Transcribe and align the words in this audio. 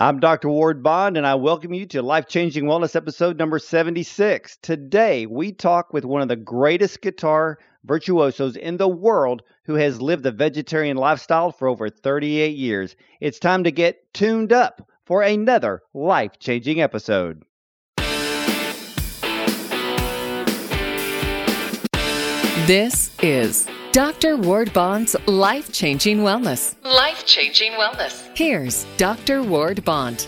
I'm 0.00 0.20
Dr. 0.20 0.48
Ward 0.48 0.80
Bond, 0.80 1.16
and 1.16 1.26
I 1.26 1.34
welcome 1.34 1.74
you 1.74 1.84
to 1.86 2.02
Life 2.02 2.28
Changing 2.28 2.66
Wellness 2.66 2.94
episode 2.94 3.36
number 3.36 3.58
76. 3.58 4.56
Today, 4.62 5.26
we 5.26 5.50
talk 5.50 5.92
with 5.92 6.04
one 6.04 6.22
of 6.22 6.28
the 6.28 6.36
greatest 6.36 7.00
guitar 7.00 7.58
virtuosos 7.82 8.54
in 8.54 8.76
the 8.76 8.86
world 8.86 9.42
who 9.64 9.74
has 9.74 10.00
lived 10.00 10.22
the 10.22 10.30
vegetarian 10.30 10.96
lifestyle 10.96 11.50
for 11.50 11.66
over 11.66 11.90
38 11.90 12.56
years. 12.56 12.94
It's 13.20 13.40
time 13.40 13.64
to 13.64 13.72
get 13.72 14.14
tuned 14.14 14.52
up 14.52 14.88
for 15.04 15.22
another 15.22 15.82
life 15.92 16.38
changing 16.38 16.80
episode. 16.80 17.42
This 22.66 23.10
is 23.22 23.66
Dr. 23.92 24.36
Ward 24.36 24.72
Bond's 24.72 25.16
Life 25.26 25.72
Changing 25.72 26.18
Wellness. 26.18 26.74
Life 26.84 27.24
Changing 27.24 27.72
Wellness. 27.72 28.36
Here's 28.36 28.84
Dr. 28.98 29.42
Ward 29.42 29.84
Bond. 29.84 30.26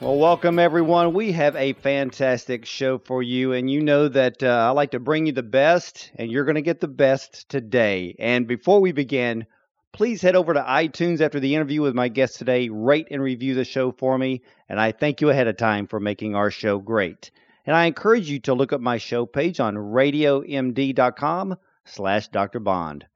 Well, 0.00 0.16
welcome 0.16 0.58
everyone. 0.58 1.12
We 1.12 1.30
have 1.32 1.54
a 1.54 1.74
fantastic 1.74 2.64
show 2.64 2.98
for 2.98 3.22
you, 3.22 3.52
and 3.52 3.70
you 3.70 3.80
know 3.80 4.08
that 4.08 4.42
uh, 4.42 4.48
I 4.48 4.70
like 4.70 4.92
to 4.92 4.98
bring 4.98 5.26
you 5.26 5.32
the 5.32 5.42
best, 5.42 6.10
and 6.16 6.30
you're 6.30 6.44
going 6.44 6.56
to 6.56 6.62
get 6.62 6.80
the 6.80 6.88
best 6.88 7.48
today. 7.48 8.16
And 8.18 8.48
before 8.48 8.80
we 8.80 8.90
begin, 8.90 9.46
please 9.92 10.22
head 10.22 10.36
over 10.36 10.54
to 10.54 10.62
iTunes 10.62 11.20
after 11.20 11.38
the 11.38 11.54
interview 11.54 11.82
with 11.82 11.94
my 11.94 12.08
guest 12.08 12.38
today, 12.38 12.68
rate 12.68 13.08
and 13.10 13.22
review 13.22 13.54
the 13.54 13.64
show 13.64 13.92
for 13.92 14.18
me, 14.18 14.42
and 14.68 14.80
I 14.80 14.92
thank 14.92 15.20
you 15.20 15.30
ahead 15.30 15.46
of 15.46 15.56
time 15.56 15.86
for 15.86 16.00
making 16.00 16.34
our 16.34 16.50
show 16.50 16.78
great. 16.78 17.30
And 17.68 17.76
I 17.76 17.84
encourage 17.84 18.30
you 18.30 18.40
to 18.40 18.54
look 18.54 18.72
up 18.72 18.80
my 18.80 18.96
show 18.96 19.26
page 19.26 19.60
on 19.60 19.74
radiomd.com 19.74 21.56
slash 21.88 22.28
Dr. 22.28 22.60
Bond. 22.60 23.06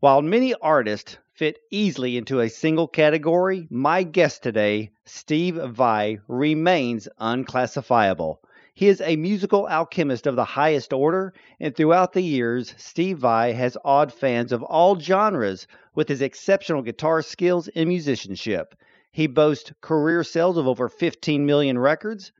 While 0.00 0.22
many 0.22 0.54
artists 0.54 1.18
fit 1.34 1.58
easily 1.70 2.16
into 2.16 2.40
a 2.40 2.48
single 2.48 2.88
category, 2.88 3.66
my 3.70 4.02
guest 4.02 4.42
today, 4.42 4.92
Steve 5.04 5.56
Vai, 5.56 6.18
remains 6.26 7.08
unclassifiable. 7.18 8.40
He 8.72 8.88
is 8.88 9.02
a 9.02 9.16
musical 9.16 9.68
alchemist 9.68 10.26
of 10.26 10.36
the 10.36 10.44
highest 10.44 10.92
order, 10.92 11.34
and 11.58 11.76
throughout 11.76 12.14
the 12.14 12.22
years, 12.22 12.74
Steve 12.78 13.18
Vai 13.18 13.52
has 13.52 13.76
awed 13.84 14.10
fans 14.12 14.52
of 14.52 14.62
all 14.62 14.98
genres 14.98 15.66
with 15.94 16.08
his 16.08 16.22
exceptional 16.22 16.80
guitar 16.80 17.20
skills 17.20 17.68
and 17.68 17.88
musicianship. 17.88 18.74
He 19.12 19.26
boasts 19.26 19.72
career 19.80 20.24
sales 20.24 20.56
of 20.56 20.66
over 20.66 20.88
15 20.88 21.44
million 21.44 21.78
records, 21.78 22.32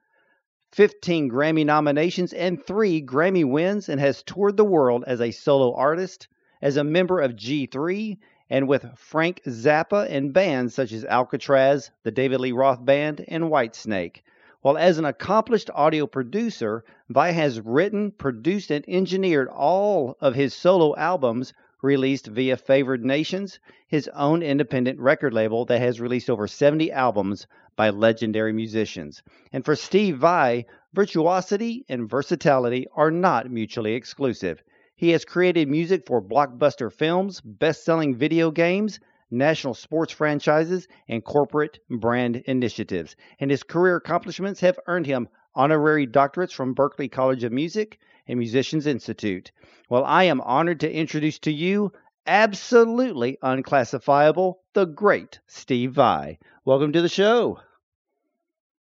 15 0.72 1.28
Grammy 1.28 1.66
nominations, 1.66 2.32
and 2.32 2.64
three 2.64 3.02
Grammy 3.02 3.44
wins, 3.44 3.88
and 3.88 4.00
has 4.00 4.22
toured 4.22 4.56
the 4.56 4.64
world 4.64 5.02
as 5.06 5.20
a 5.20 5.32
solo 5.32 5.74
artist, 5.74 6.28
as 6.62 6.76
a 6.76 6.84
member 6.84 7.20
of 7.20 7.34
G3, 7.34 8.18
and 8.48 8.68
with 8.68 8.86
Frank 8.96 9.42
Zappa 9.46 10.08
and 10.08 10.32
bands 10.32 10.74
such 10.74 10.92
as 10.92 11.04
Alcatrazz, 11.04 11.90
the 12.04 12.10
David 12.10 12.40
Lee 12.40 12.52
Roth 12.52 12.84
Band, 12.84 13.24
and 13.26 13.44
Whitesnake. 13.44 14.22
While 14.62 14.76
as 14.78 14.98
an 14.98 15.06
accomplished 15.06 15.70
audio 15.74 16.06
producer, 16.06 16.84
Vai 17.08 17.32
has 17.32 17.60
written, 17.60 18.10
produced, 18.10 18.70
and 18.70 18.84
engineered 18.86 19.48
all 19.48 20.16
of 20.20 20.34
his 20.34 20.54
solo 20.54 20.94
albums 20.96 21.52
released 21.82 22.26
via 22.26 22.56
Favored 22.56 23.04
Nations, 23.04 23.58
his 23.86 24.08
own 24.14 24.42
independent 24.42 24.98
record 24.98 25.32
label 25.32 25.64
that 25.64 25.80
has 25.80 26.00
released 26.00 26.28
over 26.28 26.46
70 26.46 26.92
albums 26.92 27.46
by 27.76 27.90
legendary 27.90 28.52
musicians. 28.52 29.22
And 29.52 29.64
for 29.64 29.74
Steve 29.74 30.18
Vai, 30.18 30.66
virtuosity 30.92 31.84
and 31.88 32.08
versatility 32.08 32.86
are 32.94 33.10
not 33.10 33.50
mutually 33.50 33.94
exclusive. 33.94 34.62
He 34.96 35.10
has 35.10 35.24
created 35.24 35.68
music 35.68 36.04
for 36.06 36.20
blockbuster 36.20 36.92
films, 36.92 37.40
best 37.40 37.84
selling 37.84 38.14
video 38.14 38.50
games, 38.50 39.00
national 39.30 39.74
sports 39.74 40.12
franchises, 40.12 40.88
and 41.08 41.24
corporate 41.24 41.78
brand 41.88 42.36
initiatives. 42.46 43.16
And 43.38 43.50
his 43.50 43.62
career 43.62 43.96
accomplishments 43.96 44.60
have 44.60 44.78
earned 44.86 45.06
him 45.06 45.28
honorary 45.54 46.06
doctorates 46.06 46.52
from 46.52 46.74
Berklee 46.74 47.10
College 47.10 47.44
of 47.44 47.52
Music 47.52 47.98
and 48.30 48.38
Musicians 48.38 48.86
Institute. 48.86 49.50
Well, 49.88 50.04
I 50.04 50.24
am 50.24 50.40
honored 50.40 50.80
to 50.80 50.92
introduce 50.92 51.40
to 51.40 51.52
you 51.52 51.92
absolutely 52.26 53.38
unclassifiable, 53.42 54.60
the 54.72 54.84
great 54.84 55.40
Steve 55.48 55.92
Vai. 55.92 56.38
Welcome 56.64 56.92
to 56.92 57.02
the 57.02 57.08
show. 57.08 57.58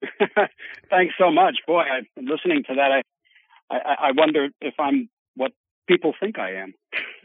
Thanks 0.91 1.15
so 1.17 1.31
much, 1.31 1.59
boy. 1.67 1.83
I, 1.83 2.01
listening 2.17 2.65
to 2.69 2.75
that, 2.75 2.91
I, 2.91 3.03
I, 3.71 3.95
I 4.09 4.11
wonder 4.17 4.49
if 4.61 4.75
I'm 4.81 5.09
what 5.37 5.53
people 5.87 6.13
think 6.19 6.39
I 6.39 6.57
am. 6.57 6.75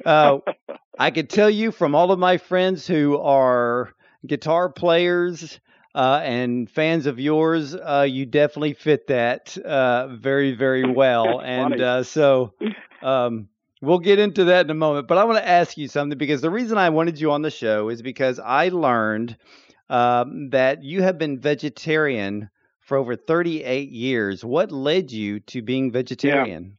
uh, 0.05 0.37
I 0.99 1.09
could 1.09 1.29
tell 1.29 1.49
you 1.49 1.71
from 1.71 1.95
all 1.95 2.11
of 2.11 2.19
my 2.19 2.37
friends 2.37 2.85
who 2.85 3.17
are 3.17 3.93
guitar 4.27 4.69
players 4.69 5.59
uh, 5.95 6.19
and 6.23 6.69
fans 6.69 7.05
of 7.05 7.21
yours, 7.21 7.73
uh, 7.73 8.05
you 8.07 8.25
definitely 8.25 8.73
fit 8.73 9.07
that 9.07 9.57
uh, 9.59 10.07
very, 10.07 10.51
very 10.53 10.91
well. 10.93 11.39
and 11.39 11.79
uh, 11.79 12.03
so 12.03 12.53
um, 13.01 13.47
we'll 13.81 13.99
get 13.99 14.19
into 14.19 14.43
that 14.45 14.65
in 14.65 14.69
a 14.69 14.75
moment. 14.75 15.07
But 15.07 15.17
I 15.17 15.23
want 15.23 15.37
to 15.37 15.47
ask 15.47 15.77
you 15.77 15.87
something 15.87 16.17
because 16.17 16.41
the 16.41 16.49
reason 16.49 16.77
I 16.77 16.89
wanted 16.89 17.19
you 17.19 17.31
on 17.31 17.41
the 17.43 17.49
show 17.49 17.87
is 17.87 18.01
because 18.01 18.39
I 18.39 18.67
learned 18.67 19.37
um, 19.89 20.49
that 20.49 20.83
you 20.83 21.01
have 21.01 21.17
been 21.17 21.39
vegetarian 21.39 22.49
for 22.81 22.97
over 22.97 23.15
38 23.15 23.89
years. 23.89 24.43
What 24.43 24.73
led 24.73 25.13
you 25.13 25.39
to 25.39 25.61
being 25.61 25.93
vegetarian? 25.93 26.63
Yeah. 26.63 26.69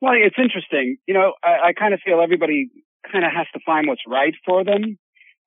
Well, 0.00 0.14
it's 0.16 0.36
interesting. 0.38 0.98
You 1.06 1.14
know, 1.14 1.34
I, 1.42 1.68
I 1.68 1.72
kind 1.72 1.94
of 1.94 2.00
feel 2.04 2.20
everybody 2.20 2.68
kind 3.10 3.24
of 3.24 3.30
has 3.32 3.46
to 3.54 3.60
find 3.64 3.86
what's 3.86 4.02
right 4.08 4.34
for 4.44 4.64
them. 4.64 4.98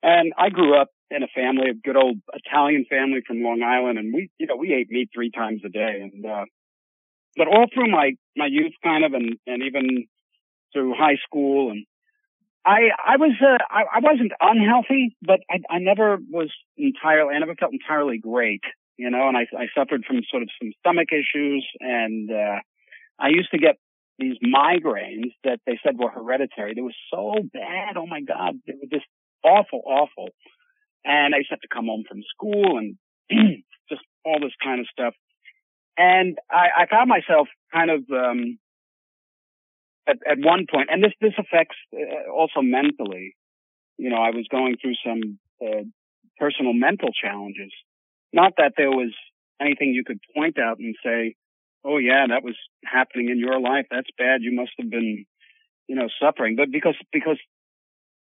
And 0.02 0.32
I 0.38 0.50
grew 0.50 0.80
up 0.80 0.90
in 1.12 1.24
a 1.24 1.28
family, 1.28 1.70
a 1.70 1.74
good 1.74 1.98
old 1.98 2.18
Italian 2.34 2.86
family 2.90 3.22
from 3.26 3.42
Long 3.42 3.64
Island, 3.64 3.98
and 3.98 4.14
we, 4.14 4.30
you 4.38 4.48
know, 4.48 4.56
we 4.56 4.74
ate 4.74 4.90
meat 4.90 5.10
three 5.14 5.32
times 5.32 5.62
a 5.66 5.70
day. 5.70 6.02
And, 6.02 6.26
uh, 6.26 6.46
but 7.36 7.48
all 7.48 7.66
through 7.74 7.92
my, 7.92 8.14
my 8.36 8.48
youth 8.48 8.74
kind 8.84 9.04
of, 9.04 9.14
and, 9.14 9.38
and 9.48 9.64
even 9.64 10.06
through 10.74 10.94
high 10.96 11.18
school 11.26 11.72
and 11.72 11.86
I 12.66 12.90
I 13.04 13.18
was 13.18 13.32
uh, 13.42 13.58
I, 13.70 13.98
I 13.98 14.00
wasn't 14.02 14.34
unhealthy, 14.40 15.16
but 15.22 15.40
I 15.50 15.60
I 15.70 15.80
never 15.80 16.18
was 16.30 16.52
entirely 16.78 17.34
I 17.34 17.40
never 17.40 17.56
felt 17.56 17.74
entirely 17.74 18.18
great, 18.18 18.62
you 18.98 19.10
know, 19.10 19.28
and 19.28 19.38
I 19.38 19.48
I 19.58 19.68
suffered 19.76 20.04
from 20.06 20.22
sort 20.30 20.44
of 20.44 20.50
some 20.62 20.72
stomach 20.80 21.10
issues, 21.12 21.66
and 21.80 22.30
uh, 22.30 22.60
I 23.18 23.30
used 23.30 23.52
to 23.52 23.58
get 23.58 23.78
these 24.18 24.36
migraines 24.44 25.32
that 25.46 25.62
they 25.66 25.80
said 25.82 25.98
were 25.98 26.10
hereditary. 26.10 26.74
They 26.74 26.82
were 26.82 26.94
so 27.12 27.36
bad. 27.54 27.96
Oh 27.96 28.06
my 28.06 28.22
God, 28.22 28.60
they 28.68 28.74
were 28.74 28.90
just 28.92 29.08
awful, 29.44 29.82
awful. 29.86 30.30
And 31.06 31.34
I 31.34 31.40
used 31.40 31.50
to 31.50 31.56
have 31.56 31.62
to 31.62 31.74
come 31.74 31.88
home 31.88 32.04
from 32.08 32.22
school 32.34 32.78
and 32.78 32.98
just 33.90 34.02
all 34.26 34.40
this 34.40 34.54
kind 34.64 34.80
of 34.80 34.88
stuff. 34.92 35.14
And 35.98 36.38
I, 36.50 36.84
I 36.84 36.86
found 36.88 37.10
myself 37.10 37.48
kind 37.74 37.92
of 37.92 38.04
um, 38.12 38.58
at, 40.08 40.18
at 40.30 40.38
one 40.40 40.66
point, 40.72 40.90
and 40.92 41.04
this 41.04 41.14
this 41.22 41.34
affects 41.38 41.76
uh, 41.94 42.32
also 42.32 42.62
mentally. 42.62 43.36
You 43.98 44.10
know, 44.10 44.18
I 44.18 44.30
was 44.30 44.48
going 44.50 44.78
through 44.82 44.96
some 45.06 45.40
uh, 45.62 45.84
personal 46.38 46.74
mental 46.74 47.10
challenges. 47.12 47.72
Not 48.32 48.54
that 48.58 48.74
there 48.78 48.92
was 48.92 49.14
anything 49.62 49.94
you 49.94 50.04
could 50.06 50.20
point 50.36 50.58
out 50.58 50.80
and 50.80 50.96
say, 51.04 51.36
"Oh 51.84 51.98
yeah, 51.98 52.26
that 52.30 52.44
was 52.44 52.56
happening 52.86 53.30
in 53.30 53.38
your 53.40 53.60
life. 53.60 53.86
That's 53.92 54.10
bad. 54.18 54.42
You 54.42 54.56
must 54.56 54.72
have 54.80 54.90
been, 54.90 55.26
you 55.88 55.96
know, 55.96 56.08
suffering." 56.22 56.56
But 56.56 56.72
because 56.72 56.96
because 57.12 57.38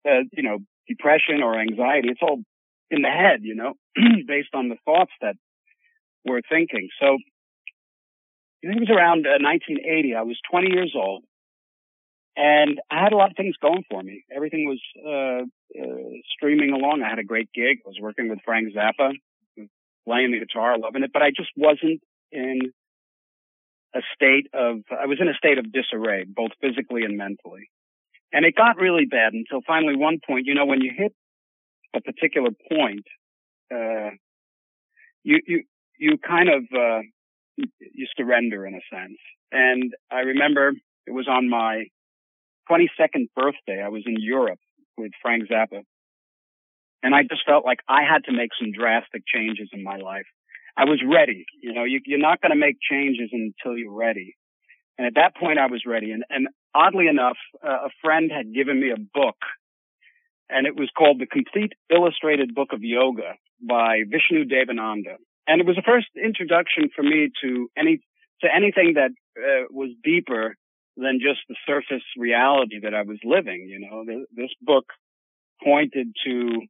uh, 0.05 0.23
you 0.31 0.43
know, 0.43 0.59
depression 0.87 1.41
or 1.41 1.59
anxiety, 1.59 2.09
it's 2.09 2.21
all 2.21 2.41
in 2.91 3.01
the 3.01 3.09
head. 3.09 3.39
You 3.41 3.55
know, 3.55 3.73
based 4.27 4.53
on 4.53 4.69
the 4.69 4.77
thoughts 4.85 5.11
that 5.21 5.35
we're 6.23 6.41
thinking. 6.47 6.89
So 6.99 7.17
I 8.63 8.67
think 8.67 8.77
it 8.77 8.89
was 8.89 8.95
around 8.95 9.25
uh, 9.25 9.41
1980. 9.41 10.15
I 10.15 10.21
was 10.21 10.37
20 10.51 10.71
years 10.71 10.93
old. 10.95 11.23
And 12.37 12.79
I 12.89 13.03
had 13.03 13.11
a 13.11 13.17
lot 13.17 13.29
of 13.29 13.35
things 13.35 13.55
going 13.61 13.83
for 13.89 14.01
me. 14.01 14.23
Everything 14.33 14.65
was 14.65 14.79
uh, 15.05 15.43
uh, 15.81 16.11
streaming 16.33 16.71
along. 16.71 17.03
I 17.03 17.09
had 17.09 17.19
a 17.19 17.25
great 17.25 17.49
gig. 17.53 17.79
I 17.85 17.89
was 17.89 17.97
working 17.99 18.29
with 18.29 18.39
Frank 18.45 18.73
Zappa, 18.73 19.11
playing 20.05 20.31
the 20.31 20.39
guitar, 20.39 20.77
loving 20.77 21.03
it. 21.03 21.11
But 21.11 21.23
I 21.23 21.31
just 21.35 21.49
wasn't 21.57 22.01
in 22.31 22.71
a 23.93 23.99
state 24.15 24.47
of. 24.53 24.77
I 24.89 25.07
was 25.07 25.19
in 25.19 25.27
a 25.27 25.33
state 25.33 25.57
of 25.57 25.73
disarray, 25.73 26.23
both 26.25 26.51
physically 26.61 27.03
and 27.03 27.17
mentally. 27.17 27.69
And 28.31 28.45
it 28.45 28.55
got 28.55 28.77
really 28.77 29.05
bad 29.05 29.33
until 29.33 29.59
finally 29.67 29.97
one 29.97 30.19
point. 30.25 30.45
You 30.45 30.55
know, 30.55 30.65
when 30.65 30.79
you 30.79 30.91
hit 30.95 31.13
a 31.95 32.01
particular 32.01 32.49
point, 32.71 33.05
uh, 33.73 34.11
you 35.23 35.39
you 35.45 35.63
you 35.97 36.17
kind 36.17 36.49
of 36.49 36.63
uh, 36.73 37.01
you 37.57 38.07
surrender 38.17 38.65
in 38.65 38.75
a 38.75 38.81
sense. 38.93 39.17
And 39.51 39.93
I 40.11 40.19
remember 40.19 40.71
it 41.05 41.11
was 41.11 41.27
on 41.27 41.49
my 41.49 41.85
22nd 42.69 43.27
birthday, 43.35 43.81
I 43.83 43.89
was 43.89 44.03
in 44.05 44.15
Europe 44.19 44.59
with 44.97 45.11
Frank 45.21 45.43
Zappa. 45.49 45.83
And 47.03 47.15
I 47.15 47.23
just 47.23 47.41
felt 47.45 47.65
like 47.65 47.79
I 47.89 48.03
had 48.03 48.25
to 48.25 48.31
make 48.31 48.51
some 48.59 48.71
drastic 48.71 49.23
changes 49.25 49.69
in 49.73 49.83
my 49.83 49.97
life. 49.97 50.27
I 50.77 50.85
was 50.85 51.01
ready. 51.05 51.45
You 51.61 51.73
know, 51.73 51.83
you, 51.83 51.99
are 52.15 52.19
not 52.19 52.41
going 52.41 52.51
to 52.51 52.57
make 52.57 52.77
changes 52.79 53.31
until 53.31 53.77
you're 53.77 53.91
ready. 53.91 54.35
And 54.97 55.07
at 55.07 55.15
that 55.15 55.35
point, 55.35 55.57
I 55.57 55.65
was 55.65 55.83
ready. 55.85 56.11
And, 56.11 56.23
and 56.29 56.47
oddly 56.75 57.07
enough, 57.07 57.37
uh, 57.65 57.87
a 57.87 57.89
friend 58.01 58.31
had 58.31 58.53
given 58.53 58.79
me 58.79 58.91
a 58.91 58.97
book 58.97 59.37
and 60.51 60.67
it 60.67 60.75
was 60.75 60.89
called 60.97 61.19
The 61.19 61.25
Complete 61.25 61.73
Illustrated 61.89 62.53
Book 62.53 62.69
of 62.73 62.83
Yoga 62.83 63.35
by 63.61 64.03
Vishnu 64.07 64.45
Devananda. 64.45 65.15
And 65.47 65.59
it 65.59 65.67
was 65.67 65.75
the 65.75 65.81
first 65.85 66.07
introduction 66.15 66.89
for 66.95 67.03
me 67.03 67.29
to 67.43 67.69
any 67.77 67.99
to 68.41 68.47
anything 68.53 68.93
that 68.95 69.11
uh, 69.37 69.65
was 69.69 69.89
deeper 70.03 70.55
than 70.97 71.19
just 71.21 71.39
the 71.47 71.55
surface 71.65 72.03
reality 72.17 72.79
that 72.83 72.93
I 72.93 73.03
was 73.03 73.19
living. 73.23 73.67
You 73.69 73.79
know, 73.79 74.25
this 74.35 74.51
book 74.61 74.85
pointed 75.63 76.07
to 76.25 76.61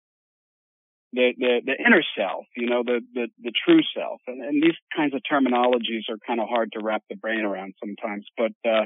the, 1.13 1.34
the, 1.38 1.62
the 1.66 1.75
inner 1.86 2.04
self, 2.18 2.45
you 2.56 2.69
know, 2.69 2.84
the, 2.84 3.01
the, 3.13 3.27
the 3.42 3.51
true 3.66 3.81
self. 3.95 4.22
And, 4.27 4.42
and 4.44 4.63
these 4.63 4.75
kinds 4.95 5.13
of 5.13 5.22
terminologies 5.30 6.07
are 6.10 6.18
kind 6.25 6.39
of 6.39 6.48
hard 6.48 6.72
to 6.74 6.80
wrap 6.81 7.04
the 7.10 7.16
brain 7.16 7.42
around 7.42 7.74
sometimes, 7.84 8.25
but, 8.38 8.54
uh, 8.68 8.86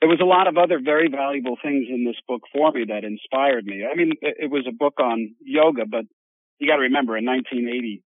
there 0.00 0.08
was 0.08 0.20
a 0.20 0.24
lot 0.24 0.46
of 0.46 0.58
other 0.58 0.78
very 0.82 1.08
valuable 1.08 1.56
things 1.62 1.86
in 1.88 2.04
this 2.04 2.16
book 2.28 2.42
for 2.52 2.70
me 2.72 2.84
that 2.88 3.04
inspired 3.04 3.64
me. 3.64 3.84
I 3.90 3.94
mean, 3.94 4.12
it, 4.20 4.36
it 4.40 4.50
was 4.50 4.66
a 4.68 4.72
book 4.72 5.00
on 5.00 5.34
yoga, 5.40 5.86
but 5.86 6.04
you 6.58 6.68
got 6.68 6.76
to 6.76 6.82
remember 6.82 7.16
in 7.16 7.24
1980, 7.24 8.02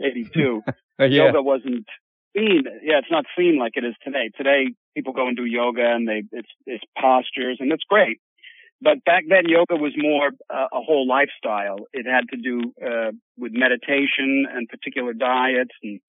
82, 0.02 0.62
yeah. 0.98 1.06
yoga 1.06 1.42
wasn't 1.42 1.86
seen. 2.36 2.64
Yeah, 2.82 2.98
it's 2.98 3.10
not 3.10 3.24
seen 3.36 3.58
like 3.58 3.72
it 3.76 3.84
is 3.84 3.94
today. 4.02 4.30
Today, 4.36 4.74
people 4.94 5.12
go 5.12 5.28
and 5.28 5.36
do 5.36 5.44
yoga 5.44 5.82
and 5.82 6.08
they, 6.08 6.24
it's, 6.32 6.48
it's 6.66 6.84
postures 7.00 7.58
and 7.60 7.72
it's 7.72 7.84
great. 7.88 8.20
But 8.80 9.04
back 9.04 9.24
then, 9.28 9.48
yoga 9.48 9.74
was 9.74 9.92
more 9.96 10.28
uh, 10.48 10.66
a 10.72 10.80
whole 10.80 11.06
lifestyle. 11.06 11.86
It 11.92 12.06
had 12.06 12.28
to 12.30 12.36
do 12.36 12.72
uh, 12.84 13.10
with 13.36 13.52
meditation 13.52 14.46
and 14.52 14.68
particular 14.68 15.12
diets, 15.12 15.74
and 15.82 16.00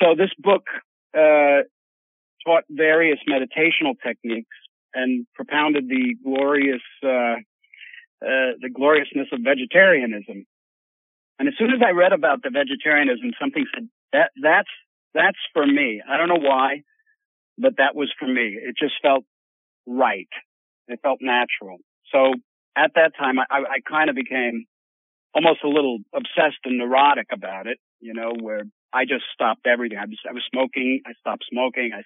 so 0.00 0.14
this 0.16 0.30
book 0.38 0.66
uh, 1.18 1.62
taught 2.46 2.64
various 2.70 3.18
meditational 3.28 3.94
techniques 4.02 4.56
and 4.94 5.26
propounded 5.34 5.88
the 5.88 6.14
glorious 6.22 6.82
uh, 7.04 7.36
uh, 8.22 8.52
the 8.60 8.70
gloriousness 8.72 9.28
of 9.32 9.40
vegetarianism. 9.42 10.44
And 11.38 11.48
as 11.48 11.54
soon 11.58 11.70
as 11.70 11.80
I 11.84 11.92
read 11.92 12.12
about 12.12 12.42
the 12.42 12.50
vegetarianism, 12.50 13.32
something 13.40 13.64
said 13.74 13.88
that 14.12 14.30
that's 14.42 14.68
that's 15.14 15.38
for 15.52 15.66
me. 15.66 16.02
I 16.06 16.16
don't 16.16 16.28
know 16.28 16.48
why, 16.48 16.82
but 17.58 17.78
that 17.78 17.94
was 17.94 18.12
for 18.18 18.26
me. 18.26 18.58
It 18.60 18.76
just 18.78 18.94
felt 19.02 19.24
right. 19.86 20.28
It 20.88 21.00
felt 21.02 21.18
natural. 21.22 21.78
So 22.12 22.34
at 22.76 22.92
that 22.94 23.12
time, 23.18 23.38
I, 23.38 23.44
I 23.50 23.80
kind 23.88 24.10
of 24.10 24.16
became 24.16 24.66
almost 25.34 25.60
a 25.64 25.68
little 25.68 25.98
obsessed 26.14 26.60
and 26.64 26.78
neurotic 26.78 27.28
about 27.32 27.66
it, 27.66 27.78
you 28.00 28.14
know, 28.14 28.32
where 28.38 28.62
I 28.92 29.04
just 29.04 29.24
stopped 29.32 29.66
everything. 29.66 29.98
I 29.98 30.06
was, 30.06 30.18
I 30.28 30.32
was 30.32 30.42
smoking. 30.52 31.02
I 31.06 31.12
stopped 31.20 31.44
smoking. 31.50 31.92
I 31.94 32.02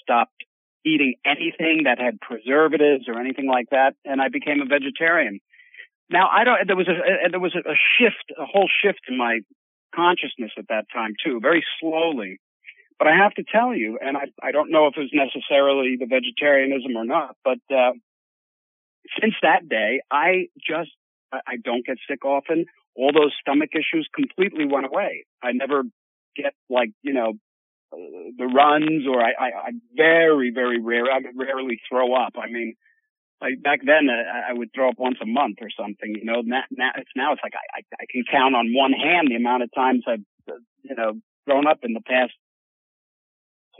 stopped 0.00 0.44
eating 0.84 1.14
anything 1.24 1.82
that 1.84 1.98
had 2.00 2.20
preservatives 2.20 3.04
or 3.08 3.20
anything 3.20 3.46
like 3.46 3.70
that. 3.70 3.94
And 4.04 4.20
I 4.20 4.28
became 4.28 4.60
a 4.60 4.66
vegetarian. 4.66 5.40
Now 6.10 6.28
I 6.30 6.44
don't, 6.44 6.66
there 6.66 6.76
was 6.76 6.88
a, 6.88 7.30
there 7.30 7.40
was 7.40 7.54
a 7.54 7.74
shift, 7.98 8.32
a 8.38 8.44
whole 8.44 8.68
shift 8.82 9.00
in 9.08 9.16
my 9.16 9.40
consciousness 9.94 10.52
at 10.58 10.68
that 10.68 10.86
time 10.92 11.14
too, 11.24 11.38
very 11.40 11.64
slowly. 11.80 12.38
But 12.98 13.08
I 13.08 13.16
have 13.16 13.34
to 13.34 13.44
tell 13.44 13.74
you, 13.74 13.98
and 14.00 14.16
I, 14.16 14.24
I 14.42 14.52
don't 14.52 14.70
know 14.70 14.86
if 14.86 14.94
it 14.96 15.00
was 15.00 15.10
necessarily 15.12 15.96
the 15.98 16.06
vegetarianism 16.06 16.96
or 16.96 17.04
not, 17.04 17.36
but, 17.44 17.58
uh, 17.74 17.92
since 19.20 19.34
that 19.42 19.68
day, 19.68 20.00
I 20.10 20.46
just, 20.58 20.90
I 21.32 21.56
don't 21.62 21.84
get 21.84 21.96
sick 22.08 22.24
often. 22.24 22.66
All 22.94 23.10
those 23.12 23.32
stomach 23.40 23.70
issues 23.74 24.08
completely 24.14 24.64
went 24.64 24.86
away. 24.86 25.24
I 25.42 25.52
never 25.52 25.82
get 26.36 26.54
like, 26.70 26.90
you 27.02 27.12
know, 27.12 27.32
the 27.92 28.46
runs 28.46 29.06
or 29.06 29.20
I, 29.20 29.32
I, 29.38 29.46
I 29.46 29.70
very, 29.94 30.50
very 30.54 30.80
rare, 30.80 31.04
I 31.04 31.20
rarely 31.36 31.80
throw 31.88 32.14
up. 32.14 32.34
I 32.36 32.50
mean, 32.50 32.74
like 33.40 33.62
back 33.62 33.80
then 33.84 34.08
uh, 34.08 34.50
I 34.50 34.52
would 34.52 34.70
throw 34.74 34.88
up 34.88 34.98
once 34.98 35.18
a 35.22 35.26
month 35.26 35.58
or 35.60 35.68
something, 35.78 36.14
you 36.14 36.24
know, 36.24 36.40
now, 36.44 36.62
now 36.70 36.90
it's 36.96 37.10
now 37.16 37.32
it's 37.32 37.42
like 37.42 37.54
I, 37.54 37.78
I, 37.78 38.02
I 38.02 38.04
can 38.10 38.24
count 38.30 38.54
on 38.54 38.72
one 38.72 38.92
hand 38.92 39.28
the 39.28 39.36
amount 39.36 39.62
of 39.62 39.70
times 39.74 40.04
I've, 40.06 40.24
uh, 40.48 40.58
you 40.82 40.94
know, 40.94 41.20
thrown 41.44 41.66
up 41.66 41.78
in 41.82 41.92
the 41.92 42.00
past 42.00 42.32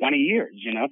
20 0.00 0.16
years, 0.18 0.54
you 0.54 0.74
know, 0.74 0.88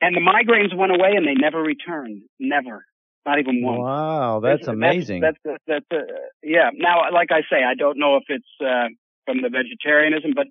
and 0.00 0.14
the 0.14 0.20
migraines 0.20 0.76
went 0.76 0.92
away 0.92 1.12
and 1.16 1.26
they 1.26 1.34
never 1.34 1.60
returned. 1.60 2.22
Never. 2.38 2.84
Not 3.26 3.40
even 3.40 3.62
one. 3.62 3.78
Wow, 3.78 4.40
that's, 4.40 4.60
that's 4.60 4.68
amazing. 4.68 5.20
That's 5.20 5.36
that's, 5.44 5.62
that's 5.66 5.84
uh, 5.92 6.04
yeah. 6.42 6.70
Now, 6.72 7.02
like 7.12 7.28
I 7.30 7.42
say, 7.50 7.62
I 7.62 7.74
don't 7.74 7.98
know 7.98 8.16
if 8.16 8.24
it's 8.28 8.48
uh, 8.60 8.88
from 9.26 9.42
the 9.42 9.50
vegetarianism, 9.50 10.32
but 10.34 10.46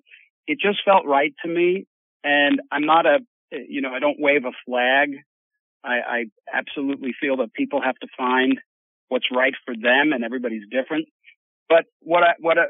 it 0.48 0.58
just 0.60 0.80
felt 0.84 1.06
right 1.06 1.32
to 1.44 1.48
me. 1.48 1.86
And 2.24 2.60
I'm 2.72 2.84
not 2.84 3.06
a, 3.06 3.18
you 3.52 3.80
know, 3.80 3.94
I 3.94 4.00
don't 4.00 4.18
wave 4.18 4.44
a 4.44 4.50
flag. 4.66 5.10
I, 5.84 5.94
I 5.94 6.24
absolutely 6.52 7.14
feel 7.18 7.36
that 7.36 7.54
people 7.54 7.80
have 7.80 7.94
to 7.96 8.08
find 8.16 8.58
what's 9.08 9.26
right 9.32 9.54
for 9.64 9.74
them, 9.74 10.12
and 10.12 10.24
everybody's 10.24 10.64
different. 10.68 11.06
But 11.68 11.84
what 12.00 12.24
I, 12.24 12.32
what 12.40 12.58
I, 12.58 12.64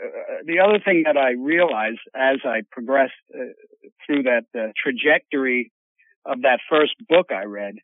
the 0.44 0.60
other 0.60 0.78
thing 0.84 1.04
that 1.06 1.16
I 1.16 1.30
realized 1.30 2.00
as 2.14 2.38
I 2.44 2.62
progressed 2.70 3.14
uh, 3.34 3.52
through 4.04 4.24
that 4.24 4.44
uh, 4.54 4.72
trajectory 4.76 5.72
of 6.26 6.42
that 6.42 6.58
first 6.68 6.94
book 7.08 7.30
I 7.32 7.44
read, 7.44 7.76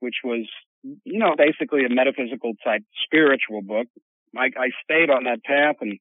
which 0.00 0.16
was 0.24 0.46
you 0.82 1.18
know, 1.18 1.34
basically 1.36 1.84
a 1.84 1.88
metaphysical 1.88 2.52
type 2.64 2.82
spiritual 3.04 3.62
book. 3.62 3.86
I, 4.36 4.46
I 4.56 4.70
stayed 4.84 5.10
on 5.10 5.24
that 5.24 5.44
path 5.44 5.76
and 5.80 5.98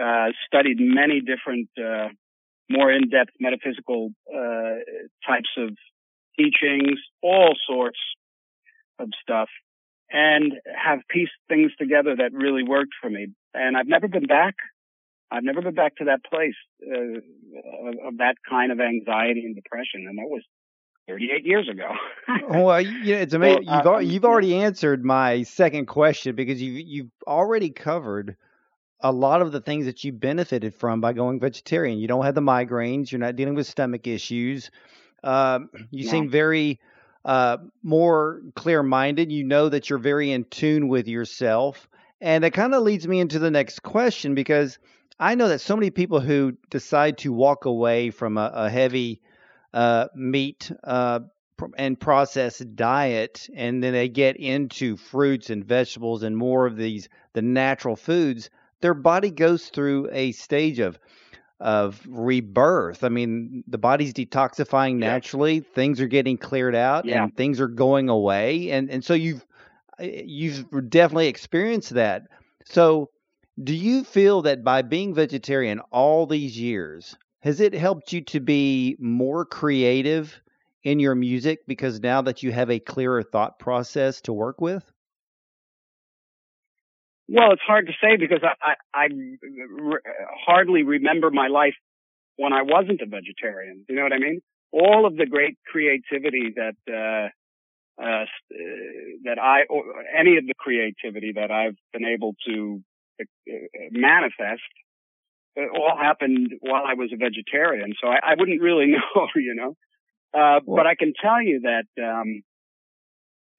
uh, 0.00 0.32
studied 0.46 0.78
many 0.80 1.20
different, 1.20 1.68
uh, 1.78 2.08
more 2.70 2.90
in-depth 2.90 3.32
metaphysical 3.40 4.10
uh, 4.32 4.76
types 5.26 5.50
of 5.58 5.70
teachings, 6.38 6.98
all 7.22 7.54
sorts 7.68 7.98
of 8.98 9.08
stuff, 9.20 9.48
and 10.10 10.54
have 10.74 11.00
pieced 11.08 11.32
things 11.48 11.72
together 11.78 12.16
that 12.16 12.32
really 12.32 12.62
worked 12.62 12.92
for 13.00 13.10
me. 13.10 13.28
And 13.52 13.76
I've 13.76 13.88
never 13.88 14.08
been 14.08 14.26
back. 14.26 14.54
I've 15.32 15.44
never 15.44 15.62
been 15.62 15.74
back 15.74 15.96
to 15.96 16.04
that 16.06 16.24
place 16.24 16.54
uh, 16.84 17.18
of, 17.88 17.94
of 18.06 18.18
that 18.18 18.36
kind 18.48 18.72
of 18.72 18.80
anxiety 18.80 19.44
and 19.44 19.54
depression, 19.54 20.06
and 20.08 20.18
that 20.18 20.28
was 20.28 20.42
38 21.08 21.44
years 21.44 21.68
ago. 21.68 21.90
well, 22.48 22.80
you 22.80 23.14
know, 23.14 23.20
it's 23.20 23.34
amazing. 23.34 23.64
you've 23.64 23.86
uh, 23.86 23.98
you've 23.98 24.24
already 24.24 24.54
answered 24.54 25.04
my 25.04 25.42
second 25.42 25.86
question 25.86 26.36
because 26.36 26.62
you 26.62 26.72
you've 26.72 27.10
already 27.26 27.70
covered 27.70 28.36
a 29.02 29.12
lot 29.12 29.42
of 29.42 29.52
the 29.52 29.60
things 29.60 29.86
that 29.86 30.04
you 30.04 30.12
benefited 30.12 30.74
from 30.74 31.00
by 31.00 31.12
going 31.12 31.40
vegetarian. 31.40 31.98
You 31.98 32.08
don't 32.08 32.24
have 32.24 32.34
the 32.34 32.40
migraines. 32.40 33.10
You're 33.10 33.20
not 33.20 33.36
dealing 33.36 33.54
with 33.54 33.66
stomach 33.66 34.06
issues. 34.06 34.70
Um, 35.24 35.70
you 35.90 36.04
yeah. 36.04 36.10
seem 36.10 36.28
very 36.28 36.80
uh, 37.24 37.58
more 37.82 38.42
clear 38.54 38.82
minded. 38.82 39.32
You 39.32 39.44
know 39.44 39.68
that 39.68 39.90
you're 39.90 39.98
very 39.98 40.32
in 40.32 40.44
tune 40.44 40.88
with 40.88 41.08
yourself. 41.08 41.88
And 42.20 42.44
that 42.44 42.52
kind 42.52 42.74
of 42.74 42.82
leads 42.82 43.08
me 43.08 43.20
into 43.20 43.38
the 43.38 43.50
next 43.50 43.82
question 43.82 44.34
because 44.34 44.78
I 45.18 45.34
know 45.34 45.48
that 45.48 45.60
so 45.60 45.76
many 45.76 45.90
people 45.90 46.20
who 46.20 46.56
decide 46.68 47.18
to 47.18 47.32
walk 47.32 47.64
away 47.64 48.10
from 48.10 48.36
a, 48.36 48.50
a 48.54 48.70
heavy 48.70 49.20
uh, 49.72 50.08
meat 50.14 50.70
uh, 50.84 51.20
and 51.76 52.00
processed 52.00 52.74
diet, 52.74 53.48
and 53.54 53.82
then 53.82 53.92
they 53.92 54.08
get 54.08 54.36
into 54.36 54.96
fruits 54.96 55.50
and 55.50 55.64
vegetables 55.64 56.22
and 56.22 56.36
more 56.36 56.66
of 56.66 56.76
these 56.76 57.08
the 57.34 57.42
natural 57.42 57.96
foods, 57.96 58.50
their 58.80 58.94
body 58.94 59.30
goes 59.30 59.68
through 59.68 60.08
a 60.12 60.32
stage 60.32 60.78
of 60.78 60.98
of 61.60 62.00
rebirth. 62.08 63.04
I 63.04 63.10
mean, 63.10 63.62
the 63.68 63.76
body's 63.76 64.14
detoxifying 64.14 64.96
naturally. 64.96 65.56
Yeah. 65.56 65.74
Things 65.74 66.00
are 66.00 66.06
getting 66.06 66.38
cleared 66.38 66.74
out, 66.74 67.04
yeah. 67.04 67.24
and 67.24 67.36
things 67.36 67.60
are 67.60 67.68
going 67.68 68.08
away, 68.08 68.70
and 68.70 68.90
and 68.90 69.04
so 69.04 69.14
you've 69.14 69.44
uh, 70.00 70.04
you've 70.04 70.66
definitely 70.88 71.28
experienced 71.28 71.90
that. 71.90 72.28
So, 72.64 73.10
do 73.62 73.74
you 73.74 74.04
feel 74.04 74.42
that 74.42 74.64
by 74.64 74.82
being 74.82 75.14
vegetarian 75.14 75.80
all 75.92 76.26
these 76.26 76.58
years, 76.58 77.16
has 77.40 77.60
it 77.60 77.74
helped 77.74 78.12
you 78.12 78.22
to 78.22 78.40
be 78.40 78.96
more 78.98 79.44
creative 79.44 80.40
in 80.82 80.98
your 80.98 81.14
music 81.14 81.60
because 81.66 82.00
now 82.00 82.22
that 82.22 82.42
you 82.42 82.52
have 82.52 82.70
a 82.70 82.78
clearer 82.78 83.22
thought 83.22 83.58
process 83.58 84.22
to 84.22 84.32
work 84.32 84.60
with? 84.60 84.90
Well, 87.30 87.52
it's 87.52 87.62
hard 87.64 87.86
to 87.86 87.92
say 88.02 88.16
because 88.16 88.40
I, 88.42 88.74
I, 88.92 89.04
I 89.04 89.04
re- 89.06 90.00
hardly 90.46 90.82
remember 90.82 91.30
my 91.30 91.46
life 91.48 91.74
when 92.36 92.52
I 92.52 92.62
wasn't 92.62 93.00
a 93.02 93.06
vegetarian. 93.06 93.84
You 93.88 93.96
know 93.96 94.02
what 94.02 94.12
I 94.12 94.18
mean? 94.18 94.40
All 94.72 95.06
of 95.06 95.16
the 95.16 95.26
great 95.26 95.56
creativity 95.66 96.54
that, 96.56 96.76
uh, 96.88 98.02
uh, 98.02 98.24
that 99.24 99.38
I, 99.38 99.62
or 99.68 99.84
any 100.18 100.38
of 100.38 100.46
the 100.46 100.54
creativity 100.58 101.32
that 101.36 101.50
I've 101.50 101.76
been 101.92 102.04
able 102.04 102.34
to 102.46 102.82
uh, 103.20 103.24
manifest 103.92 104.62
it 105.56 105.70
all 105.74 105.96
happened 105.96 106.52
while 106.60 106.84
I 106.86 106.94
was 106.94 107.10
a 107.12 107.16
vegetarian, 107.16 107.94
so 108.00 108.08
I, 108.08 108.32
I 108.32 108.34
wouldn't 108.38 108.60
really 108.60 108.86
know, 108.86 109.28
you 109.36 109.54
know. 109.54 109.76
Uh, 110.32 110.60
well, 110.64 110.76
but 110.76 110.86
I 110.86 110.94
can 110.94 111.12
tell 111.20 111.42
you 111.42 111.62
that 111.62 111.86
um, 112.02 112.42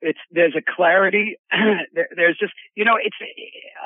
it's 0.02 0.20
there's 0.32 0.56
a 0.56 0.62
clarity. 0.76 1.38
there, 1.94 2.10
there's 2.16 2.38
just 2.40 2.54
you 2.76 2.86
know, 2.86 2.98
it's 3.02 3.16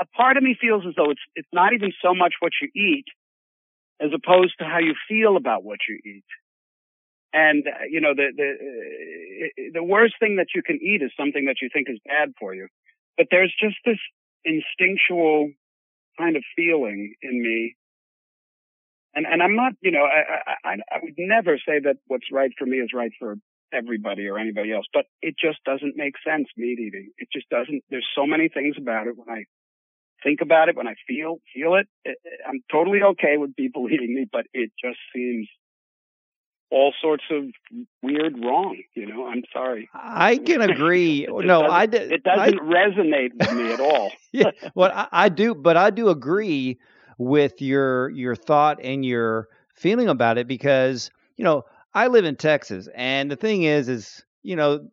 a 0.01 0.05
part 0.17 0.37
of 0.37 0.43
me 0.43 0.55
feels 0.59 0.83
as 0.87 0.93
though 0.95 1.11
it's 1.11 1.21
it's 1.35 1.47
not 1.53 1.73
even 1.73 1.91
so 2.01 2.13
much 2.13 2.33
what 2.39 2.53
you 2.61 2.69
eat, 2.75 3.05
as 4.01 4.11
opposed 4.13 4.55
to 4.59 4.65
how 4.65 4.79
you 4.79 4.95
feel 5.07 5.37
about 5.37 5.63
what 5.63 5.79
you 5.87 5.99
eat. 6.05 6.25
And 7.33 7.65
uh, 7.67 7.85
you 7.89 8.01
know, 8.01 8.13
the 8.15 8.31
the 8.35 8.49
uh, 8.51 9.71
the 9.73 9.83
worst 9.83 10.15
thing 10.19 10.37
that 10.37 10.47
you 10.55 10.63
can 10.63 10.79
eat 10.81 11.01
is 11.01 11.11
something 11.17 11.45
that 11.45 11.57
you 11.61 11.69
think 11.71 11.87
is 11.89 11.99
bad 12.05 12.33
for 12.39 12.53
you. 12.53 12.67
but 13.17 13.27
there's 13.31 13.53
just 13.61 13.77
this 13.85 13.99
instinctual 14.45 15.51
kind 16.17 16.35
of 16.35 16.43
feeling 16.55 17.15
in 17.21 17.41
me. 17.41 17.75
And, 19.15 19.25
and 19.25 19.41
I'm 19.41 19.55
not, 19.55 19.73
you 19.81 19.91
know, 19.91 20.03
I, 20.05 20.41
I, 20.63 20.73
I 20.91 20.99
would 21.01 21.13
never 21.17 21.57
say 21.57 21.79
that 21.83 21.97
what's 22.07 22.31
right 22.31 22.51
for 22.57 22.65
me 22.65 22.77
is 22.77 22.89
right 22.93 23.11
for 23.17 23.35
everybody 23.75 24.27
or 24.27 24.37
anybody 24.37 24.73
else, 24.73 24.85
but 24.93 25.05
it 25.21 25.35
just 25.39 25.63
doesn't 25.65 25.95
make 25.95 26.15
sense, 26.25 26.47
meat 26.57 26.79
eating. 26.79 27.11
It 27.17 27.27
just 27.33 27.49
doesn't, 27.49 27.83
there's 27.89 28.07
so 28.15 28.25
many 28.25 28.49
things 28.49 28.75
about 28.79 29.07
it 29.07 29.17
when 29.17 29.29
I 29.29 29.45
think 30.23 30.41
about 30.41 30.69
it, 30.69 30.75
when 30.75 30.87
I 30.87 30.95
feel, 31.07 31.39
feel 31.53 31.75
it, 31.75 31.87
it 32.03 32.17
I'm 32.47 32.61
totally 32.71 33.01
okay 33.01 33.37
with 33.37 33.55
people 33.55 33.89
eating 33.91 34.15
me, 34.15 34.25
but 34.31 34.45
it 34.53 34.71
just 34.81 34.97
seems 35.13 35.47
all 36.71 36.93
sorts 37.01 37.23
of 37.31 37.43
weird 38.01 38.35
wrong. 38.43 38.81
You 38.95 39.05
know, 39.05 39.27
I'm 39.27 39.43
sorry. 39.53 39.89
I 39.93 40.37
can 40.37 40.61
agree. 40.69 41.27
no, 41.29 41.61
I 41.61 41.85
d- 41.85 41.97
it 41.97 42.23
doesn't 42.23 42.59
I, 42.59 42.63
resonate 42.63 43.31
with 43.39 43.51
me 43.53 43.71
at 43.71 43.79
all. 43.79 44.11
yeah, 44.31 44.51
well, 44.73 44.91
I, 44.93 45.07
I, 45.11 45.29
do, 45.29 45.55
but 45.55 45.77
I 45.77 45.89
do 45.89 46.09
agree 46.09 46.79
with 47.17 47.61
your 47.61 48.09
your 48.09 48.35
thought 48.35 48.79
and 48.83 49.05
your 49.05 49.47
feeling 49.73 50.09
about 50.09 50.37
it 50.37 50.47
because 50.47 51.09
you 51.37 51.43
know 51.43 51.63
I 51.95 52.07
live 52.07 52.25
in 52.25 52.35
Texas, 52.35 52.87
and 52.93 53.31
the 53.31 53.35
thing 53.35 53.63
is, 53.63 53.89
is 53.89 54.23
you 54.43 54.55
know, 54.55 54.87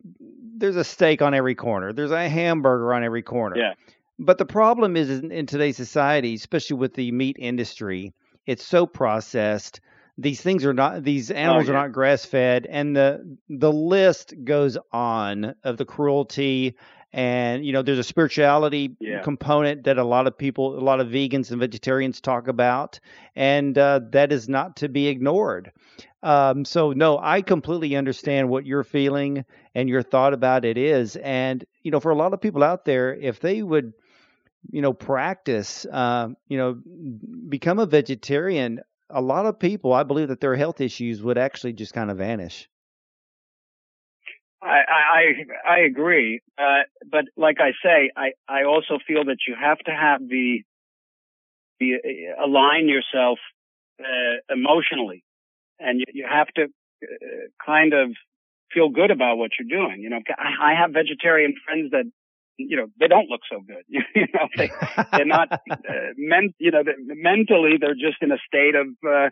there's 0.57 0.77
a 0.77 0.85
steak 0.85 1.21
on 1.21 1.35
every 1.35 1.55
corner, 1.55 1.93
there's 1.93 2.11
a 2.11 2.29
hamburger 2.29 2.95
on 2.95 3.05
every 3.05 3.23
corner. 3.23 3.59
Yeah. 3.59 3.75
But 4.19 4.39
the 4.39 4.47
problem 4.47 4.97
is 4.97 5.11
in, 5.11 5.33
in 5.33 5.47
today's 5.47 5.77
society, 5.77 6.35
especially 6.35 6.77
with 6.77 6.95
the 6.95 7.11
meat 7.13 7.37
industry, 7.39 8.15
it's 8.47 8.65
so 8.65 8.87
processed 8.87 9.81
these 10.19 10.41
things 10.41 10.65
are 10.65 10.75
not 10.75 11.05
these 11.05 11.31
oh, 11.31 11.35
animals 11.35 11.69
oh, 11.69 11.73
yeah. 11.73 11.79
are 11.79 11.83
not 11.83 11.93
grass 11.93 12.25
fed 12.25 12.67
and 12.67 12.95
the 12.95 13.39
the 13.49 13.73
list 13.73 14.35
goes 14.45 14.77
on 14.93 15.55
of 15.65 15.79
the 15.79 15.85
cruelty 15.85 16.77
and 17.13 17.65
you 17.65 17.73
know 17.73 17.83
there's 17.83 17.99
a 17.99 18.05
spirituality 18.05 18.95
yeah. 19.01 19.23
component 19.23 19.85
that 19.85 19.99
a 19.99 20.05
lot 20.05 20.27
of 20.27 20.37
people 20.37 20.79
a 20.79 20.81
lot 20.81 21.01
of 21.01 21.09
vegans 21.09 21.51
and 21.51 21.61
vegetarians 21.61 22.21
talk 22.21 22.49
about 22.49 23.01
and 23.37 23.79
uh, 23.79 24.01
that 24.11 24.33
is 24.33 24.49
not 24.49 24.77
to 24.77 24.89
be 24.89 25.09
ignored 25.09 25.73
um, 26.23 26.65
so 26.65 26.93
no 26.93 27.19
i 27.19 27.43
completely 27.43 27.97
understand 27.97 28.49
what 28.49 28.67
you're 28.67 28.85
feeling 28.85 29.45
and 29.75 29.89
your 29.89 30.03
thought 30.03 30.35
about 30.35 30.65
it 30.65 30.77
is. 30.77 31.17
And 31.17 31.65
you 31.83 31.91
know 31.91 32.01
for 32.01 32.11
a 32.11 32.17
lot 32.17 32.33
of 32.35 32.41
people 32.41 32.63
out 32.63 32.85
there 32.85 33.15
if 33.15 33.41
they 33.41 33.63
would 33.63 33.93
you 34.71 34.83
know 34.83 34.93
practice 34.93 35.87
uh, 35.87 36.29
you 36.49 36.59
know 36.59 36.79
become 37.49 37.79
a 37.79 37.87
vegetarian 37.87 38.81
a 39.13 39.21
lot 39.21 39.47
of 39.47 39.59
people, 39.59 39.93
I 39.93 40.03
believe 40.03 40.29
that 40.29 40.41
their 40.41 40.57
health 40.57 40.81
issues 40.81 41.23
would 41.23 41.39
actually 41.39 41.75
just 41.75 41.93
kind 41.93 42.11
of 42.11 42.19
vanish. 42.19 42.69
I 44.63 44.81
I, 44.89 45.23
I 45.69 45.79
agree, 45.81 46.41
uh, 46.57 46.83
but 47.11 47.25
like 47.37 47.57
I 47.61 47.73
say, 47.83 48.11
I 48.17 48.33
I 48.49 48.65
also 48.65 48.99
feel 49.07 49.25
that 49.25 49.39
you 49.47 49.55
have 49.61 49.79
to 49.81 49.91
have 49.91 50.21
the 50.27 50.63
the 51.81 51.95
uh, 51.97 52.45
align 52.47 52.89
yourself 52.89 53.39
uh, 54.01 54.55
emotionally, 54.55 55.25
and 55.83 56.01
you, 56.01 56.07
you 56.13 56.27
have 56.29 56.49
to 56.57 56.65
uh, 56.65 57.07
kind 57.65 57.93
of 57.93 58.11
feel 58.73 58.89
good 58.89 59.11
about 59.11 59.37
what 59.37 59.51
you're 59.59 59.69
doing. 59.69 60.01
You 60.01 60.11
know, 60.11 60.21
I, 60.39 60.73
I 60.73 60.75
have 60.81 60.93
vegetarian 60.93 61.55
friends 61.67 61.91
that 61.91 62.05
you 62.59 62.77
know, 62.77 62.87
they 62.99 63.09
don't 63.09 63.29
look 63.29 63.41
so 63.51 63.61
good. 63.61 63.85
you 63.89 64.27
know, 64.35 64.49
they, 64.57 64.71
they're 65.13 65.25
not, 65.25 65.53
uh, 65.71 65.77
men, 66.17 66.55
you 66.59 66.71
know, 66.71 66.83
mentally 66.99 67.73
they're 67.81 67.95
just 67.95 68.23
in 68.23 68.33
a 68.33 68.39
state 68.47 68.75
of, 68.75 68.87
uh, 69.07 69.31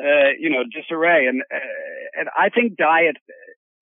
uh, 0.00 0.30
you 0.38 0.50
know, 0.50 0.62
disarray. 0.64 1.26
And, 1.26 1.42
uh, 1.42 2.18
and 2.18 2.28
I 2.38 2.48
think 2.48 2.76
diet 2.76 3.16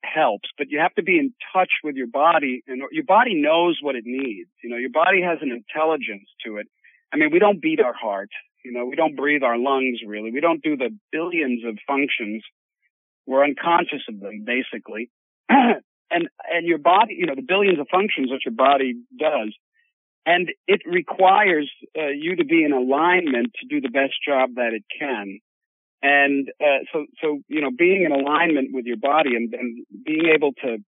helps, 0.02 0.49
but 0.59 0.68
you 0.71 0.78
have 0.80 0.94
to 0.94 1.02
be 1.02 1.18
in 1.18 1.32
touch 1.52 1.71
with 1.85 1.97
your 1.97 2.06
body 2.06 2.62
and 2.66 2.82
your 2.90 3.04
body 3.04 3.35
knows 3.35 3.78
what 3.80 3.94
it 3.94 4.04
needs. 4.06 4.50
You 4.62 4.71
know, 4.71 4.76
your 4.76 4.90
body 4.90 5.23
has 5.23 5.38
an 5.42 5.50
intelligence 5.50 6.28
to 6.44 6.56
it. 6.56 6.66
I 7.12 7.16
mean, 7.16 7.30
we 7.30 7.38
don't 7.38 7.61
beat 7.61 7.80
our 7.80 7.94
heart. 7.94 8.30
You 8.64 8.73
know, 8.73 8.87
we 8.87 8.97
don't 8.97 9.16
breathe 9.16 9.42
our 9.42 9.59
lungs 9.59 10.00
really. 10.07 10.31
We 10.31 10.40
don't 10.40 10.62
do 10.62 10.76
the 10.76 10.90
billions 11.11 11.64
of 11.64 11.78
functions. 11.87 12.42
We're 13.26 13.45
unconscious 13.45 14.02
of 14.09 14.21
them 14.21 14.45
basically. 14.45 15.11
and 15.49 16.28
and 16.52 16.66
your 16.66 16.78
body, 16.78 17.16
you 17.19 17.26
know, 17.26 17.35
the 17.35 17.42
billions 17.42 17.78
of 17.78 17.87
functions 17.90 18.31
that 18.31 18.40
your 18.45 18.54
body 18.54 18.95
does, 19.19 19.54
and 20.25 20.50
it 20.69 20.83
requires 20.87 21.71
uh, 21.99 22.09
you 22.09 22.37
to 22.37 22.45
be 22.45 22.64
in 22.64 22.73
alignment 22.73 23.52
to 23.61 23.66
do 23.66 23.81
the 23.81 23.88
best 23.88 24.14
job 24.26 24.54
that 24.57 24.73
it 24.73 24.85
can. 24.99 25.40
And 26.02 26.49
uh, 26.61 26.85
so, 26.92 27.07
so 27.21 27.40
you 27.49 27.61
know, 27.61 27.71
being 27.76 28.04
in 28.04 28.12
alignment 28.12 28.71
with 28.73 28.87
your 28.87 28.97
body 28.97 29.37
and, 29.37 29.52
and 29.54 29.87
being 30.04 30.33
able 30.35 30.52
to 30.64 30.78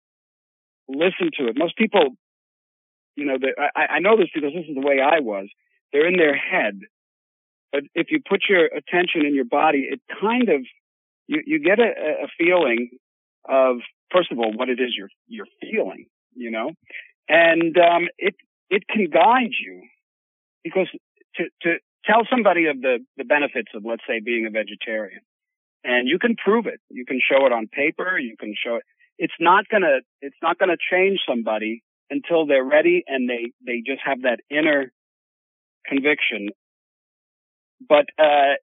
listen 0.88 1.30
to 1.38 1.46
it. 1.46 1.56
Most 1.56 1.76
people, 1.76 2.16
you 3.16 3.24
know, 3.24 3.36
I, 3.76 3.96
I 3.96 3.98
know 4.00 4.16
this 4.16 4.28
because 4.34 4.52
this 4.52 4.66
is 4.68 4.74
the 4.74 4.86
way 4.86 4.98
I 5.00 5.20
was. 5.20 5.48
They're 5.92 6.08
in 6.08 6.16
their 6.16 6.36
head, 6.36 6.80
if 7.94 8.08
you 8.10 8.20
put 8.26 8.42
your 8.48 8.66
attention 8.66 9.26
in 9.26 9.34
your 9.34 9.44
body, 9.44 9.88
it 9.90 10.00
kind 10.20 10.48
of 10.48 10.62
you, 11.26 11.42
you 11.46 11.58
get 11.58 11.78
a, 11.78 12.24
a 12.24 12.28
feeling 12.38 12.90
of 13.48 13.78
first 14.14 14.30
of 14.30 14.38
all, 14.38 14.52
what 14.52 14.68
it 14.68 14.80
is 14.80 14.94
you're, 14.96 15.08
you're 15.26 15.46
feeling, 15.60 16.06
you 16.34 16.50
know, 16.50 16.70
and, 17.28 17.76
um, 17.78 18.08
it, 18.18 18.34
it 18.70 18.86
can 18.88 19.08
guide 19.10 19.52
you 19.60 19.82
because 20.62 20.88
to, 21.36 21.44
to 21.62 21.76
tell 22.04 22.22
somebody 22.30 22.66
of 22.66 22.80
the, 22.80 22.98
the 23.16 23.24
benefits 23.24 23.72
of, 23.74 23.84
let's 23.84 24.02
say, 24.06 24.20
being 24.20 24.46
a 24.46 24.50
vegetarian 24.50 25.20
and 25.82 26.08
you 26.08 26.18
can 26.18 26.36
prove 26.36 26.66
it. 26.66 26.80
You 26.90 27.04
can 27.04 27.20
show 27.20 27.46
it 27.46 27.52
on 27.52 27.66
paper. 27.66 28.18
You 28.18 28.36
can 28.38 28.54
show 28.54 28.76
it. 28.76 28.82
It's 29.18 29.34
not 29.38 29.68
gonna, 29.68 29.98
it's 30.20 30.36
not 30.42 30.58
gonna 30.58 30.76
change 30.90 31.20
somebody 31.28 31.82
until 32.10 32.46
they're 32.46 32.64
ready 32.64 33.04
and 33.06 33.28
they, 33.28 33.52
they 33.64 33.82
just 33.84 34.00
have 34.04 34.22
that 34.22 34.40
inner 34.50 34.92
conviction. 35.86 36.48
But, 37.88 38.06
uh, 38.18 38.54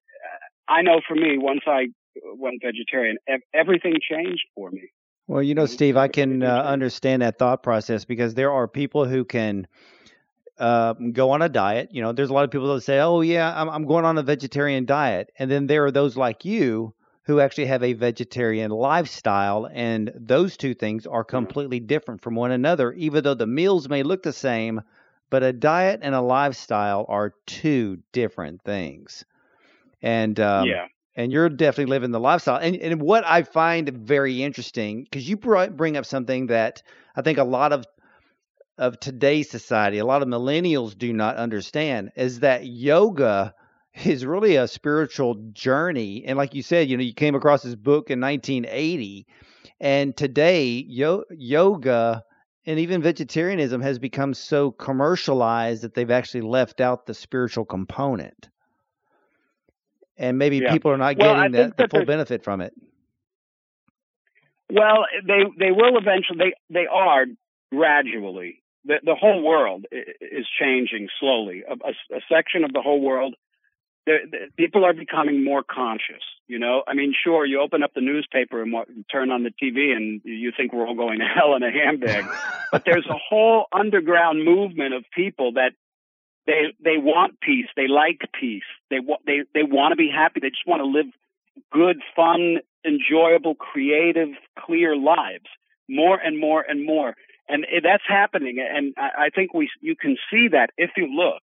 I 0.67 0.81
know 0.81 1.01
for 1.07 1.15
me, 1.15 1.37
once 1.37 1.61
I 1.67 1.87
went 2.35 2.61
vegetarian, 2.63 3.17
everything 3.53 3.95
changed 4.01 4.43
for 4.55 4.71
me. 4.71 4.83
Well, 5.27 5.43
you 5.43 5.55
know, 5.55 5.65
Steve, 5.65 5.97
I 5.97 6.07
can 6.07 6.43
uh, 6.43 6.63
understand 6.63 7.21
that 7.21 7.37
thought 7.37 7.63
process 7.63 8.05
because 8.05 8.33
there 8.33 8.51
are 8.51 8.67
people 8.67 9.05
who 9.05 9.23
can 9.23 9.67
uh, 10.57 10.93
go 10.93 11.31
on 11.31 11.41
a 11.41 11.49
diet. 11.49 11.89
You 11.91 12.01
know, 12.01 12.11
there's 12.11 12.29
a 12.29 12.33
lot 12.33 12.43
of 12.43 12.51
people 12.51 12.73
that 12.73 12.81
say, 12.81 12.99
"Oh, 12.99 13.21
yeah, 13.21 13.53
I'm, 13.59 13.69
I'm 13.69 13.85
going 13.85 14.05
on 14.05 14.17
a 14.17 14.23
vegetarian 14.23 14.85
diet," 14.85 15.31
and 15.39 15.49
then 15.49 15.67
there 15.67 15.85
are 15.85 15.91
those 15.91 16.17
like 16.17 16.43
you 16.45 16.93
who 17.23 17.39
actually 17.39 17.67
have 17.67 17.83
a 17.83 17.93
vegetarian 17.93 18.71
lifestyle, 18.71 19.69
and 19.71 20.11
those 20.15 20.57
two 20.57 20.73
things 20.73 21.07
are 21.07 21.23
completely 21.23 21.79
different 21.79 22.21
from 22.21 22.35
one 22.35 22.51
another. 22.51 22.91
Even 22.93 23.23
though 23.23 23.33
the 23.33 23.47
meals 23.47 23.87
may 23.87 24.03
look 24.03 24.23
the 24.23 24.33
same, 24.33 24.81
but 25.31 25.41
a 25.41 25.51
diet 25.51 26.01
and 26.03 26.13
a 26.13 26.21
lifestyle 26.21 27.05
are 27.09 27.33
two 27.47 27.97
different 28.11 28.61
things. 28.61 29.25
And 30.03 30.39
um, 30.39 30.67
yeah 30.67 30.85
and 31.15 31.31
you're 31.31 31.49
definitely 31.49 31.91
living 31.91 32.11
the 32.11 32.19
lifestyle. 32.19 32.57
And, 32.57 32.75
and 32.77 33.01
what 33.01 33.25
I 33.25 33.43
find 33.43 33.89
very 33.89 34.41
interesting, 34.41 35.03
because 35.03 35.27
you 35.27 35.37
brought, 35.37 35.75
bring 35.75 35.97
up 35.97 36.05
something 36.05 36.47
that 36.47 36.83
I 37.15 37.21
think 37.21 37.37
a 37.37 37.43
lot 37.43 37.73
of 37.73 37.85
of 38.77 38.99
today's 38.99 39.49
society, 39.49 39.99
a 39.99 40.05
lot 40.05 40.23
of 40.23 40.27
millennials 40.27 40.97
do 40.97 41.13
not 41.13 41.35
understand, 41.35 42.11
is 42.15 42.39
that 42.39 42.65
yoga 42.65 43.53
is 44.05 44.25
really 44.25 44.55
a 44.55 44.67
spiritual 44.67 45.35
journey. 45.51 46.23
And 46.25 46.37
like 46.37 46.55
you 46.55 46.63
said, 46.63 46.89
you 46.89 46.97
know, 46.97 47.03
you 47.03 47.13
came 47.13 47.35
across 47.35 47.61
this 47.61 47.75
book 47.75 48.09
in 48.09 48.19
1980, 48.19 49.27
and 49.79 50.15
today 50.15 50.83
yo- 50.87 51.25
yoga 51.29 52.23
and 52.65 52.79
even 52.79 53.01
vegetarianism 53.01 53.81
has 53.81 53.99
become 53.99 54.33
so 54.33 54.71
commercialized 54.71 55.83
that 55.83 55.93
they've 55.93 56.11
actually 56.11 56.41
left 56.41 56.81
out 56.81 57.05
the 57.05 57.13
spiritual 57.13 57.65
component 57.65 58.49
and 60.21 60.37
maybe 60.37 60.57
yeah. 60.57 60.71
people 60.71 60.91
are 60.91 60.97
not 60.97 61.17
well, 61.17 61.35
getting 61.35 61.51
the, 61.51 61.73
the 61.75 61.87
full 61.87 62.05
benefit 62.05 62.43
from 62.43 62.61
it. 62.61 62.73
Well, 64.69 65.05
they 65.25 65.43
they 65.59 65.71
will 65.71 65.97
eventually. 65.97 66.37
They 66.37 66.53
they 66.81 66.85
are 66.87 67.25
gradually. 67.73 68.61
The 68.85 68.95
the 69.03 69.15
whole 69.15 69.43
world 69.43 69.85
is 69.91 70.45
changing 70.59 71.09
slowly. 71.19 71.63
A, 71.67 71.73
a, 71.73 72.17
a 72.17 72.21
section 72.31 72.63
of 72.63 72.71
the 72.71 72.81
whole 72.81 73.01
world. 73.01 73.35
The, 74.05 74.17
the, 74.31 74.37
people 74.57 74.83
are 74.83 74.93
becoming 74.93 75.43
more 75.43 75.63
conscious. 75.63 76.23
You 76.47 76.59
know, 76.59 76.83
I 76.87 76.93
mean, 76.93 77.13
sure, 77.23 77.45
you 77.45 77.61
open 77.61 77.83
up 77.83 77.93
the 77.93 78.01
newspaper 78.01 78.61
and 78.61 78.73
what, 78.73 78.87
turn 79.11 79.31
on 79.31 79.43
the 79.43 79.51
TV, 79.51 79.95
and 79.95 80.21
you 80.23 80.51
think 80.55 80.73
we're 80.73 80.87
all 80.87 80.95
going 80.95 81.19
to 81.19 81.25
hell 81.35 81.55
in 81.55 81.63
a 81.63 81.71
handbag. 81.71 82.25
but 82.71 82.83
there's 82.85 83.05
a 83.07 83.17
whole 83.17 83.65
underground 83.71 84.43
movement 84.43 84.93
of 84.93 85.05
people 85.15 85.53
that 85.53 85.73
they 86.47 86.73
they 86.83 86.97
want 86.97 87.39
peace. 87.39 87.67
They 87.75 87.87
like 87.87 88.21
peace. 88.39 88.63
They 88.89 88.99
want 88.99 89.21
they 89.25 89.43
they 89.53 89.63
want 89.63 89.91
to 89.91 89.95
be 89.95 90.09
happy. 90.13 90.39
They 90.39 90.49
just 90.49 90.67
want 90.67 90.81
to 90.81 90.85
live 90.85 91.05
good, 91.71 92.01
fun, 92.15 92.57
enjoyable, 92.85 93.55
creative, 93.55 94.29
clear 94.57 94.95
lives. 94.95 95.45
More 95.87 96.17
and 96.17 96.39
more 96.39 96.61
and 96.61 96.85
more, 96.85 97.15
and 97.49 97.65
eh, 97.65 97.81
that's 97.83 98.03
happening. 98.07 98.57
And 98.59 98.93
I, 98.97 99.25
I 99.25 99.29
think 99.29 99.53
we 99.53 99.69
you 99.81 99.95
can 99.95 100.17
see 100.31 100.49
that 100.51 100.71
if 100.77 100.91
you 100.95 101.07
look. 101.07 101.43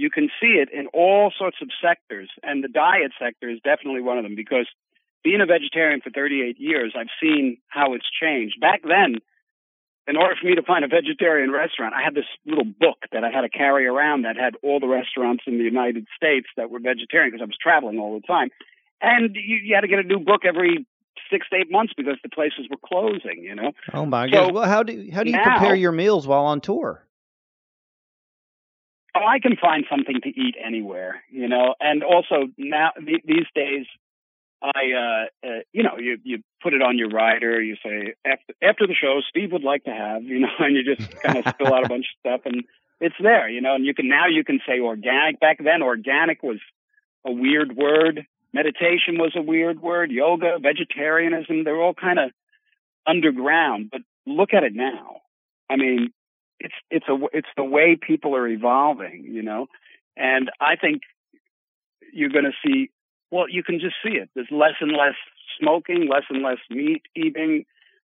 You 0.00 0.08
can 0.10 0.28
see 0.40 0.52
it 0.62 0.68
in 0.72 0.86
all 0.88 1.30
sorts 1.36 1.58
of 1.60 1.68
sectors, 1.82 2.30
and 2.42 2.64
the 2.64 2.68
diet 2.68 3.12
sector 3.20 3.50
is 3.50 3.58
definitely 3.62 4.00
one 4.00 4.16
of 4.18 4.24
them 4.24 4.34
because 4.34 4.66
being 5.22 5.40
a 5.42 5.46
vegetarian 5.46 6.00
for 6.00 6.08
38 6.10 6.58
years, 6.58 6.94
I've 6.98 7.12
seen 7.22 7.58
how 7.68 7.92
it's 7.92 8.06
changed. 8.10 8.58
Back 8.60 8.80
then, 8.82 9.16
in 10.08 10.16
order 10.16 10.34
for 10.40 10.46
me 10.46 10.54
to 10.54 10.62
find 10.62 10.84
a 10.84 10.88
vegetarian 10.88 11.50
restaurant, 11.52 11.92
I 11.94 12.02
had 12.02 12.14
this 12.14 12.24
little 12.46 12.64
book 12.64 12.98
that 13.12 13.22
I 13.24 13.30
had 13.30 13.42
to 13.42 13.50
carry 13.50 13.86
around 13.86 14.22
that 14.22 14.36
had 14.36 14.54
all 14.62 14.80
the 14.80 14.88
restaurants 14.88 15.44
in 15.46 15.58
the 15.58 15.64
United 15.64 16.06
States 16.16 16.46
that 16.56 16.70
were 16.70 16.80
vegetarian 16.80 17.30
because 17.30 17.42
I 17.44 17.46
was 17.46 17.58
traveling 17.60 17.98
all 17.98 18.18
the 18.18 18.26
time. 18.26 18.48
And 19.02 19.36
you, 19.36 19.56
you 19.62 19.74
had 19.74 19.82
to 19.82 19.88
get 19.88 19.98
a 19.98 20.02
new 20.02 20.18
book 20.18 20.42
every 20.46 20.86
six 21.30 21.46
to 21.50 21.56
eight 21.56 21.70
months 21.70 21.92
because 21.96 22.16
the 22.22 22.28
places 22.30 22.66
were 22.70 22.80
closing, 22.84 23.42
you 23.42 23.54
know. 23.54 23.72
Oh 23.92 24.06
my 24.06 24.26
So, 24.26 24.30
goodness! 24.30 24.52
Well, 24.54 24.68
how 24.68 24.82
do 24.82 25.08
how 25.12 25.22
do 25.22 25.30
you 25.30 25.36
now- 25.36 25.58
prepare 25.58 25.74
your 25.74 25.92
meals 25.92 26.26
while 26.26 26.46
on 26.46 26.60
tour? 26.62 27.04
Oh, 29.14 29.26
I 29.26 29.40
can 29.40 29.56
find 29.56 29.84
something 29.90 30.20
to 30.22 30.28
eat 30.28 30.54
anywhere, 30.64 31.22
you 31.30 31.48
know. 31.48 31.74
And 31.80 32.04
also 32.04 32.48
now 32.56 32.90
th- 32.96 33.22
these 33.24 33.46
days, 33.54 33.86
I, 34.62 34.68
uh, 34.68 35.46
uh, 35.48 35.60
you 35.72 35.82
know, 35.82 35.96
you 35.98 36.18
you 36.22 36.42
put 36.62 36.74
it 36.74 36.82
on 36.82 36.98
your 36.98 37.08
rider. 37.08 37.60
You 37.60 37.76
say 37.84 38.14
after 38.24 38.54
after 38.62 38.86
the 38.86 38.94
show, 38.94 39.20
Steve 39.28 39.52
would 39.52 39.64
like 39.64 39.84
to 39.84 39.90
have, 39.90 40.22
you 40.22 40.40
know, 40.40 40.48
and 40.58 40.76
you 40.76 40.96
just 40.96 41.10
kind 41.22 41.38
of 41.38 41.54
spill 41.54 41.74
out 41.74 41.84
a 41.84 41.88
bunch 41.88 42.06
of 42.06 42.20
stuff, 42.20 42.40
and 42.44 42.64
it's 43.00 43.16
there, 43.20 43.48
you 43.48 43.60
know. 43.60 43.74
And 43.74 43.84
you 43.84 43.94
can 43.94 44.08
now 44.08 44.26
you 44.26 44.44
can 44.44 44.60
say 44.66 44.80
organic. 44.80 45.40
Back 45.40 45.58
then, 45.62 45.82
organic 45.82 46.42
was 46.42 46.58
a 47.26 47.32
weird 47.32 47.74
word. 47.76 48.26
Meditation 48.52 49.18
was 49.18 49.32
a 49.36 49.42
weird 49.42 49.80
word. 49.80 50.10
Yoga, 50.10 50.58
vegetarianism, 50.60 51.64
they're 51.64 51.80
all 51.80 51.94
kind 51.94 52.18
of 52.18 52.30
underground. 53.06 53.88
But 53.90 54.02
look 54.26 54.52
at 54.52 54.64
it 54.64 54.74
now. 54.74 55.20
I 55.68 55.76
mean, 55.76 56.12
it's 56.60 56.74
it's 56.90 57.06
a 57.08 57.16
it's 57.32 57.48
the 57.56 57.64
way 57.64 57.96
people 58.00 58.36
are 58.36 58.46
evolving, 58.46 59.24
you 59.28 59.42
know. 59.42 59.66
And 60.16 60.50
I 60.60 60.76
think 60.76 61.02
you're 62.12 62.30
going 62.30 62.44
to 62.44 62.52
see. 62.64 62.90
Well, 63.30 63.48
you 63.48 63.62
can 63.62 63.78
just 63.78 63.94
see 64.04 64.16
it. 64.16 64.28
There's 64.34 64.50
less 64.50 64.74
and 64.80 64.92
less 64.92 65.14
smoking, 65.58 66.08
less 66.08 66.24
and 66.28 66.42
less 66.42 66.58
meat 66.68 67.02
eating, 67.16 67.64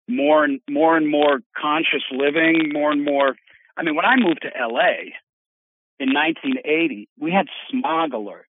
more 0.07 0.43
and 0.43 0.59
more 0.69 0.95
and 0.95 1.09
more 1.09 1.39
conscious 1.59 2.03
living, 2.11 2.71
more 2.71 2.91
and 2.91 3.03
more. 3.03 3.35
I 3.75 3.83
mean, 3.83 3.95
when 3.95 4.05
I 4.05 4.15
moved 4.17 4.41
to 4.43 4.49
LA 4.49 5.15
in 5.99 6.13
1980, 6.13 7.09
we 7.19 7.31
had 7.31 7.47
smog 7.69 8.11
alerts. 8.11 8.43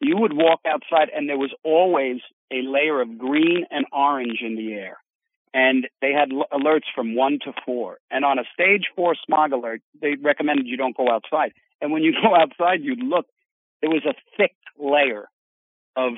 You 0.00 0.16
would 0.18 0.32
walk 0.32 0.60
outside, 0.66 1.08
and 1.14 1.28
there 1.28 1.38
was 1.38 1.52
always 1.64 2.20
a 2.52 2.62
layer 2.62 3.00
of 3.00 3.18
green 3.18 3.64
and 3.70 3.86
orange 3.92 4.40
in 4.42 4.56
the 4.56 4.74
air 4.74 4.98
and 5.54 5.88
they 6.00 6.12
had 6.12 6.32
l- 6.32 6.46
alerts 6.52 6.86
from 6.94 7.14
one 7.14 7.38
to 7.44 7.52
four. 7.64 7.98
And 8.10 8.24
on 8.24 8.38
a 8.38 8.44
stage 8.52 8.86
four 8.94 9.14
smog 9.26 9.52
alert, 9.52 9.80
they 10.00 10.14
recommended 10.16 10.66
you 10.66 10.76
don't 10.76 10.96
go 10.96 11.10
outside. 11.10 11.52
And 11.80 11.92
when 11.92 12.02
you 12.02 12.12
go 12.22 12.34
outside, 12.34 12.82
you'd 12.82 13.02
look, 13.02 13.26
there 13.80 13.90
was 13.90 14.04
a 14.04 14.14
thick 14.36 14.54
layer 14.78 15.28
of 15.96 16.12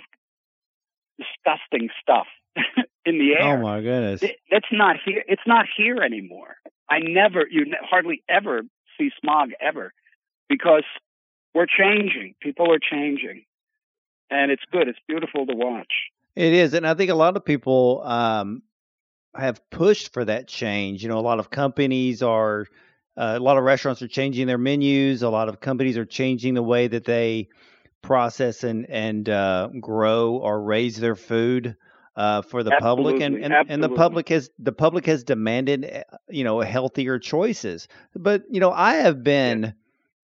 disgusting 1.19 1.89
stuff 2.01 2.27
in 3.05 3.19
the 3.19 3.35
air. 3.39 3.59
Oh 3.59 3.63
my 3.63 3.81
goodness! 3.81 4.21
Th- 4.21 4.39
That's 4.51 4.67
not 4.73 4.97
here. 5.05 5.23
It's 5.29 5.43
not 5.47 5.67
here 5.77 5.97
anymore. 6.03 6.57
I 6.89 6.99
never, 7.01 7.47
you 7.49 7.67
ne- 7.67 7.77
hardly 7.83 8.23
ever 8.29 8.63
see 8.99 9.11
smog 9.21 9.51
ever 9.61 9.93
because 10.49 10.85
we're 11.55 11.67
changing. 11.67 12.35
People 12.41 12.73
are 12.73 12.79
changing. 12.81 13.45
And 14.33 14.53
it's 14.53 14.63
good. 14.71 14.87
It's 14.89 14.99
beautiful 15.09 15.45
to 15.47 15.55
watch. 15.55 15.93
It 16.37 16.53
is, 16.53 16.73
and 16.75 16.87
I 16.87 16.95
think 16.95 17.11
a 17.11 17.15
lot 17.17 17.37
of 17.37 17.45
people 17.45 18.03
um, 18.05 18.63
have 19.35 19.69
pushed 19.71 20.13
for 20.13 20.25
that 20.25 20.49
change. 20.49 21.03
You 21.03 21.09
know, 21.09 21.19
a 21.19 21.21
lot 21.21 21.39
of 21.39 21.51
companies 21.51 22.23
are, 22.23 22.67
uh, 23.17 23.35
a 23.37 23.41
lot 23.41 23.57
of 23.57 23.65
restaurants 23.65 24.03
are 24.03 24.09
changing 24.09 24.47
their 24.47 24.59
menus. 24.59 25.23
A 25.23 25.29
lot 25.29 25.49
of 25.49 25.61
companies 25.61 25.97
are 25.97 26.05
changing 26.05 26.55
the 26.55 26.63
way 26.63 26.89
that 26.89 27.05
they 27.05 27.49
process 28.03 28.65
and 28.65 28.89
and 28.89 29.29
uh, 29.29 29.69
grow 29.81 30.37
or 30.37 30.63
raise 30.63 30.99
their 30.99 31.15
food 31.15 31.77
uh, 32.17 32.43
for 32.43 32.63
the 32.63 32.71
public, 32.73 33.21
and 33.21 33.43
and, 33.43 33.55
and 33.69 33.83
the 33.83 33.89
public 33.89 34.29
has 34.29 34.51
the 34.59 34.73
public 34.73 35.07
has 35.07 35.25
demanded 35.25 35.85
uh, 35.85 36.17
you 36.29 36.45
know 36.45 36.61
healthier 36.61 37.19
choices. 37.19 37.89
But 38.15 38.45
you 38.51 38.61
know, 38.61 38.73
I 38.73 38.95
have 38.97 39.23
been 39.23 39.75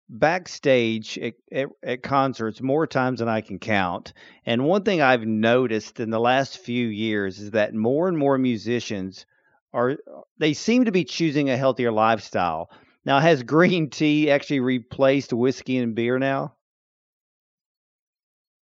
backstage 0.10 1.18
at, 1.18 1.34
at, 1.52 1.68
at 1.82 2.04
concerts 2.04 2.62
more 2.62 2.86
times 2.86 3.20
than 3.20 3.30
I 3.30 3.42
can 3.42 3.60
count. 3.60 4.14
And 4.46 4.66
one 4.66 4.84
thing 4.84 5.02
I've 5.02 5.26
noticed 5.26 6.00
in 6.00 6.10
the 6.10 6.20
last 6.20 6.60
few 6.60 6.88
years 6.88 7.40
is 7.40 7.52
that 7.52 7.74
more 7.74 8.08
and 8.08 8.18
more 8.18 8.38
musicians 8.38 9.26
are 9.74 9.98
they 10.38 10.54
seem 10.54 10.86
to 10.86 10.92
be 10.92 11.04
choosing 11.04 11.50
a 11.50 11.58
healthier 11.58 11.92
lifestyle. 11.92 12.70
Now, 13.06 13.20
has 13.20 13.44
green 13.56 13.90
tea 13.90 14.30
actually 14.30 14.60
replaced 14.60 15.34
whiskey 15.34 15.78
and 15.78 15.96
beer 15.96 16.20
now? 16.20 16.54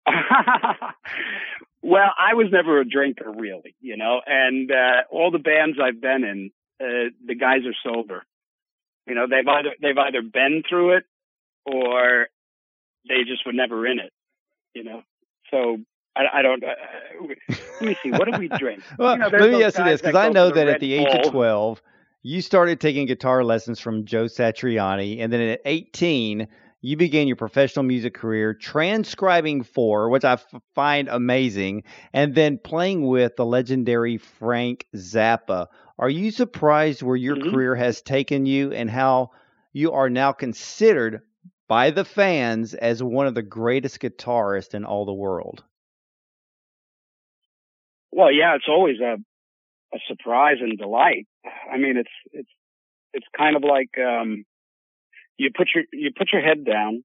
well, 1.83 2.11
I 2.19 2.35
was 2.35 2.47
never 2.51 2.81
a 2.81 2.89
drinker, 2.89 3.31
really, 3.31 3.75
you 3.81 3.97
know, 3.97 4.21
and 4.27 4.71
uh, 4.71 5.03
all 5.11 5.31
the 5.31 5.39
bands 5.39 5.79
I've 5.83 6.01
been 6.01 6.25
in, 6.25 6.51
uh, 6.81 7.11
the 7.27 7.35
guys 7.35 7.61
are 7.67 7.75
sober. 7.85 8.25
You 9.07 9.15
know, 9.15 9.27
they've 9.29 9.47
either 9.47 9.71
they've 9.81 9.99
either 9.99 10.23
been 10.23 10.63
through 10.69 10.99
it 10.99 11.05
or 11.73 12.29
they 13.09 13.25
just 13.27 13.45
were 13.47 13.53
never 13.53 13.87
in 13.87 13.99
it. 13.99 14.13
You 14.75 14.85
know, 14.85 15.03
so 15.51 15.79
I, 16.17 16.39
I 16.39 16.43
don't. 16.43 16.63
Uh, 16.63 16.69
let 17.81 17.89
me 17.89 17.97
see. 18.03 18.11
What 18.13 18.27
do 18.27 18.33
we 18.39 18.49
drink? 18.59 18.83
Well, 18.99 19.15
You 19.15 19.21
know, 19.21 19.29
let 19.29 19.51
me 19.51 19.63
ask 19.63 19.79
you 19.79 19.85
this 19.85 20.01
because 20.01 20.15
I 20.17 20.29
know 20.29 20.51
that 20.51 20.69
at 20.69 20.81
the 20.81 20.93
age 20.95 21.15
of 21.15 21.31
12, 21.31 21.83
you 22.23 22.41
started 22.41 22.81
taking 22.81 23.07
guitar 23.07 23.43
lessons 23.43 23.81
from 23.81 24.05
Joe 24.05 24.25
Satriani. 24.25 25.21
And 25.21 25.33
then 25.33 25.41
at 25.41 25.61
18, 25.65 26.49
you 26.83 26.97
began 26.97 27.27
your 27.27 27.37
professional 27.37 27.83
music 27.85 28.15
career 28.15 28.55
transcribing 28.55 29.63
for, 29.65 30.09
which 30.11 30.25
I 30.25 30.35
f- 30.35 30.55
find 30.75 31.09
amazing, 31.09 31.85
and 32.13 32.35
then 32.35 32.59
playing 32.59 33.07
with 33.07 33.37
the 33.37 33.45
legendary 33.45 34.19
Frank 34.19 34.87
Zappa. 34.97 35.67
Are 35.99 36.11
you 36.11 36.31
surprised 36.31 37.03
where 37.03 37.17
your 37.17 37.37
Mhm. 37.37 37.51
career 37.51 37.75
has 37.75 38.01
taken 38.03 38.47
you 38.47 38.73
and 38.73 38.91
how 38.91 39.31
you 39.73 39.93
are 39.93 40.09
now 40.11 40.33
considered 40.33 41.23
by 41.71 41.93
the 41.93 42.05
fans 42.05 42.75
as 42.75 43.01
one 43.01 43.29
of 43.29 43.37
the 43.37 43.43
greatest 43.43 44.01
guitarists 44.01 44.75
in 44.75 44.85
all 44.85 45.07
the 45.07 45.15
world? 45.15 45.63
Well, 48.11 48.33
yeah, 48.33 48.57
it's 48.57 48.69
always 48.69 48.99
a 49.01 49.17
a 49.95 49.99
surprise 50.09 50.59
and 50.61 50.77
delight. 50.79 51.27
I 51.73 51.79
mean, 51.79 51.97
it's 51.97 52.11
it's 52.33 52.51
it's 53.15 53.27
kind 53.39 53.57
of 53.57 53.63
like 53.63 53.91
um, 53.99 54.45
you 55.39 55.51
put 55.57 55.69
your 55.75 55.85
you 55.93 56.11
put 56.17 56.33
your 56.33 56.43
head 56.43 56.65
down 56.65 57.05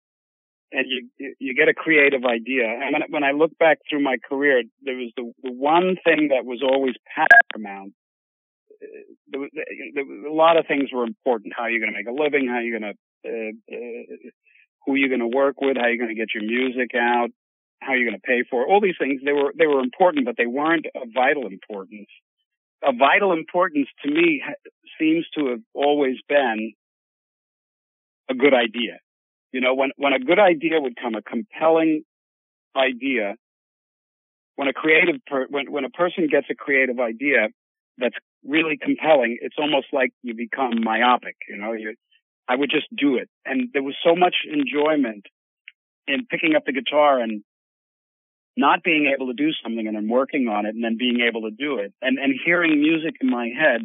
and 0.71 0.86
you 0.89 1.10
you- 1.39 1.54
get 1.56 1.69
a 1.69 1.75
creative 1.75 2.25
idea. 2.25 2.65
And 2.65 2.93
when 2.93 3.04
when 3.10 3.23
I 3.23 3.32
look 3.34 3.56
back 3.60 3.80
through 3.88 4.01
my 4.01 4.17
career, 4.28 4.63
there 4.82 4.97
was 4.97 5.12
the, 5.15 5.32
the 5.43 5.51
one 5.51 5.95
thing 6.04 6.30
that 6.30 6.43
was 6.45 6.63
always 6.63 6.95
paramount. 7.15 7.93
Uh, 8.82 8.88
There 9.28 9.49
there 9.93 10.28
a 10.28 10.34
lot 10.34 10.58
of 10.58 10.65
things 10.67 10.89
were 10.91 11.04
important. 11.06 11.54
How 11.56 11.67
you're 11.67 11.80
going 11.82 11.93
to 11.93 11.97
make 11.97 12.08
a 12.10 12.23
living? 12.23 12.47
How 12.47 12.60
you're 12.60 12.80
going 12.80 12.93
to 12.93 12.97
uh, 13.30 13.75
uh, 13.75 14.30
who 14.86 14.95
you're 14.95 15.10
going 15.10 15.19
to 15.19 15.36
work 15.36 15.62
with? 15.62 15.78
How 15.78 15.88
you're 15.88 15.98
going 15.98 16.10
to 16.10 16.15
get 16.15 16.34
your 16.34 16.43
music 16.43 16.91
out? 16.95 17.30
How 17.82 17.93
you're 17.93 18.10
going 18.10 18.19
to 18.19 18.28
pay 18.28 18.43
for 18.50 18.63
it? 18.63 18.69
All 18.69 18.82
these 18.82 18.95
things 19.00 19.21
they 19.24 19.34
were 19.34 19.54
they 19.58 19.67
were 19.67 19.80
important, 19.80 20.26
but 20.26 20.36
they 20.38 20.45
weren't 20.45 20.86
of 20.95 21.10
vital 21.13 21.48
importance. 21.48 22.08
Of 22.84 22.95
vital 22.98 23.34
importance 23.34 23.88
to 24.04 24.12
me 24.12 24.43
seems 25.00 25.26
to 25.38 25.48
have 25.50 25.62
always 25.74 26.17
been 26.28 26.74
a 28.30 28.34
good 28.34 28.54
idea. 28.54 29.00
You 29.52 29.62
know, 29.62 29.74
when 29.76 29.91
when 29.98 30.13
a 30.13 30.19
good 30.19 30.39
idea 30.39 30.80
would 30.80 30.95
come, 31.02 31.15
a 31.15 31.21
compelling 31.21 32.04
idea, 32.76 33.36
when 34.56 34.67
a 34.67 34.74
creative 34.74 35.15
per, 35.26 35.45
when 35.50 35.71
when 35.71 35.86
a 35.86 35.89
person 35.89 36.28
gets 36.28 36.48
a 36.50 36.56
creative 36.56 37.00
idea 37.00 37.48
that's 37.98 38.15
really 38.43 38.78
compelling, 38.78 39.38
it's 39.41 39.56
almost 39.58 39.88
like 39.93 40.12
you 40.21 40.36
become 40.36 40.84
myopic. 40.84 41.36
You 41.48 41.58
know, 41.58 41.74
you 41.74 41.95
I 42.47 42.55
would 42.55 42.69
just 42.69 42.88
do 42.95 43.17
it, 43.17 43.29
and 43.45 43.69
there 43.73 43.84
was 43.84 43.95
so 44.03 44.15
much 44.15 44.36
enjoyment 44.51 45.25
in 46.08 46.25
picking 46.29 46.55
up 46.55 46.65
the 46.65 46.73
guitar 46.73 47.19
and 47.19 47.43
not 48.58 48.84
being 48.84 49.12
able 49.13 49.27
to 49.27 49.34
do 49.34 49.51
something 49.63 49.88
and 49.88 49.95
then 49.95 50.08
working 50.08 50.47
on 50.47 50.65
it 50.65 50.75
and 50.75 50.84
then 50.84 50.97
being 50.97 51.19
able 51.21 51.41
to 51.41 51.51
do 51.51 51.79
it 51.79 51.93
and 52.01 52.17
and 52.17 52.34
hearing 52.45 52.79
music 52.79 53.15
in 53.19 53.29
my 53.29 53.47
head 53.47 53.81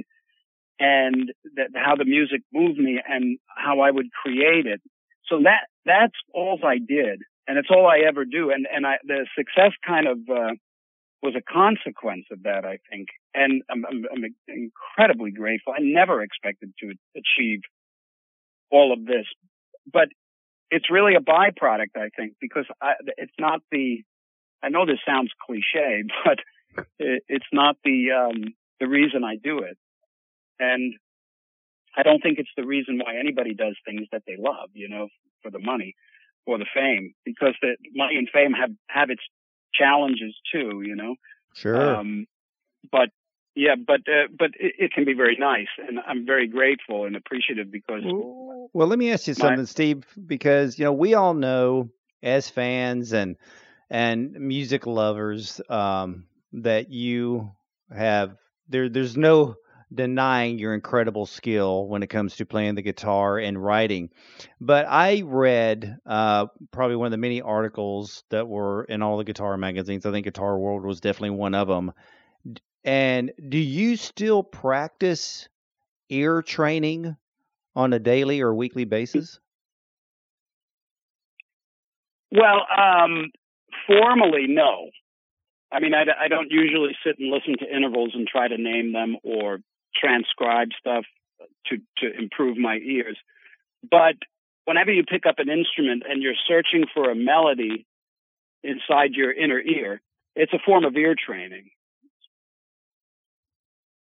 and 0.81 1.33
that 1.57 1.69
how 1.75 1.95
the 1.95 2.05
music 2.05 2.41
moved 2.53 2.79
me 2.79 3.01
and 3.07 3.39
how 3.47 3.81
I 3.81 3.91
would 3.91 4.11
create 4.11 4.67
it. 4.67 4.81
So 5.27 5.41
that 5.45 5.67
that's 5.85 6.17
all 6.33 6.59
I 6.65 6.79
did, 6.79 7.21
and 7.47 7.59
it's 7.59 7.69
all 7.71 7.87
I 7.87 8.01
ever 8.09 8.25
do. 8.25 8.51
And 8.51 8.67
and 8.73 8.87
I 8.87 8.97
the 9.05 9.27
success 9.37 9.73
kind 9.87 10.09
of 10.09 10.19
uh, 10.29 10.55
was 11.23 11.35
a 11.37 11.53
consequence 11.53 12.25
of 12.33 12.43
that, 12.45 12.65
I 12.65 12.79
think. 12.91 13.09
And 13.35 13.63
I'm, 13.71 13.85
I'm, 13.85 14.05
I'm 14.11 14.25
incredibly 14.49 15.31
grateful. 15.31 15.75
I 15.75 15.81
never 15.81 16.23
expected 16.23 16.73
to 16.81 16.95
achieve 17.15 17.61
all 18.71 18.93
of 18.93 19.05
this, 19.05 19.27
but 19.93 20.09
it's 20.71 20.91
really 20.91 21.15
a 21.15 21.21
byproduct, 21.21 21.97
I 21.97 22.11
think, 22.17 22.35
because 22.41 22.67
I, 22.81 22.93
it's 23.17 23.33
not 23.39 23.61
the. 23.71 24.03
I 24.63 24.69
know 24.69 24.87
this 24.87 24.99
sounds 25.07 25.31
cliche, 25.45 26.05
but 26.25 26.39
it, 26.99 27.23
it's 27.29 27.47
not 27.53 27.77
the 27.85 28.11
um, 28.13 28.55
the 28.79 28.89
reason 28.89 29.25
I 29.25 29.37
do 29.37 29.61
it, 29.61 29.77
and 30.59 30.95
I 31.97 32.03
don't 32.03 32.23
think 32.23 32.39
it's 32.39 32.51
the 32.57 32.67
reason 32.67 32.99
why 32.99 33.17
anybody 33.19 33.55
does 33.55 33.77
things 33.85 34.07
that 34.13 34.23
they 34.27 34.37
love, 34.39 34.71
you 34.75 34.89
know, 34.89 35.09
for 35.43 35.51
the 35.51 35.59
money 35.59 35.95
or 36.47 36.59
the 36.59 36.67
fame, 36.73 37.15
because 37.25 37.55
the 37.61 37.77
money 37.95 38.17
and 38.17 38.29
fame 38.33 38.53
have 38.53 38.71
have 38.89 39.11
its 39.11 39.23
challenges 39.75 40.35
too, 40.53 40.83
you 40.85 40.95
know. 40.95 41.17
Sure. 41.55 41.97
Um, 41.97 42.27
but 42.91 43.11
yeah, 43.55 43.75
but 43.75 44.01
uh, 44.09 44.29
but 44.37 44.51
it, 44.59 44.75
it, 44.79 44.93
can 44.93 45.05
be 45.05 45.15
very 45.15 45.37
nice, 45.39 45.69
and 45.79 45.99
I'm 46.07 46.25
very 46.25 46.47
grateful 46.47 47.05
and 47.05 47.17
appreciative 47.17 47.71
because. 47.71 48.03
Well, 48.05 48.89
let 48.89 48.99
me 48.99 49.13
ask 49.13 49.27
you 49.27 49.35
something, 49.35 49.59
my, 49.59 49.65
Steve, 49.65 50.05
because 50.27 50.79
you 50.79 50.85
know 50.85 50.93
we 50.93 51.15
all 51.15 51.35
know 51.35 51.91
as 52.23 52.49
fans 52.49 53.13
and 53.13 53.37
and 53.91 54.33
music 54.33 54.87
lovers 54.87 55.61
um, 55.69 56.27
that 56.53 56.91
you 56.91 57.51
have 57.95 58.37
there. 58.69 58.89
There's 58.89 59.17
no 59.17 59.57
denying 59.93 60.59
your 60.59 60.73
incredible 60.73 61.27
skill 61.27 61.87
when 61.89 62.03
it 62.03 62.07
comes 62.07 62.37
to 62.37 62.47
playing 62.47 62.77
the 62.77 62.83
guitar 62.83 63.39
and 63.39 63.63
writing. 63.63 64.11
But 64.61 64.87
I 64.89 65.23
read 65.27 65.99
uh, 66.07 66.47
probably 66.71 66.97
one 66.97 67.07
of 67.07 67.13
the 67.13 67.19
many 67.19 67.43
articles 67.43 68.23
that 68.31 68.47
were 68.47 68.85
in 68.85 69.03
all 69.03 69.19
the 69.19 69.25
guitar 69.25 69.57
magazines. 69.57 70.07
I 70.07 70.13
think 70.13 70.25
Guitar 70.25 70.59
World 70.59 70.85
was 70.85 71.01
definitely 71.01 71.31
one 71.31 71.55
of 71.55 71.67
them. 71.67 71.93
And 72.85 73.33
do 73.49 73.59
you 73.59 73.97
still 73.97 74.43
practice 74.43 75.49
ear 76.09 76.43
training 76.43 77.17
on 77.77 77.93
a 77.93 77.99
daily 77.99 78.41
or 78.41 78.55
weekly 78.55 78.85
basis? 78.85 79.39
Well, 82.33 82.67
um, 82.77 83.31
formally, 83.87 84.47
no. 84.49 84.91
I 85.73 85.81
mean, 85.81 85.95
I, 85.95 86.05
I 86.25 86.29
don't 86.29 86.51
usually 86.51 86.97
sit 87.05 87.19
and 87.19 87.31
listen 87.31 87.55
to 87.59 87.77
intervals 87.77 88.13
and 88.15 88.27
try 88.27 88.49
to 88.49 88.57
name 88.57 88.93
them 88.93 89.17
or 89.23 89.59
transcribe 89.95 90.69
stuff 90.79 91.05
to 91.67 91.77
to 91.99 92.19
improve 92.19 92.57
my 92.57 92.77
ears. 92.77 93.17
But 93.89 94.17
whenever 94.65 94.93
you 94.93 95.05
pick 95.05 95.27
up 95.27 95.39
an 95.39 95.49
instrument 95.49 96.03
and 96.09 96.23
you're 96.23 96.35
searching 96.47 96.85
for 96.93 97.11
a 97.11 97.15
melody 97.15 97.87
inside 98.63 99.13
your 99.13 99.33
inner 99.33 99.61
ear, 99.61 100.01
it's 100.37 100.53
a 100.53 100.59
form 100.65 100.85
of 100.85 100.97
ear 100.97 101.15
training. 101.15 101.71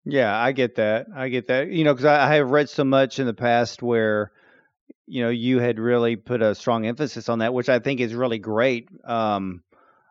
Yeah, 0.04 0.36
I 0.36 0.52
get 0.52 0.76
that. 0.76 1.06
I 1.14 1.28
get 1.28 1.48
that. 1.48 1.68
You 1.68 1.84
know, 1.84 1.94
because 1.94 2.06
I, 2.06 2.28
I 2.28 2.34
have 2.36 2.50
read 2.50 2.68
so 2.68 2.84
much 2.84 3.18
in 3.18 3.26
the 3.26 3.34
past 3.34 3.82
where, 3.82 4.32
you 5.06 5.22
know, 5.22 5.30
you 5.30 5.60
had 5.60 5.78
really 5.78 6.16
put 6.16 6.42
a 6.42 6.54
strong 6.54 6.86
emphasis 6.86 7.28
on 7.28 7.38
that, 7.38 7.54
which 7.54 7.68
I 7.68 7.78
think 7.78 8.00
is 8.00 8.14
really 8.14 8.38
great. 8.38 8.88
Um, 9.04 9.62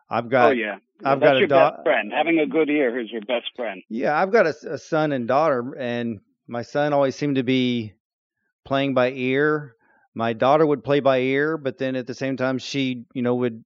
I've 0.08 0.26
oh, 0.26 0.28
got. 0.28 0.50
Oh 0.50 0.54
yeah. 0.54 0.76
I've 1.04 1.20
That's 1.20 1.32
got 1.32 1.36
your 1.38 1.44
a 1.44 1.48
da- 1.48 1.70
best 1.70 1.82
friend. 1.82 2.12
Having 2.12 2.38
a 2.38 2.46
good 2.46 2.70
ear 2.70 2.98
is 3.00 3.10
your 3.10 3.22
best 3.22 3.50
friend. 3.56 3.82
Yeah, 3.88 4.16
I've 4.16 4.30
got 4.30 4.46
a, 4.46 4.54
a 4.70 4.78
son 4.78 5.12
and 5.12 5.26
daughter, 5.26 5.74
and 5.76 6.20
my 6.46 6.62
son 6.62 6.92
always 6.92 7.16
seemed 7.16 7.36
to 7.36 7.42
be 7.42 7.94
playing 8.64 8.94
by 8.94 9.10
ear. 9.10 9.74
My 10.14 10.32
daughter 10.32 10.64
would 10.64 10.84
play 10.84 11.00
by 11.00 11.18
ear, 11.18 11.56
but 11.56 11.78
then 11.78 11.96
at 11.96 12.06
the 12.06 12.14
same 12.14 12.36
time, 12.36 12.58
she, 12.58 13.04
you 13.14 13.22
know, 13.22 13.34
would 13.34 13.64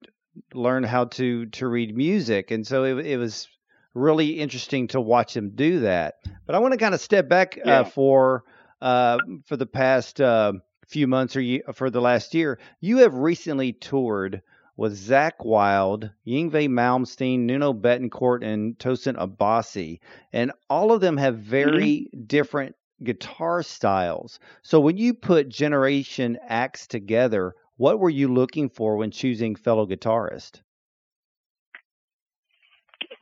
learn 0.54 0.82
how 0.82 1.06
to 1.06 1.46
to 1.46 1.66
read 1.66 1.94
music, 1.96 2.50
and 2.50 2.66
so 2.66 2.84
it, 2.84 3.04
it 3.04 3.16
was 3.18 3.48
really 3.96 4.38
interesting 4.38 4.86
to 4.88 5.00
watch 5.00 5.36
him 5.36 5.50
do 5.54 5.80
that. 5.80 6.16
But 6.44 6.54
I 6.54 6.58
want 6.58 6.72
to 6.72 6.78
kind 6.78 6.94
of 6.94 7.00
step 7.00 7.28
back 7.28 7.58
uh, 7.58 7.62
yeah. 7.64 7.80
uh, 7.80 7.84
for 7.84 8.44
uh, 8.80 9.18
for 9.46 9.56
the 9.56 9.66
past 9.66 10.20
uh, 10.20 10.52
few 10.86 11.06
months 11.06 11.34
or 11.34 11.40
ye- 11.40 11.62
for 11.74 11.90
the 11.90 12.00
last 12.00 12.34
year. 12.34 12.58
You 12.80 12.98
have 12.98 13.14
recently 13.14 13.72
toured 13.72 14.42
with 14.76 14.96
Zakk 14.96 15.44
Wylde, 15.44 16.10
Yngwie 16.26 16.68
Malmsteen, 16.68 17.40
Nuno 17.40 17.72
Bettencourt, 17.72 18.44
and 18.44 18.78
Tosin 18.78 19.16
Abasi. 19.16 20.00
And 20.34 20.52
all 20.68 20.92
of 20.92 21.00
them 21.00 21.16
have 21.16 21.38
very 21.38 22.10
mm-hmm. 22.12 22.24
different 22.26 22.76
guitar 23.02 23.62
styles. 23.62 24.38
So 24.62 24.80
when 24.80 24.98
you 24.98 25.14
put 25.14 25.48
Generation 25.48 26.38
Axe 26.46 26.86
together, 26.86 27.54
what 27.78 27.98
were 27.98 28.10
you 28.10 28.28
looking 28.32 28.68
for 28.68 28.96
when 28.96 29.10
choosing 29.10 29.56
fellow 29.56 29.86
guitarist? 29.86 30.60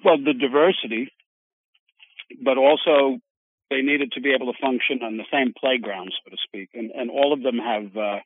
Well, 0.05 0.19
the 0.19 0.35
diversity, 0.35 1.11
but 2.43 2.59
also 2.59 3.19
they 3.71 3.81
needed 3.81 4.13
to 4.13 4.21
be 4.21 4.33
able 4.33 4.53
to 4.53 4.59
function 4.61 5.03
on 5.03 5.17
the 5.17 5.25
same 5.33 5.55
playground, 5.59 6.13
so 6.23 6.31
to 6.31 6.37
speak. 6.45 6.71
And, 6.75 6.91
and 6.91 7.11
all 7.11 7.33
of 7.33 7.43
them 7.43 7.59
have 7.59 7.97
uh, 7.97 8.19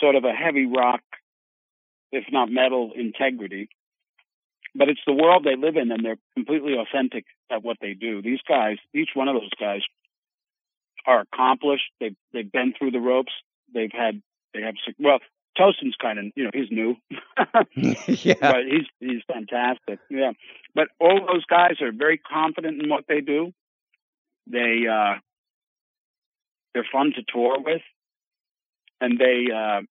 sort 0.00 0.14
of 0.14 0.24
a 0.24 0.32
heavy 0.32 0.66
rock 0.66 1.00
if 2.14 2.24
not 2.30 2.50
metal 2.50 2.92
integrity. 2.94 3.68
But 4.74 4.88
it's 4.88 5.00
the 5.06 5.12
world 5.12 5.44
they 5.44 5.56
live 5.56 5.76
in, 5.76 5.90
and 5.92 6.04
they're 6.04 6.18
completely 6.34 6.74
authentic 6.74 7.24
at 7.50 7.62
what 7.62 7.76
they 7.80 7.94
do. 7.94 8.22
These 8.22 8.40
guys, 8.48 8.76
each 8.94 9.10
one 9.14 9.28
of 9.28 9.34
those 9.34 9.50
guys, 9.60 9.82
are 11.06 11.20
accomplished. 11.20 11.90
They've 12.00 12.16
they've 12.32 12.50
been 12.50 12.72
through 12.76 12.92
the 12.92 13.00
ropes. 13.00 13.32
They've 13.72 13.92
had 13.92 14.22
they 14.52 14.62
have 14.62 14.74
well. 14.98 15.18
Tosin's 15.58 15.94
kind 16.00 16.18
of 16.18 16.24
you 16.34 16.44
know 16.44 16.50
he's 16.52 16.70
new, 16.70 16.96
yeah, 18.06 18.34
but 18.40 18.64
he's 18.68 18.86
he's 19.00 19.22
fantastic. 19.26 19.98
Yeah, 20.10 20.32
but 20.74 20.88
all 21.00 21.20
those 21.20 21.44
guys 21.44 21.80
are 21.80 21.92
very 21.92 22.18
confident 22.18 22.82
in 22.82 22.88
what 22.88 23.04
they 23.08 23.20
do. 23.20 23.52
They 24.46 24.86
uh, 24.90 25.16
they're 26.74 26.86
fun 26.90 27.12
to 27.16 27.22
tour 27.26 27.58
with, 27.60 27.82
and 29.00 29.18
they 29.18 29.46
uh, 29.54 29.82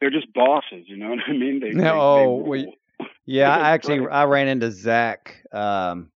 they're 0.00 0.10
just 0.10 0.32
bosses. 0.32 0.84
You 0.86 0.96
know 0.96 1.10
what 1.10 1.20
I 1.28 1.32
mean? 1.32 1.60
They, 1.60 1.70
no, 1.70 2.16
they, 2.16 2.44
they 2.44 2.48
we, 2.48 2.78
yeah. 3.26 3.50
I 3.56 3.70
actually 3.70 4.06
I 4.06 4.24
ran 4.24 4.48
into 4.48 4.68
Zakk 4.68 5.54
Um, 5.54 6.10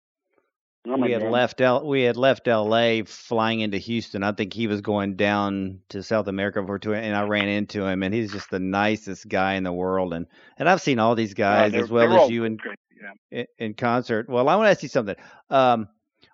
oh 0.87 0.97
we 0.97 1.11
had 1.11 1.21
God. 1.21 1.31
left 1.31 1.61
L, 1.61 1.87
we 1.87 2.03
had 2.03 2.17
left 2.17 2.47
L.A. 2.47 3.03
flying 3.03 3.59
into 3.59 3.77
Houston. 3.77 4.23
I 4.23 4.31
think 4.31 4.53
he 4.53 4.67
was 4.67 4.81
going 4.81 5.15
down 5.15 5.79
to 5.89 6.03
South 6.03 6.27
America 6.27 6.63
for 6.65 6.79
tour, 6.79 6.95
and 6.95 7.15
I 7.15 7.23
ran 7.23 7.47
into 7.47 7.85
him, 7.85 8.03
and 8.03 8.13
he's 8.13 8.31
just 8.31 8.49
the 8.49 8.59
nicest 8.59 9.27
guy 9.27 9.53
in 9.53 9.63
the 9.63 9.73
world. 9.73 10.13
And 10.13 10.27
and 10.57 10.69
I've 10.69 10.81
seen 10.81 10.99
all 10.99 11.15
these 11.15 11.33
guys 11.33 11.73
yeah, 11.73 11.81
as 11.81 11.89
well 11.89 12.23
as 12.23 12.29
you 12.29 12.45
in, 12.45 12.57
yeah. 13.01 13.39
in, 13.39 13.45
in 13.57 13.73
concert. 13.73 14.29
Well, 14.29 14.47
I 14.49 14.55
want 14.55 14.67
to 14.67 14.71
ask 14.71 14.83
you 14.83 14.89
something. 14.89 15.15
Um, 15.49 15.87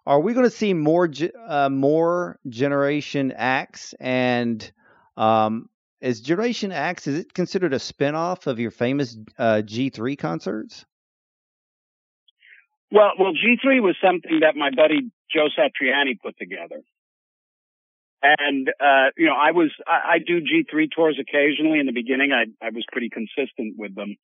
are 0.05 0.21
we 0.21 0.33
going 0.33 0.45
to 0.45 0.55
see 0.55 0.73
more 0.73 1.09
uh, 1.47 1.69
more 1.69 2.39
Generation 2.47 3.33
Axe 3.35 3.93
and 3.99 4.71
um, 5.17 5.69
is 5.99 6.21
Generation 6.21 6.71
Axe 6.71 7.07
is 7.07 7.19
it 7.19 7.33
considered 7.33 7.73
a 7.73 7.77
spinoff 7.77 8.47
of 8.47 8.59
your 8.59 8.71
famous 8.71 9.17
uh, 9.37 9.61
G3 9.65 10.17
concerts? 10.17 10.85
Well, 12.91 13.11
well, 13.19 13.33
G3 13.33 13.81
was 13.81 13.95
something 14.03 14.39
that 14.41 14.55
my 14.55 14.69
buddy 14.69 15.11
Joe 15.33 15.47
Satriani 15.57 16.19
put 16.21 16.37
together, 16.37 16.81
and 18.21 18.69
uh, 18.69 19.11
you 19.17 19.25
know, 19.27 19.35
I 19.35 19.51
was 19.51 19.71
I, 19.85 20.15
I, 20.15 20.17
do 20.19 20.39
G3 20.39 20.87
tours 20.95 21.19
occasionally. 21.19 21.79
In 21.79 21.85
the 21.85 21.91
beginning, 21.91 22.31
I 22.31 22.45
I 22.65 22.69
was 22.69 22.85
pretty 22.91 23.09
consistent 23.09 23.75
with 23.77 23.93
them, 23.93 24.15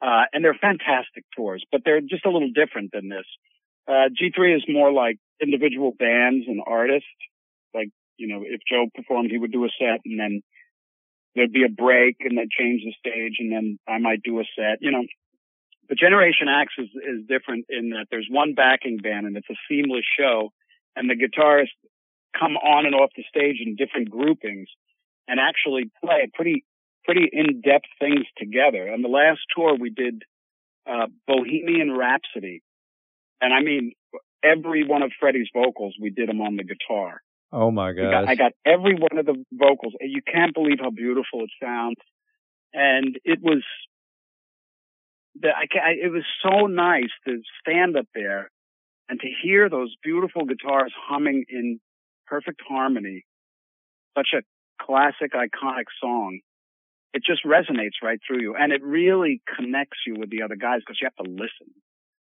uh, 0.00 0.24
and 0.32 0.42
they're 0.42 0.58
fantastic 0.58 1.24
tours, 1.36 1.64
but 1.70 1.82
they're 1.84 2.00
just 2.00 2.24
a 2.24 2.30
little 2.30 2.50
different 2.54 2.90
than 2.92 3.08
this. 3.10 3.26
Uh, 3.86 4.08
G3 4.08 4.56
is 4.56 4.64
more 4.66 4.90
like 4.90 5.18
individual 5.40 5.92
bands 5.96 6.46
and 6.48 6.62
artists. 6.66 7.08
Like 7.74 7.90
you 8.16 8.28
know, 8.28 8.42
if 8.46 8.60
Joe 8.66 8.86
performed, 8.94 9.30
he 9.30 9.38
would 9.38 9.52
do 9.52 9.64
a 9.66 9.68
set, 9.78 10.00
and 10.06 10.18
then 10.18 10.42
there'd 11.36 11.52
be 11.52 11.64
a 11.64 11.68
break 11.68 12.16
and 12.20 12.36
they'd 12.36 12.50
change 12.50 12.82
the 12.82 12.94
stage 12.98 13.36
and 13.38 13.52
then 13.52 13.78
I 13.86 13.98
might 13.98 14.22
do 14.24 14.40
a 14.40 14.44
set, 14.56 14.78
you 14.80 14.90
know. 14.90 15.04
But 15.88 15.98
Generation 15.98 16.48
Axe 16.48 16.74
is, 16.78 16.88
is 16.94 17.26
different 17.28 17.66
in 17.68 17.90
that 17.90 18.06
there's 18.10 18.26
one 18.30 18.54
backing 18.54 18.98
band 18.98 19.26
and 19.26 19.36
it's 19.36 19.50
a 19.50 19.54
seamless 19.68 20.04
show 20.18 20.52
and 20.94 21.08
the 21.08 21.14
guitarists 21.14 21.76
come 22.38 22.56
on 22.56 22.86
and 22.86 22.94
off 22.94 23.10
the 23.16 23.24
stage 23.28 23.56
in 23.64 23.76
different 23.76 24.10
groupings 24.10 24.68
and 25.28 25.40
actually 25.40 25.90
play 26.04 26.28
pretty, 26.34 26.64
pretty 27.04 27.28
in-depth 27.32 27.86
things 27.98 28.26
together. 28.36 28.92
On 28.92 29.02
the 29.02 29.08
last 29.08 29.40
tour 29.54 29.76
we 29.78 29.90
did, 29.90 30.22
uh, 30.86 31.06
Bohemian 31.26 31.92
Rhapsody. 31.96 32.62
And 33.40 33.52
I 33.52 33.60
mean, 33.60 33.92
every 34.42 34.84
one 34.86 35.02
of 35.02 35.12
Freddie's 35.20 35.48
vocals, 35.54 35.94
we 36.00 36.10
did 36.10 36.28
them 36.28 36.40
on 36.40 36.56
the 36.56 36.64
guitar. 36.64 37.20
Oh 37.52 37.70
my 37.70 37.92
god! 37.92 38.24
I 38.26 38.34
got 38.34 38.52
every 38.64 38.96
one 38.96 39.18
of 39.18 39.26
the 39.26 39.44
vocals. 39.52 39.94
You 40.00 40.20
can't 40.20 40.52
believe 40.52 40.78
how 40.80 40.90
beautiful 40.90 41.44
it 41.44 41.50
sounds, 41.62 41.96
and 42.74 43.18
it 43.24 43.38
was. 43.40 43.62
The, 45.40 45.48
I, 45.48 45.66
I, 45.78 45.90
it 46.02 46.10
was 46.12 46.24
so 46.42 46.66
nice 46.66 47.10
to 47.26 47.40
stand 47.60 47.96
up 47.96 48.06
there 48.14 48.50
and 49.08 49.20
to 49.20 49.26
hear 49.42 49.68
those 49.68 49.94
beautiful 50.02 50.44
guitars 50.44 50.92
humming 51.08 51.44
in 51.48 51.80
perfect 52.26 52.60
harmony. 52.66 53.24
Such 54.16 54.28
a 54.34 54.42
classic, 54.82 55.32
iconic 55.32 55.86
song. 56.00 56.40
It 57.12 57.22
just 57.24 57.44
resonates 57.44 58.02
right 58.02 58.18
through 58.26 58.42
you, 58.42 58.56
and 58.56 58.72
it 58.72 58.82
really 58.82 59.40
connects 59.56 59.98
you 60.06 60.16
with 60.18 60.30
the 60.30 60.42
other 60.42 60.56
guys 60.56 60.80
because 60.80 60.98
you 61.00 61.06
have 61.06 61.24
to 61.24 61.30
listen. 61.30 61.72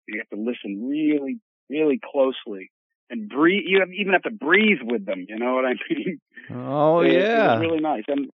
You 0.08 0.20
have 0.20 0.30
to 0.30 0.42
listen 0.42 0.88
really, 0.88 1.40
really 1.70 2.00
closely 2.12 2.72
and 3.10 3.28
breathe. 3.28 3.64
You 3.66 3.80
have, 3.82 3.90
even 3.92 4.14
have 4.14 4.24
to 4.24 4.32
breathe 4.32 4.80
with 4.82 5.06
them. 5.06 5.26
You 5.28 5.38
know 5.38 5.56
what 5.56 5.66
I 5.66 5.74
mean? 5.90 6.20
Oh 6.50 7.02
it, 7.02 7.14
yeah, 7.14 7.56
it 7.56 7.60
was 7.60 7.62
really 7.62 7.82
nice. 7.82 8.04
And 8.08 8.30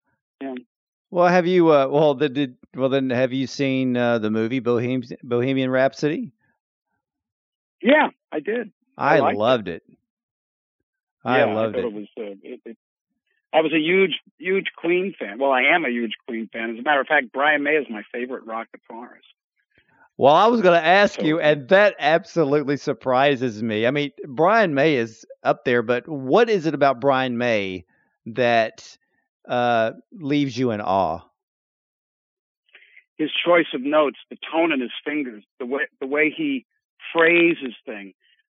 yeah. 0.41 0.55
Well, 1.11 1.27
have 1.27 1.47
you? 1.47 1.73
Uh, 1.73 1.89
well, 1.89 2.15
the, 2.15 2.29
did 2.29 2.57
well 2.75 2.89
then? 2.89 3.11
Have 3.11 3.33
you 3.33 3.47
seen 3.47 3.97
uh, 3.97 4.19
the 4.19 4.31
movie 4.31 4.61
Bohemian 4.61 5.03
Bohemian 5.23 5.71
Rhapsody? 5.71 6.31
Yeah, 7.83 8.09
I 8.31 8.41
did. 8.41 8.71
I, 8.97 9.19
I 9.19 9.33
loved 9.33 9.69
it. 9.69 9.83
it. 9.89 9.97
I 11.25 11.39
yeah, 11.39 11.55
loved 11.55 11.77
I 11.77 11.81
it. 11.81 11.85
it 11.87 11.93
was. 11.93 12.07
Uh, 12.17 12.23
it, 12.43 12.61
it, 12.65 12.77
I 13.53 13.63
was 13.63 13.73
a 13.73 13.79
huge, 13.81 14.21
huge 14.39 14.67
Queen 14.77 15.15
fan. 15.19 15.39
Well, 15.39 15.51
I 15.51 15.63
am 15.75 15.85
a 15.85 15.91
huge 15.91 16.13
Queen 16.29 16.49
fan. 16.53 16.71
As 16.71 16.79
a 16.79 16.83
matter 16.83 17.01
of 17.01 17.09
fact, 17.09 17.33
Brian 17.33 17.63
May 17.63 17.73
is 17.73 17.87
my 17.91 18.03
favorite 18.13 18.47
rock 18.47 18.69
guitarist. 18.69 19.27
Well, 20.17 20.35
I 20.35 20.49
was 20.49 20.61
going 20.61 20.79
to 20.79 20.87
ask 20.87 21.21
you, 21.23 21.41
and 21.41 21.67
that 21.71 21.97
absolutely 21.99 22.77
surprises 22.77 23.63
me. 23.63 23.87
I 23.87 23.91
mean, 23.91 24.13
Brian 24.29 24.75
May 24.75 24.97
is 24.97 25.25
up 25.43 25.65
there, 25.65 25.83
but 25.83 26.07
what 26.07 26.51
is 26.51 26.67
it 26.67 26.75
about 26.75 27.01
Brian 27.01 27.39
May 27.39 27.87
that 28.27 28.99
uh, 29.51 29.93
leaves 30.13 30.57
you 30.57 30.71
in 30.71 30.81
awe? 30.81 31.21
His 33.19 33.31
choice 33.45 33.67
of 33.75 33.83
notes, 33.83 34.17
the 34.31 34.39
tone 34.51 34.73
in 34.73 34.81
his 34.81 34.93
fingers, 35.05 35.43
the 35.59 35.67
way 35.67 35.83
the 36.01 36.07
way 36.07 36.33
he 36.35 36.65
phrases 37.13 37.75
thing, 37.85 38.15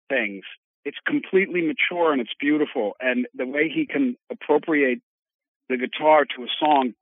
things. 0.09 0.45
It's 0.87 0.97
completely 1.07 1.63
mature 1.63 2.13
and 2.13 2.21
it's 2.21 2.35
beautiful, 2.39 2.93
and 3.01 3.27
the 3.35 3.47
way 3.47 3.69
he 3.75 3.87
can 3.87 4.17
appropriate 4.31 5.01
the 5.69 5.77
guitar 5.77 6.25
to 6.37 6.45
a 6.45 6.47
song 6.59 6.95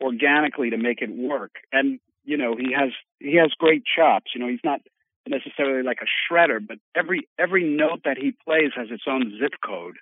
organically 0.00 0.70
to 0.70 0.76
make 0.76 1.02
it 1.02 1.10
work. 1.10 1.52
And 1.72 2.00
you 2.24 2.36
know, 2.36 2.56
he 2.56 2.72
has 2.74 2.90
he 3.20 3.36
has 3.36 3.52
great 3.58 3.84
chops. 3.84 4.32
You 4.34 4.40
know, 4.40 4.48
he's 4.48 4.64
not 4.64 4.80
necessarily 5.28 5.82
like 5.82 5.98
a 6.02 6.32
shredder, 6.32 6.58
but 6.66 6.78
every 6.96 7.28
every 7.38 7.64
note 7.64 8.00
that 8.04 8.16
he 8.16 8.34
plays 8.44 8.70
has 8.74 8.88
its 8.90 9.04
own 9.06 9.38
zip 9.38 9.52
code. 9.64 9.96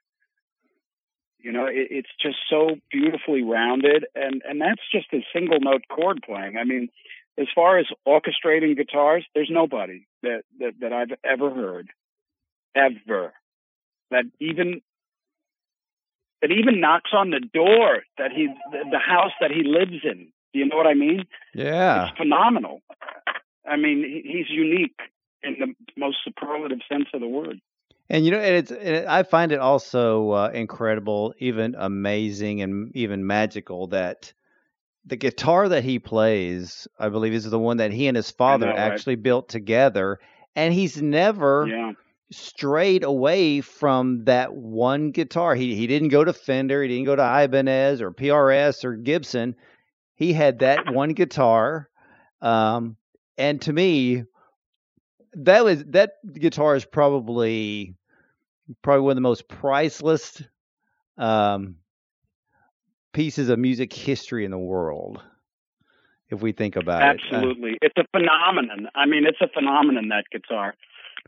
You 1.46 1.52
know, 1.52 1.66
it, 1.66 1.88
it's 1.90 2.08
just 2.20 2.38
so 2.50 2.76
beautifully 2.90 3.42
rounded, 3.42 4.06
and 4.16 4.42
and 4.48 4.60
that's 4.60 4.82
just 4.90 5.06
a 5.12 5.24
single 5.32 5.60
note 5.60 5.82
chord 5.88 6.20
playing. 6.26 6.56
I 6.56 6.64
mean, 6.64 6.88
as 7.38 7.46
far 7.54 7.78
as 7.78 7.86
orchestrating 8.06 8.76
guitars, 8.76 9.24
there's 9.32 9.50
nobody 9.50 10.06
that 10.22 10.42
that, 10.58 10.72
that 10.80 10.92
I've 10.92 11.12
ever 11.24 11.54
heard, 11.54 11.90
ever, 12.74 13.32
that 14.10 14.24
even 14.40 14.80
that 16.42 16.50
even 16.50 16.80
knocks 16.80 17.10
on 17.12 17.30
the 17.30 17.40
door 17.40 18.02
that 18.18 18.32
he 18.32 18.48
the, 18.72 18.90
the 18.90 18.98
house 18.98 19.32
that 19.40 19.52
he 19.52 19.62
lives 19.62 20.02
in 20.02 20.32
do 20.56 20.60
you 20.60 20.68
know 20.68 20.76
what 20.76 20.86
I 20.86 20.94
mean? 20.94 21.26
Yeah. 21.54 22.08
It's 22.08 22.16
phenomenal. 22.16 22.80
I 23.68 23.76
mean, 23.76 24.22
he's 24.24 24.48
unique 24.48 24.98
in 25.42 25.56
the 25.60 25.74
most 26.00 26.16
superlative 26.24 26.78
sense 26.90 27.08
of 27.12 27.20
the 27.20 27.28
word. 27.28 27.60
And 28.08 28.24
you 28.24 28.30
know, 28.30 28.38
and 28.38 28.54
it's 28.54 28.70
it, 28.70 29.06
I 29.06 29.22
find 29.22 29.52
it 29.52 29.58
also 29.58 30.30
uh, 30.30 30.50
incredible, 30.54 31.34
even 31.38 31.74
amazing, 31.76 32.62
and 32.62 32.94
even 32.94 33.26
magical 33.26 33.88
that 33.88 34.32
the 35.04 35.16
guitar 35.16 35.68
that 35.68 35.84
he 35.84 35.98
plays, 35.98 36.86
I 36.98 37.08
believe, 37.08 37.34
is 37.34 37.48
the 37.48 37.58
one 37.58 37.78
that 37.78 37.92
he 37.92 38.06
and 38.06 38.16
his 38.16 38.30
father 38.30 38.66
know, 38.66 38.76
actually 38.76 39.16
right? 39.16 39.22
built 39.22 39.48
together, 39.48 40.20
and 40.54 40.72
he's 40.72 41.02
never 41.02 41.66
yeah. 41.68 41.92
strayed 42.30 43.02
away 43.02 43.60
from 43.60 44.24
that 44.24 44.54
one 44.54 45.10
guitar. 45.10 45.54
He 45.54 45.74
he 45.74 45.86
didn't 45.86 46.08
go 46.08 46.24
to 46.24 46.32
Fender, 46.32 46.82
he 46.82 46.88
didn't 46.88 47.06
go 47.06 47.16
to 47.16 47.42
Ibanez 47.44 48.00
or 48.00 48.12
PRS 48.12 48.84
or 48.84 48.94
Gibson 48.96 49.56
he 50.16 50.32
had 50.32 50.60
that 50.60 50.92
one 50.92 51.12
guitar, 51.12 51.88
um, 52.40 52.96
and 53.36 53.60
to 53.62 53.72
me, 53.72 54.24
that 55.36 55.64
was 55.64 55.84
that 55.86 56.12
guitar 56.32 56.76
is 56.76 56.84
probably 56.84 57.94
probably 58.82 59.02
one 59.02 59.12
of 59.12 59.16
the 59.16 59.20
most 59.22 59.48
priceless 59.48 60.42
um, 61.18 61.76
pieces 63.12 63.48
of 63.48 63.58
music 63.58 63.92
history 63.92 64.44
in 64.44 64.50
the 64.50 64.58
world. 64.58 65.22
If 66.28 66.42
we 66.42 66.52
think 66.52 66.74
about 66.74 67.02
Absolutely. 67.02 67.28
it, 67.28 67.34
Absolutely, 67.36 67.78
it's 67.82 67.96
a 67.98 68.04
phenomenon. 68.10 68.88
I 68.94 69.06
mean, 69.06 69.26
it's 69.26 69.40
a 69.40 69.48
phenomenon 69.48 70.08
that 70.08 70.24
guitar. 70.32 70.74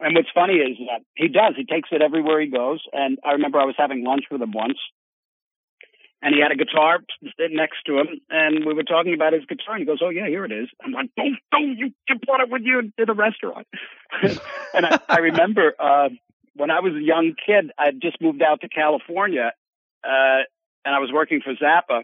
And 0.01 0.15
what's 0.15 0.29
funny 0.35 0.55
is 0.55 0.77
that 0.89 1.03
he 1.15 1.29
does. 1.29 1.55
He 1.57 1.65
takes 1.65 1.89
it 1.93 2.03
everywhere 2.03 2.41
he 2.41 2.49
goes. 2.49 2.81
And 2.93 3.19
I 3.25 3.33
remember 3.33 3.59
I 3.59 3.65
was 3.65 3.75
having 3.77 4.05
lunch 4.05 4.25
with 4.31 4.43
him 4.43 4.53
once, 4.53 4.79
and 6.23 6.35
he 6.35 6.41
had 6.41 6.51
a 6.51 6.57
guitar 6.57 6.99
next 7.39 7.79
to 7.87 7.99
him, 7.99 8.21
and 8.29 8.65
we 8.65 8.75
were 8.75 8.83
talking 8.83 9.15
about 9.15 9.33
his 9.33 9.45
guitar, 9.47 9.75
and 9.75 9.81
he 9.81 9.87
goes, 9.87 10.01
"Oh 10.03 10.09
yeah, 10.09 10.27
here 10.27 10.45
it 10.45 10.53
is." 10.53 10.69
I'm 10.85 10.93
like, 10.93 11.11
"Don't, 11.17 11.37
don't 11.53 11.77
you, 11.77 11.93
you 12.09 12.19
brought 12.27 12.41
it 12.41 12.51
with 12.51 12.63
you 12.65 12.93
to 12.99 13.05
the 13.05 13.15
restaurant?" 13.15 13.67
and 14.75 14.87
I, 14.87 15.01
I 15.09 15.19
remember 15.19 15.75
uh, 15.79 16.09
when 16.55 16.71
I 16.71 16.81
was 16.81 16.95
a 16.95 17.03
young 17.03 17.35
kid, 17.47 17.71
I 17.79 17.93
just 17.93 18.21
moved 18.21 18.43
out 18.43 18.63
to 18.63 18.69
California, 18.69 19.53
uh, 20.05 20.43
and 20.85 20.95
I 20.95 20.99
was 20.99 21.11
working 21.13 21.41
for 21.41 21.55
Zappa, 21.55 22.03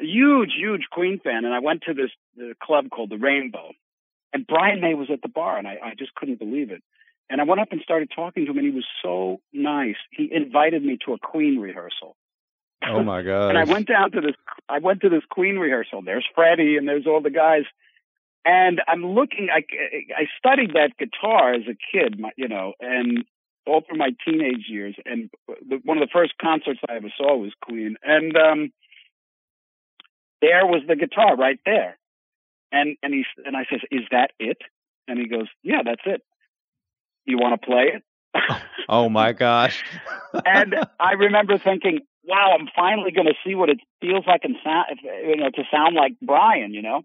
a 0.00 0.04
huge, 0.04 0.52
huge 0.56 0.82
Queen 0.90 1.20
fan, 1.22 1.44
and 1.44 1.52
I 1.52 1.58
went 1.58 1.82
to 1.82 1.94
this 1.94 2.10
the 2.36 2.54
club 2.62 2.90
called 2.90 3.10
the 3.10 3.18
Rainbow, 3.18 3.72
and 4.32 4.46
Brian 4.46 4.80
May 4.80 4.94
was 4.94 5.08
at 5.12 5.20
the 5.20 5.28
bar, 5.28 5.58
and 5.58 5.66
I, 5.66 5.78
I 5.82 5.94
just 5.98 6.14
couldn't 6.14 6.38
believe 6.38 6.70
it. 6.70 6.82
And 7.28 7.40
I 7.40 7.44
went 7.44 7.60
up 7.60 7.72
and 7.72 7.80
started 7.80 8.10
talking 8.14 8.44
to 8.44 8.50
him, 8.50 8.58
and 8.58 8.66
he 8.66 8.72
was 8.72 8.86
so 9.02 9.40
nice. 9.52 9.96
He 10.10 10.28
invited 10.30 10.84
me 10.84 10.98
to 11.06 11.14
a 11.14 11.18
Queen 11.18 11.58
rehearsal. 11.58 12.14
Oh 12.88 13.02
my 13.02 13.22
god! 13.22 13.48
and 13.50 13.58
I 13.58 13.64
went 13.64 13.88
down 13.88 14.10
to 14.12 14.20
this. 14.20 14.34
I 14.68 14.78
went 14.78 15.00
to 15.02 15.08
this 15.08 15.22
Queen 15.30 15.56
rehearsal. 15.58 16.02
There's 16.02 16.26
Freddie 16.34 16.76
and 16.76 16.88
there's 16.88 17.06
all 17.06 17.20
the 17.20 17.30
guys, 17.30 17.64
and 18.44 18.80
I'm 18.88 19.04
looking. 19.04 19.48
I 19.54 19.64
I 20.16 20.26
studied 20.38 20.74
that 20.74 20.96
guitar 20.98 21.54
as 21.54 21.62
a 21.62 21.76
kid, 21.92 22.20
you 22.36 22.48
know, 22.48 22.72
and 22.80 23.24
all 23.66 23.82
through 23.82 23.98
my 23.98 24.10
teenage 24.24 24.66
years. 24.68 24.96
And 25.04 25.30
the, 25.68 25.80
one 25.84 25.98
of 25.98 26.06
the 26.06 26.12
first 26.12 26.34
concerts 26.40 26.80
I 26.88 26.96
ever 26.96 27.12
saw 27.16 27.36
was 27.36 27.52
Queen, 27.62 27.96
and 28.02 28.36
um, 28.36 28.72
there 30.40 30.66
was 30.66 30.82
the 30.86 30.96
guitar 30.96 31.36
right 31.36 31.60
there. 31.64 31.98
And 32.72 32.96
and 33.02 33.12
he 33.12 33.24
and 33.44 33.56
I 33.56 33.66
says, 33.70 33.80
"Is 33.90 34.02
that 34.10 34.32
it?" 34.38 34.58
And 35.06 35.18
he 35.18 35.28
goes, 35.28 35.46
"Yeah, 35.62 35.82
that's 35.84 36.02
it. 36.06 36.22
You 37.26 37.38
want 37.38 37.60
to 37.60 37.66
play 37.66 37.92
it?" 37.94 38.02
oh 38.88 39.08
my 39.08 39.32
gosh. 39.32 39.84
and 40.46 40.74
I 40.98 41.12
remember 41.12 41.58
thinking, 41.58 42.00
wow, 42.24 42.56
I'm 42.58 42.68
finally 42.74 43.10
going 43.10 43.26
to 43.26 43.34
see 43.44 43.54
what 43.54 43.68
it 43.68 43.80
feels 44.00 44.24
like 44.26 44.42
and 44.44 44.56
sound, 44.64 44.86
you 45.02 45.36
know, 45.36 45.50
to 45.50 45.62
sound 45.70 45.94
like 45.94 46.14
Brian, 46.22 46.72
you 46.72 46.82
know. 46.82 47.02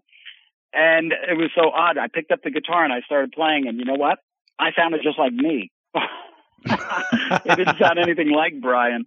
And 0.72 1.12
it 1.12 1.36
was 1.36 1.50
so 1.54 1.70
odd. 1.70 1.98
I 1.98 2.08
picked 2.08 2.30
up 2.30 2.42
the 2.42 2.50
guitar 2.50 2.84
and 2.84 2.92
I 2.92 3.00
started 3.00 3.32
playing, 3.32 3.66
and 3.68 3.78
you 3.78 3.84
know 3.84 3.94
what? 3.94 4.18
I 4.58 4.70
sounded 4.76 5.00
just 5.02 5.18
like 5.18 5.32
me. 5.32 5.70
it 6.64 7.56
didn't 7.56 7.78
sound 7.80 7.98
anything 7.98 8.30
like 8.30 8.60
Brian. 8.60 9.06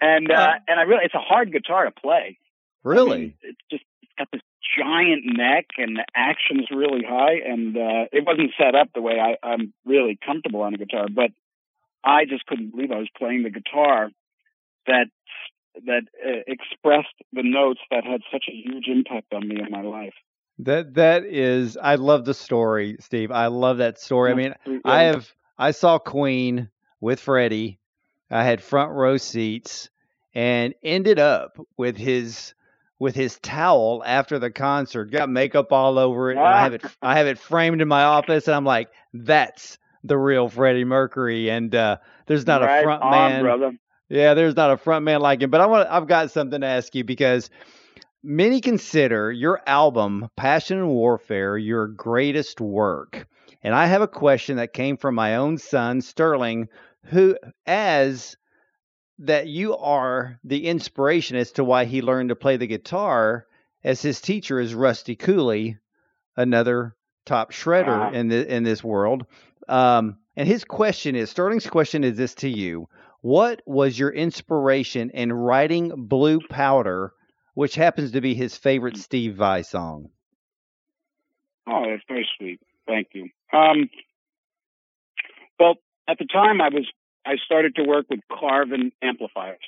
And 0.00 0.30
uh, 0.30 0.54
and 0.68 0.78
I 0.78 0.82
really, 0.82 1.04
it's 1.04 1.14
a 1.14 1.18
hard 1.18 1.52
guitar 1.52 1.84
to 1.84 1.90
play. 1.90 2.38
Really, 2.84 3.16
I 3.16 3.18
mean, 3.18 3.34
it's 3.42 3.60
just 3.70 3.84
it's 4.02 4.12
got 4.18 4.28
this 4.30 4.42
giant 4.78 5.22
neck, 5.24 5.66
and 5.78 5.96
the 5.96 6.04
action's 6.14 6.66
really 6.70 7.02
high, 7.02 7.40
and 7.46 7.74
uh, 7.76 8.04
it 8.12 8.26
wasn't 8.26 8.52
set 8.60 8.74
up 8.74 8.88
the 8.94 9.00
way 9.00 9.18
I, 9.18 9.36
I'm 9.42 9.72
really 9.86 10.18
comfortable 10.24 10.60
on 10.60 10.74
a 10.74 10.76
guitar. 10.76 11.06
But 11.10 11.30
I 12.04 12.26
just 12.26 12.44
couldn't 12.44 12.72
believe 12.72 12.92
I 12.92 12.98
was 12.98 13.08
playing 13.16 13.42
the 13.42 13.50
guitar 13.50 14.10
that 14.86 15.06
that 15.86 16.02
uh, 16.24 16.40
expressed 16.46 17.14
the 17.32 17.42
notes 17.42 17.80
that 17.90 18.04
had 18.04 18.22
such 18.32 18.44
a 18.48 18.52
huge 18.52 18.86
impact 18.88 19.34
on 19.34 19.46
me 19.46 19.56
in 19.60 19.70
my 19.70 19.82
life. 19.82 20.14
That 20.60 20.94
that 20.94 21.24
is, 21.24 21.76
I 21.76 21.96
love 21.96 22.24
the 22.24 22.32
story, 22.32 22.96
Steve. 23.00 23.30
I 23.30 23.48
love 23.48 23.78
that 23.78 24.00
story. 24.00 24.32
I 24.32 24.34
mean, 24.34 24.54
I 24.84 25.02
have 25.02 25.30
I 25.58 25.72
saw 25.72 25.98
Queen 25.98 26.70
with 27.00 27.20
Freddie. 27.20 27.78
I 28.30 28.42
had 28.42 28.62
front 28.62 28.92
row 28.92 29.18
seats 29.18 29.90
and 30.34 30.74
ended 30.82 31.18
up 31.18 31.58
with 31.76 31.96
his 31.96 32.54
with 32.98 33.14
his 33.14 33.38
towel 33.40 34.02
after 34.06 34.38
the 34.38 34.50
concert. 34.50 35.10
Got 35.10 35.28
makeup 35.28 35.72
all 35.72 35.98
over 35.98 36.30
it. 36.30 36.38
I 36.38 36.62
have 36.62 36.72
it 36.72 36.84
I 37.02 37.18
have 37.18 37.26
it 37.26 37.38
framed 37.38 37.82
in 37.82 37.88
my 37.88 38.04
office, 38.04 38.48
and 38.48 38.54
I'm 38.54 38.64
like, 38.64 38.88
that's 39.12 39.76
the 40.04 40.16
real 40.16 40.48
Freddie 40.48 40.84
Mercury. 40.84 41.50
And 41.50 41.74
uh, 41.74 41.98
there's 42.26 42.46
not 42.46 42.62
right 42.62 42.80
a 42.80 42.82
front 42.82 43.02
on, 43.02 43.10
man. 43.10 43.42
Brother. 43.42 43.78
Yeah, 44.08 44.34
there's 44.34 44.56
not 44.56 44.70
a 44.70 44.76
front 44.76 45.04
man 45.04 45.20
like 45.20 45.42
him. 45.42 45.50
But 45.50 45.60
I 45.60 45.66
want 45.66 45.88
I've 45.90 46.06
got 46.06 46.30
something 46.30 46.60
to 46.60 46.66
ask 46.66 46.94
you 46.94 47.04
because 47.04 47.50
many 48.22 48.60
consider 48.60 49.32
your 49.32 49.60
album 49.66 50.28
Passion 50.36 50.78
and 50.78 50.88
Warfare 50.88 51.58
your 51.58 51.88
greatest 51.88 52.60
work. 52.60 53.26
And 53.62 53.74
I 53.74 53.86
have 53.86 54.02
a 54.02 54.08
question 54.08 54.56
that 54.56 54.72
came 54.72 54.96
from 54.96 55.14
my 55.14 55.36
own 55.36 55.58
son 55.58 56.00
Sterling 56.00 56.68
who 57.06 57.36
as 57.66 58.36
that 59.18 59.46
you 59.46 59.76
are 59.76 60.38
the 60.44 60.66
inspiration 60.66 61.36
as 61.36 61.52
to 61.52 61.64
why 61.64 61.84
he 61.84 62.02
learned 62.02 62.28
to 62.28 62.36
play 62.36 62.56
the 62.56 62.66
guitar 62.66 63.46
as 63.82 64.02
his 64.02 64.20
teacher 64.20 64.60
is 64.60 64.74
Rusty 64.74 65.16
Cooley, 65.16 65.78
another 66.36 66.94
top 67.24 67.52
shredder 67.52 68.12
in 68.12 68.28
the, 68.28 68.54
in 68.54 68.62
this 68.62 68.84
world. 68.84 69.26
Um, 69.68 70.18
and 70.36 70.46
his 70.46 70.64
question 70.64 71.16
is 71.16 71.30
Sterling's 71.30 71.66
question 71.66 72.04
is 72.04 72.16
this 72.16 72.34
to 72.36 72.48
you. 72.48 72.88
What 73.26 73.60
was 73.66 73.98
your 73.98 74.10
inspiration 74.10 75.10
in 75.10 75.32
writing 75.32 76.06
Blue 76.06 76.38
Powder, 76.48 77.12
which 77.54 77.74
happens 77.74 78.12
to 78.12 78.20
be 78.20 78.34
his 78.34 78.56
favorite 78.56 78.96
Steve 78.98 79.34
Vai 79.34 79.62
song? 79.62 80.10
Oh, 81.66 81.82
that's 81.90 82.04
very 82.06 82.24
sweet. 82.38 82.60
Thank 82.86 83.08
you. 83.14 83.28
Um, 83.52 83.90
well, 85.58 85.74
at 86.06 86.18
the 86.18 86.26
time, 86.32 86.60
I 86.60 86.68
was 86.68 86.86
I 87.26 87.34
started 87.44 87.74
to 87.74 87.82
work 87.82 88.06
with 88.08 88.20
Carvin 88.30 88.92
amplifiers, 89.02 89.58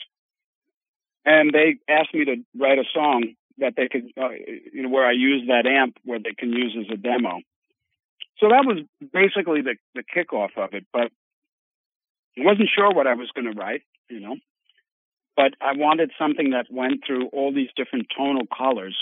and 1.25 1.53
they 1.53 1.79
asked 1.92 2.14
me 2.14 2.27
to 2.27 2.37
write 2.57 2.79
a 2.79 2.85
song 2.94 3.35
that 3.59 3.73
they 3.77 3.88
could, 3.88 4.05
uh, 4.16 4.29
you 4.73 4.85
know, 4.85 4.88
where 4.88 5.05
I 5.05 5.11
use 5.11 5.49
that 5.49 5.66
amp 5.66 5.97
where 6.05 6.21
they 6.21 6.35
can 6.38 6.53
use 6.53 6.77
as 6.79 6.87
a 6.94 6.97
demo. 6.97 7.40
So 8.38 8.51
that 8.51 8.64
was 8.64 8.85
basically 9.12 9.62
the 9.62 9.75
the 9.97 10.05
kickoff 10.05 10.57
of 10.57 10.75
it. 10.75 10.87
But 10.92 11.11
wasn't 12.44 12.70
sure 12.74 12.90
what 12.90 13.07
I 13.07 13.14
was 13.14 13.31
going 13.35 13.53
to 13.53 13.59
write, 13.59 13.83
you 14.09 14.20
know, 14.20 14.37
but 15.37 15.55
I 15.61 15.72
wanted 15.77 16.11
something 16.18 16.51
that 16.51 16.66
went 16.70 17.03
through 17.07 17.29
all 17.29 17.53
these 17.53 17.70
different 17.77 18.07
tonal 18.16 18.46
colors 18.46 18.96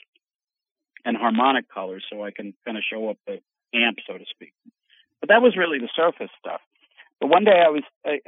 and 1.04 1.16
harmonic 1.16 1.72
colors 1.72 2.04
so 2.10 2.22
I 2.24 2.30
can 2.30 2.54
kind 2.64 2.76
of 2.76 2.84
show 2.90 3.08
up 3.08 3.16
the, 3.26 3.40
amp, 3.74 3.98
so 4.06 4.16
to 4.18 4.24
speak. 4.30 4.52
But 5.20 5.28
that 5.30 5.42
was 5.42 5.56
really 5.56 5.78
the 5.78 5.88
surface 5.94 6.30
stuff. 6.38 6.60
But 7.20 7.28
one 7.28 7.44
day 7.44 7.58
I 7.64 7.70
was 7.70 7.82
I, 8.04 8.20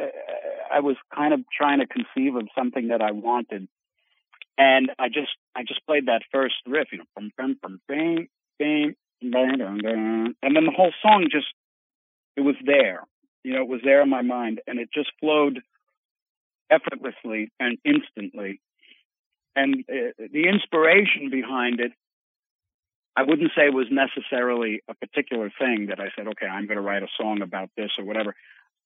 I 0.73 0.81
was 0.81 0.97
kind 1.14 1.35
of 1.35 1.40
trying 1.57 1.81
to 1.81 1.87
conceive 1.87 2.35
of 2.37 2.49
something 2.57 2.88
that 2.88 3.03
I 3.03 3.11
wanted, 3.11 3.68
and 4.57 4.90
I 4.99 5.09
just 5.09 5.37
I 5.55 5.62
just 5.62 5.85
played 5.87 6.07
that 6.07 6.23
first 6.33 6.55
riff, 6.66 6.88
you 6.92 6.99
know, 6.99 7.05
bum, 7.14 7.31
bum, 7.37 7.59
bum, 7.61 7.81
bang, 7.87 8.29
bang, 8.59 8.94
bang, 9.21 9.59
bang, 9.59 9.79
bang, 9.83 10.35
and 10.42 10.57
then 10.57 10.64
the 10.64 10.73
whole 10.75 10.92
song 11.03 11.29
just 11.31 11.49
it 12.37 12.40
was 12.40 12.57
there, 12.64 13.03
you 13.49 13.55
know, 13.55 13.63
it 13.63 13.69
was 13.69 13.81
there 13.83 14.03
in 14.03 14.11
my 14.11 14.21
mind, 14.21 14.61
and 14.67 14.79
it 14.79 14.91
just 14.93 15.11
flowed 15.21 15.61
effortlessly 16.71 17.51
and 17.59 17.79
instantly. 17.83 18.61
And 19.57 19.87
uh, 19.89 20.13
the 20.19 20.45
inspiration 20.47 21.31
behind 21.31 21.81
it, 21.81 21.93
I 23.17 23.23
wouldn't 23.23 23.53
say 23.57 23.71
was 23.71 23.87
necessarily 23.91 24.83
a 24.87 24.93
particular 24.93 25.51
thing 25.59 25.87
that 25.89 25.99
I 25.99 26.09
said, 26.15 26.29
okay, 26.29 26.45
I'm 26.47 26.67
going 26.67 26.77
to 26.77 26.83
write 26.83 27.03
a 27.03 27.09
song 27.19 27.41
about 27.41 27.71
this 27.75 27.89
or 27.99 28.05
whatever. 28.05 28.35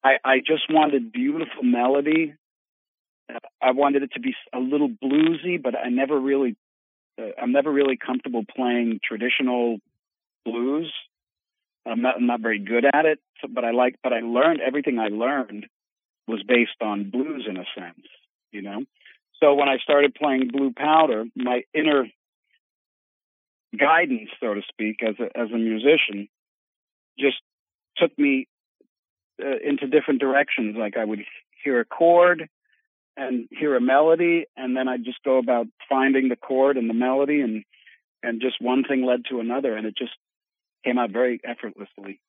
I, 0.05 0.19
I 0.25 0.39
just 0.39 0.71
wanted 0.71 1.11
beautiful 1.11 1.65
melody. 1.65 2.35
I 3.61 3.73
wanted 3.73 4.05
it 4.05 4.13
to 4.13 4.21
be 4.21 4.37
a 4.55 4.61
little 4.61 4.91
bluesy, 4.91 5.61
but 5.61 5.75
I 5.77 5.89
never 5.89 6.21
really, 6.21 6.55
uh, 7.21 7.31
I'm 7.43 7.51
never 7.51 7.73
really 7.73 7.97
comfortable 7.97 8.45
playing 8.57 9.01
traditional 9.03 9.79
blues. 10.45 10.93
I'm 11.87 12.03
not, 12.03 12.17
I'm 12.17 12.27
not 12.27 12.41
very 12.41 12.59
good 12.59 12.85
at 12.85 13.07
it, 13.07 13.19
but 13.49 13.65
I 13.65 13.73
like, 13.73 13.97
but 14.03 14.13
I 14.13 14.21
learned 14.21 14.61
everything 14.61 14.99
I 14.99 15.09
learned 15.09 15.67
was 16.29 16.43
based 16.47 16.81
on 16.81 17.11
blues 17.11 17.47
in 17.49 17.57
a 17.57 17.65
sense, 17.77 18.07
you 18.53 18.63
know? 18.63 18.85
So 19.41 19.55
when 19.55 19.69
I 19.69 19.79
started 19.79 20.15
playing 20.15 20.51
Blue 20.53 20.73
Powder, 20.73 21.25
my 21.35 21.63
inner 21.75 22.07
guidance, 23.77 24.31
so 24.39 24.55
to 24.55 24.63
speak, 24.69 25.03
as 25.03 25.17
a, 25.19 25.37
as 25.37 25.51
a 25.51 25.59
musician, 25.59 26.29
just 27.19 27.39
took 27.97 28.17
me 28.17 28.47
uh, 29.43 29.59
into 29.65 29.89
different 29.89 30.21
directions. 30.21 30.77
Like 30.79 30.97
I 30.97 31.05
would 31.05 31.21
hear 31.65 31.81
a 31.81 31.85
chord 31.85 32.49
and 33.17 33.49
hear 33.51 33.77
a 33.77 33.81
melody, 33.81 34.47
and 34.57 34.77
then 34.77 34.89
I'd 34.89 35.05
just 35.05 35.23
go 35.25 35.39
about 35.39 35.67
finding 35.89 36.29
the 36.29 36.37
chord 36.37 36.77
and 36.77 36.89
the 36.89 36.95
melody, 36.95 37.41
and 37.41 37.65
and 38.23 38.41
just 38.41 38.61
one 38.61 38.85
thing 38.85 39.05
led 39.05 39.25
to 39.31 39.41
another, 39.41 39.77
and 39.77 39.87
it 39.87 39.97
just 39.97 40.13
came 40.85 40.99
out 40.99 41.11
very 41.11 41.41
effortlessly. 41.45 42.21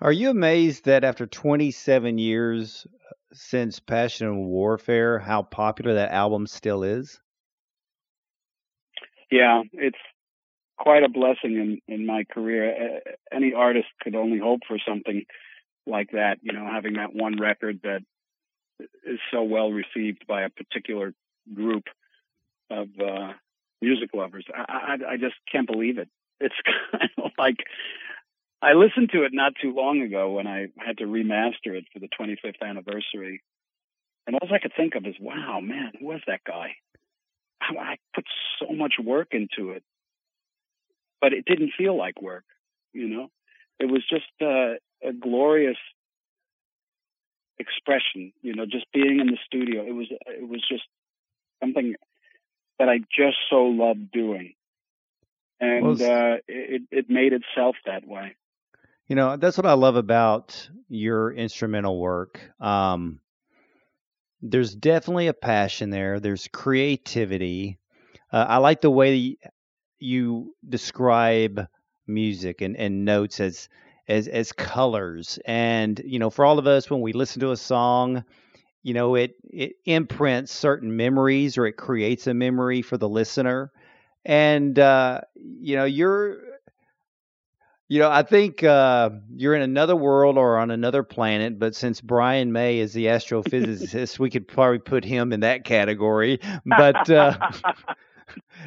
Are 0.00 0.12
you 0.12 0.30
amazed 0.30 0.84
that 0.84 1.04
after 1.04 1.26
27 1.26 2.18
years 2.18 2.86
uh, 2.86 3.14
since 3.32 3.80
Passion 3.80 4.26
and 4.26 4.46
Warfare, 4.46 5.18
how 5.18 5.42
popular 5.42 5.94
that 5.94 6.12
album 6.12 6.46
still 6.46 6.82
is? 6.82 7.20
Yeah, 9.30 9.62
it's 9.72 9.98
quite 10.78 11.02
a 11.02 11.08
blessing 11.08 11.80
in 11.88 11.94
in 11.94 12.06
my 12.06 12.24
career. 12.24 13.00
Any 13.32 13.54
artist 13.54 13.88
could 14.02 14.14
only 14.14 14.38
hope 14.38 14.60
for 14.68 14.78
something 14.86 15.24
like 15.86 16.10
that, 16.12 16.38
you 16.42 16.52
know, 16.52 16.66
having 16.70 16.94
that 16.94 17.14
one 17.14 17.40
record 17.40 17.80
that 17.82 18.00
is 19.04 19.18
so 19.32 19.42
well 19.42 19.70
received 19.70 20.26
by 20.26 20.42
a 20.42 20.50
particular 20.50 21.14
group 21.54 21.84
of 22.70 22.88
uh, 23.00 23.32
music 23.80 24.10
lovers. 24.12 24.44
I, 24.54 24.64
I, 24.68 25.12
I 25.12 25.16
just 25.16 25.36
can't 25.50 25.66
believe 25.66 25.98
it. 25.98 26.08
It's 26.40 26.54
kind 26.92 27.10
of 27.18 27.32
like 27.38 27.56
I 28.62 28.72
listened 28.72 29.10
to 29.12 29.24
it 29.24 29.32
not 29.32 29.52
too 29.60 29.74
long 29.74 30.00
ago 30.02 30.32
when 30.32 30.46
I 30.46 30.68
had 30.78 30.98
to 30.98 31.04
remaster 31.04 31.76
it 31.76 31.84
for 31.92 31.98
the 31.98 32.08
25th 32.18 32.62
anniversary, 32.62 33.42
and 34.26 34.36
all 34.36 34.52
I 34.52 34.58
could 34.58 34.72
think 34.76 34.94
of 34.94 35.06
is, 35.06 35.14
"Wow, 35.20 35.60
man, 35.60 35.92
who 35.98 36.06
was 36.06 36.20
that 36.26 36.40
guy? 36.44 36.76
I 37.60 37.96
put 38.14 38.24
so 38.58 38.72
much 38.72 38.94
work 39.02 39.28
into 39.32 39.70
it, 39.70 39.82
but 41.20 41.32
it 41.32 41.44
didn't 41.44 41.72
feel 41.76 41.96
like 41.96 42.20
work. 42.22 42.44
You 42.92 43.08
know, 43.08 43.30
it 43.78 43.86
was 43.86 44.02
just 44.08 44.24
uh, 44.40 44.74
a 45.06 45.12
glorious 45.12 45.78
expression. 47.58 48.32
You 48.42 48.54
know, 48.54 48.66
just 48.66 48.86
being 48.92 49.20
in 49.20 49.26
the 49.26 49.38
studio. 49.44 49.84
It 49.86 49.92
was 49.92 50.06
it 50.10 50.48
was 50.48 50.64
just 50.68 50.84
something 51.62 51.94
that 52.78 52.88
I 52.88 52.98
just 52.98 53.36
so 53.50 53.64
loved 53.64 54.10
doing, 54.12 54.54
and 55.60 56.00
well, 56.00 56.32
uh, 56.32 56.36
it 56.48 56.82
it 56.90 57.06
made 57.08 57.32
itself 57.32 57.76
that 57.86 58.06
way. 58.06 58.36
You 59.08 59.16
know, 59.16 59.36
that's 59.36 59.56
what 59.56 59.66
I 59.66 59.74
love 59.74 59.96
about 59.96 60.68
your 60.88 61.32
instrumental 61.32 61.98
work. 61.98 62.40
Um, 62.60 63.20
there's 64.42 64.74
definitely 64.74 65.28
a 65.28 65.34
passion 65.34 65.90
there. 65.90 66.20
There's 66.20 66.48
creativity. 66.48 67.78
Uh, 68.32 68.44
I 68.48 68.56
like 68.58 68.80
the 68.80 68.90
way 68.90 69.36
you 69.98 70.54
describe 70.68 71.66
music 72.06 72.60
and, 72.60 72.76
and 72.76 73.04
notes 73.04 73.40
as 73.40 73.68
as 74.08 74.28
as 74.28 74.52
colors 74.52 75.38
and 75.44 76.00
you 76.04 76.20
know 76.20 76.30
for 76.30 76.44
all 76.44 76.60
of 76.60 76.66
us 76.68 76.88
when 76.88 77.00
we 77.00 77.12
listen 77.12 77.40
to 77.40 77.50
a 77.50 77.56
song 77.56 78.22
you 78.84 78.94
know 78.94 79.16
it 79.16 79.34
it 79.42 79.72
imprints 79.84 80.52
certain 80.52 80.96
memories 80.96 81.58
or 81.58 81.66
it 81.66 81.72
creates 81.72 82.28
a 82.28 82.34
memory 82.34 82.82
for 82.82 82.96
the 82.96 83.08
listener 83.08 83.72
and 84.26 84.78
uh 84.78 85.20
you 85.36 85.76
know 85.76 85.84
you're 85.84 86.36
you 87.88 87.98
know 87.98 88.10
i 88.10 88.22
think 88.22 88.62
uh 88.62 89.08
you're 89.34 89.54
in 89.54 89.62
another 89.62 89.96
world 89.96 90.36
or 90.36 90.58
on 90.58 90.70
another 90.70 91.02
planet 91.02 91.58
but 91.58 91.74
since 91.74 92.00
brian 92.00 92.52
may 92.52 92.78
is 92.78 92.92
the 92.92 93.06
astrophysicist 93.06 94.18
we 94.18 94.28
could 94.28 94.46
probably 94.46 94.78
put 94.78 95.04
him 95.04 95.32
in 95.32 95.40
that 95.40 95.64
category 95.64 96.38
but 96.66 97.08
uh 97.08 97.36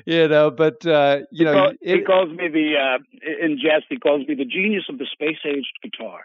you 0.06 0.28
know, 0.28 0.52
but 0.52 0.86
uh, 0.86 1.20
you 1.32 1.46
know, 1.46 1.52
he 1.52 1.58
calls, 1.58 1.76
it, 1.82 1.98
he 1.98 2.04
calls 2.04 2.30
me 2.30 2.48
the 2.48 2.74
uh, 2.78 3.46
in 3.46 3.58
jest. 3.58 3.86
He 3.90 3.98
calls 3.98 4.28
me 4.28 4.36
the 4.36 4.46
genius 4.46 4.86
of 4.90 4.98
the 4.98 5.06
space-aged 5.12 5.80
guitar. 5.84 6.22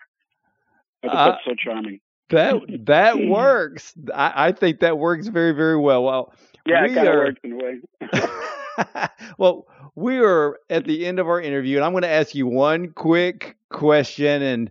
I 1.03 1.07
think 1.07 1.15
uh, 1.15 1.31
that's 1.31 1.45
so 1.45 1.55
charming. 1.57 2.01
That 2.31 2.85
that 2.87 3.19
works. 3.27 3.95
I, 4.15 4.49
I, 4.49 4.53
think 4.53 4.81
that 4.81 4.99
works 4.99 5.27
very 5.27 5.53
very 5.53 5.79
well. 5.79 6.05
Well, 6.05 6.35
yeah, 6.67 6.85
it 6.85 6.95
kind 6.95 7.09
of 7.09 7.15
works 7.15 7.41
in 7.43 7.53
a 7.53 7.57
way. 7.57 7.81
well, 9.39 9.67
we 9.95 10.19
are 10.19 10.59
at 10.69 10.85
the 10.85 11.07
end 11.07 11.19
of 11.19 11.29
our 11.29 11.41
interview, 11.41 11.77
and 11.77 11.85
I'm 11.85 11.93
going 11.93 12.03
to 12.03 12.09
ask 12.09 12.35
you 12.35 12.47
one 12.47 12.93
quick 12.93 13.57
question, 13.71 14.43
and 14.43 14.71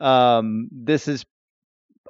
um, 0.00 0.68
this 0.70 1.08
is 1.08 1.24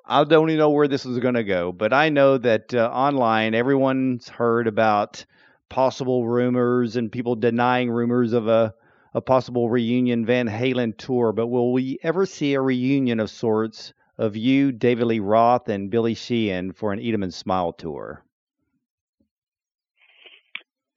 I 0.05 0.25
don't 0.25 0.51
even 0.51 0.59
know 0.59 0.71
where 0.71 0.89
this 0.89 1.07
is 1.07 1.21
going 1.21 1.35
to 1.35 1.45
go, 1.45 1.71
but 1.71 1.93
I 1.93 2.09
know 2.09 2.37
that 2.39 2.75
uh, 2.75 2.91
online 2.93 3.55
everyone's 3.55 4.29
heard 4.29 4.67
about 4.67 5.25
possible 5.69 6.27
rumors 6.27 6.97
and 6.97 7.11
people 7.11 7.37
denying 7.37 7.89
rumors 7.91 8.33
of 8.33 8.49
a, 8.49 8.75
a 9.15 9.21
possible 9.21 9.71
reunion 9.71 10.27
Van 10.27 10.49
Halen 10.49 10.97
tour, 10.99 11.33
but 11.33 11.47
will 11.47 11.73
we 11.73 11.99
ever 12.03 12.27
see 12.27 12.55
a 12.55 12.61
reunion 12.61 13.21
of 13.21 13.31
sorts 13.31 13.93
of 14.19 14.37
you, 14.37 14.73
David 14.73 15.07
Lee 15.07 15.21
Roth, 15.21 15.69
and 15.69 15.91
Billy 15.91 16.15
Sheehan 16.15 16.73
for 16.73 16.93
an 16.93 16.99
and 16.99 17.33
Smile 17.33 17.73
tour? 17.73 18.25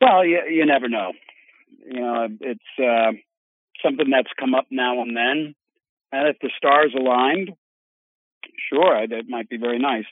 Well, 0.06 0.24
you, 0.24 0.42
you 0.50 0.66
never 0.66 0.88
know. 0.88 1.14
You 1.84 2.00
know, 2.00 2.28
it's 2.40 2.62
uh, 2.80 3.14
something 3.84 4.10
that's 4.12 4.30
come 4.40 4.54
up 4.54 4.66
now 4.70 5.02
and 5.02 5.18
then. 5.18 5.56
And 6.12 6.28
if 6.28 6.38
the 6.42 6.52
stars 6.56 6.94
aligned, 6.96 7.52
sure, 8.70 9.08
that 9.08 9.24
might 9.28 9.50
be 9.50 9.58
very 9.58 9.80
nice. 9.80 10.06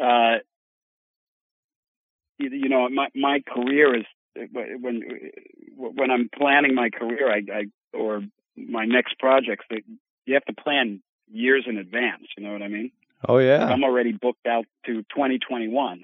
Uh, 0.00 0.38
you 2.38 2.68
know, 2.68 2.88
my 2.88 3.08
my 3.14 3.42
career 3.46 3.96
is 3.98 4.04
when 4.52 5.02
when 5.76 6.10
I'm 6.10 6.28
planning 6.36 6.74
my 6.74 6.90
career, 6.90 7.30
I, 7.30 7.42
I 7.52 7.64
or 7.96 8.22
my 8.56 8.84
next 8.84 9.18
projects, 9.18 9.64
that 9.70 9.82
you 10.24 10.34
have 10.34 10.44
to 10.46 10.54
plan 10.54 11.02
years 11.30 11.64
in 11.66 11.78
advance. 11.78 12.24
You 12.36 12.44
know 12.44 12.52
what 12.52 12.62
I 12.62 12.68
mean? 12.68 12.90
Oh 13.26 13.38
yeah. 13.38 13.66
I'm 13.66 13.84
already 13.84 14.12
booked 14.12 14.46
out 14.46 14.66
to 14.86 15.02
2021. 15.14 16.02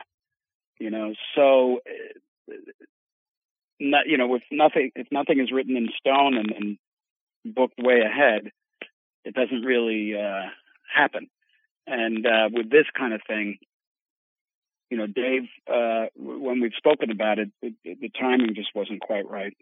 You 0.78 0.90
know, 0.90 1.14
so 1.34 1.80
not, 3.80 4.06
you 4.06 4.16
know, 4.16 4.34
if 4.34 4.42
nothing 4.50 4.90
if 4.94 5.06
nothing 5.10 5.40
is 5.40 5.52
written 5.52 5.76
in 5.76 5.88
stone 5.98 6.36
and, 6.36 6.50
and 6.52 6.78
booked 7.54 7.78
way 7.78 8.00
ahead, 8.00 8.50
it 9.24 9.34
doesn't 9.34 9.62
really 9.62 10.14
uh, 10.14 10.48
happen. 10.94 11.28
And 11.86 12.26
uh, 12.26 12.48
with 12.52 12.70
this 12.70 12.86
kind 12.96 13.12
of 13.12 13.20
thing, 13.26 13.58
you 14.90 14.96
know, 14.96 15.06
Dave, 15.06 15.48
uh, 15.72 16.06
when 16.16 16.60
we've 16.60 16.74
spoken 16.76 17.10
about 17.10 17.38
it, 17.38 17.50
it, 17.62 17.74
the 17.82 18.10
timing 18.10 18.54
just 18.54 18.70
wasn't 18.74 19.00
quite 19.00 19.28
right. 19.28 19.56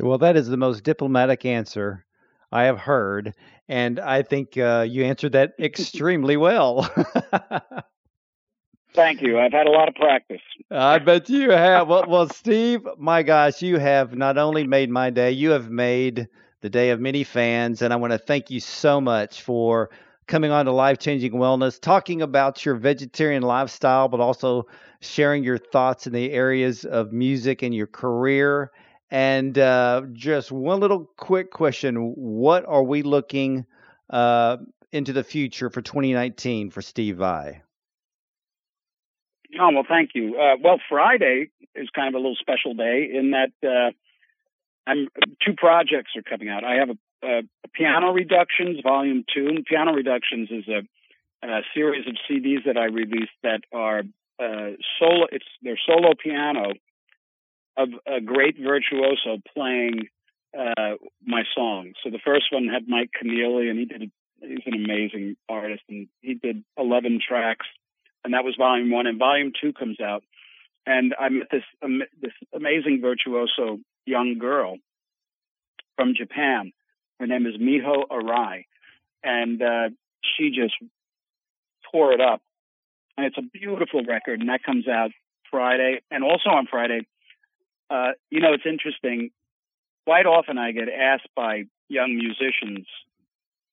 Well, 0.00 0.18
that 0.18 0.36
is 0.36 0.48
the 0.48 0.56
most 0.56 0.82
diplomatic 0.82 1.44
answer 1.44 2.04
I 2.50 2.64
have 2.64 2.78
heard, 2.78 3.34
and 3.68 4.00
I 4.00 4.22
think 4.22 4.58
uh, 4.58 4.86
you 4.88 5.04
answered 5.04 5.32
that 5.32 5.54
extremely 5.60 6.36
well. 6.36 6.90
Thank 8.94 9.22
you. 9.22 9.40
I've 9.40 9.52
had 9.52 9.66
a 9.66 9.70
lot 9.70 9.88
of 9.88 9.96
practice. 9.96 10.40
I 10.70 10.98
bet 10.98 11.28
you 11.28 11.50
have. 11.50 11.88
Well, 11.88 12.04
well, 12.08 12.28
Steve, 12.28 12.86
my 12.96 13.24
gosh, 13.24 13.60
you 13.60 13.78
have 13.78 14.14
not 14.14 14.38
only 14.38 14.64
made 14.66 14.88
my 14.88 15.10
day, 15.10 15.32
you 15.32 15.50
have 15.50 15.68
made 15.68 16.28
the 16.60 16.70
day 16.70 16.90
of 16.90 17.00
many 17.00 17.24
fans, 17.24 17.82
and 17.82 17.92
I 17.92 17.96
want 17.96 18.12
to 18.12 18.18
thank 18.18 18.50
you 18.50 18.60
so 18.60 19.00
much 19.00 19.42
for 19.42 19.90
coming 20.28 20.52
on 20.52 20.66
to 20.66 20.72
Life 20.72 20.98
Changing 20.98 21.32
Wellness, 21.32 21.80
talking 21.80 22.22
about 22.22 22.64
your 22.64 22.76
vegetarian 22.76 23.42
lifestyle, 23.42 24.08
but 24.08 24.20
also 24.20 24.68
sharing 25.00 25.42
your 25.42 25.58
thoughts 25.58 26.06
in 26.06 26.12
the 26.12 26.30
areas 26.30 26.84
of 26.84 27.12
music 27.12 27.62
and 27.62 27.74
your 27.74 27.88
career. 27.88 28.70
And 29.10 29.58
uh, 29.58 30.02
just 30.12 30.52
one 30.52 30.78
little 30.78 31.10
quick 31.16 31.50
question: 31.50 31.96
What 31.96 32.64
are 32.64 32.84
we 32.84 33.02
looking 33.02 33.66
uh, 34.08 34.58
into 34.92 35.12
the 35.12 35.24
future 35.24 35.68
for 35.68 35.82
2019 35.82 36.70
for 36.70 36.80
Steve 36.80 37.16
Vai? 37.16 37.60
Oh 39.60 39.70
well, 39.72 39.84
thank 39.88 40.10
you. 40.14 40.36
Uh, 40.38 40.56
well, 40.62 40.78
Friday 40.88 41.50
is 41.74 41.88
kind 41.94 42.08
of 42.08 42.14
a 42.14 42.18
little 42.18 42.36
special 42.36 42.74
day 42.74 43.10
in 43.12 43.32
that 43.32 43.52
uh, 43.62 43.90
I'm 44.86 45.08
two 45.44 45.54
projects 45.56 46.12
are 46.16 46.22
coming 46.22 46.48
out. 46.48 46.64
I 46.64 46.74
have 46.74 46.90
a, 46.90 47.26
a, 47.26 47.38
a 47.64 47.68
Piano 47.72 48.12
Reductions 48.12 48.80
Volume 48.82 49.24
Two, 49.32 49.46
and 49.48 49.64
Piano 49.64 49.92
Reductions 49.92 50.50
is 50.50 50.64
a, 50.68 51.46
a 51.46 51.62
series 51.74 52.06
of 52.06 52.16
CDs 52.28 52.64
that 52.66 52.76
I 52.76 52.84
released 52.84 53.32
that 53.42 53.62
are 53.72 54.02
uh, 54.38 54.76
solo. 54.98 55.26
It's 55.30 55.44
their 55.62 55.78
solo 55.86 56.12
piano 56.22 56.72
of 57.76 57.88
a 58.06 58.20
great 58.20 58.56
virtuoso 58.58 59.42
playing 59.54 60.08
uh, 60.56 60.94
my 61.24 61.42
songs. 61.54 61.94
So 62.02 62.10
the 62.10 62.20
first 62.24 62.46
one 62.52 62.68
had 62.68 62.88
Mike 62.88 63.10
Keneally, 63.20 63.70
and 63.70 63.78
he 63.78 63.84
did. 63.86 64.10
He's 64.40 64.58
an 64.66 64.74
amazing 64.74 65.36
artist, 65.48 65.82
and 65.88 66.06
he 66.20 66.34
did 66.34 66.64
11 66.76 67.20
tracks, 67.26 67.66
and 68.24 68.34
that 68.34 68.44
was 68.44 68.54
Volume 68.56 68.90
One. 68.90 69.06
And 69.06 69.18
Volume 69.18 69.52
Two 69.60 69.72
comes 69.72 70.00
out, 70.00 70.24
and 70.86 71.14
I 71.18 71.28
met 71.28 71.48
this 71.50 71.62
um, 71.82 72.02
this 72.20 72.32
amazing 72.52 73.00
virtuoso 73.00 73.78
young 74.06 74.38
girl 74.38 74.78
from 75.96 76.14
Japan. 76.16 76.72
Her 77.20 77.26
name 77.26 77.46
is 77.46 77.56
Miho 77.56 78.08
Arai, 78.10 78.66
and 79.22 79.62
uh, 79.62 79.88
she 80.36 80.50
just 80.50 80.74
tore 81.92 82.12
it 82.12 82.20
up. 82.20 82.40
And 83.16 83.26
it's 83.26 83.38
a 83.38 83.42
beautiful 83.42 84.02
record, 84.02 84.40
and 84.40 84.48
that 84.48 84.64
comes 84.64 84.88
out 84.88 85.10
Friday. 85.50 86.00
And 86.10 86.24
also 86.24 86.50
on 86.50 86.66
Friday, 86.68 87.06
uh, 87.88 88.12
you 88.30 88.40
know, 88.40 88.52
it's 88.54 88.66
interesting. 88.66 89.30
Quite 90.04 90.26
often, 90.26 90.58
I 90.58 90.72
get 90.72 90.88
asked 90.88 91.28
by 91.36 91.64
young 91.88 92.16
musicians 92.16 92.86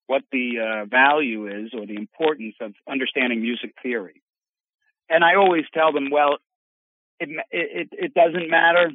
what 0.08 0.24
the 0.32 0.60
uh, 0.60 0.86
value 0.86 1.48
is 1.48 1.72
or 1.74 1.86
the 1.86 1.96
importance 1.96 2.56
of 2.62 2.74
understanding 2.88 3.42
music 3.42 3.74
theory. 3.82 4.21
And 5.12 5.26
I 5.26 5.36
always 5.36 5.66
tell 5.74 5.92
them, 5.92 6.10
well, 6.10 6.38
it, 7.20 7.30
it, 7.52 7.90
it 7.92 8.14
doesn't 8.14 8.50
matter 8.50 8.92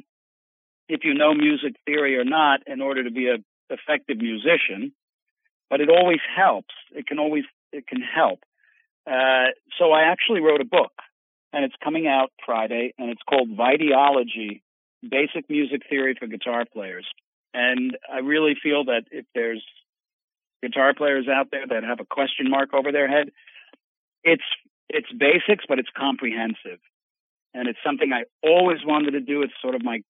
if 0.89 1.01
you 1.03 1.13
know 1.13 1.33
music 1.33 1.75
theory 1.85 2.17
or 2.17 2.23
not 2.23 2.61
in 2.65 2.81
order 2.81 3.03
to 3.03 3.11
be 3.11 3.29
a 3.29 3.37
effective 3.69 4.17
musician, 4.17 4.93
but 5.69 5.79
it 5.79 5.89
always 5.89 6.19
helps. 6.35 6.73
It 6.91 7.05
can 7.05 7.19
always 7.19 7.43
it 7.71 7.85
can 7.85 8.01
help. 8.01 8.39
Uh, 9.05 9.51
so 9.77 9.91
I 9.91 10.03
actually 10.03 10.41
wrote 10.41 10.61
a 10.61 10.65
book, 10.65 10.91
and 11.53 11.63
it's 11.63 11.75
coming 11.83 12.07
out 12.07 12.31
Friday, 12.45 12.93
and 12.97 13.09
it's 13.09 13.21
called 13.29 13.49
Vaideology: 13.49 14.61
Basic 15.07 15.49
Music 15.49 15.83
Theory 15.89 16.15
for 16.17 16.27
Guitar 16.27 16.65
Players. 16.71 17.05
And 17.53 17.97
I 18.11 18.19
really 18.19 18.55
feel 18.61 18.85
that 18.85 19.03
if 19.11 19.25
there's 19.35 19.63
guitar 20.63 20.93
players 20.93 21.27
out 21.27 21.49
there 21.51 21.65
that 21.67 21.83
have 21.83 21.99
a 21.99 22.05
question 22.05 22.49
mark 22.49 22.73
over 22.73 22.91
their 22.91 23.07
head, 23.07 23.31
it's 24.23 24.43
it's 24.89 25.11
basics, 25.11 25.65
but 25.67 25.79
it's 25.79 25.89
comprehensive, 25.95 26.79
and 27.53 27.67
it's 27.67 27.79
something 27.85 28.11
I 28.13 28.23
always 28.43 28.79
wanted 28.85 29.11
to 29.11 29.19
do. 29.19 29.41
It's 29.41 29.53
sort 29.61 29.75
of 29.75 29.83
my 29.83 30.01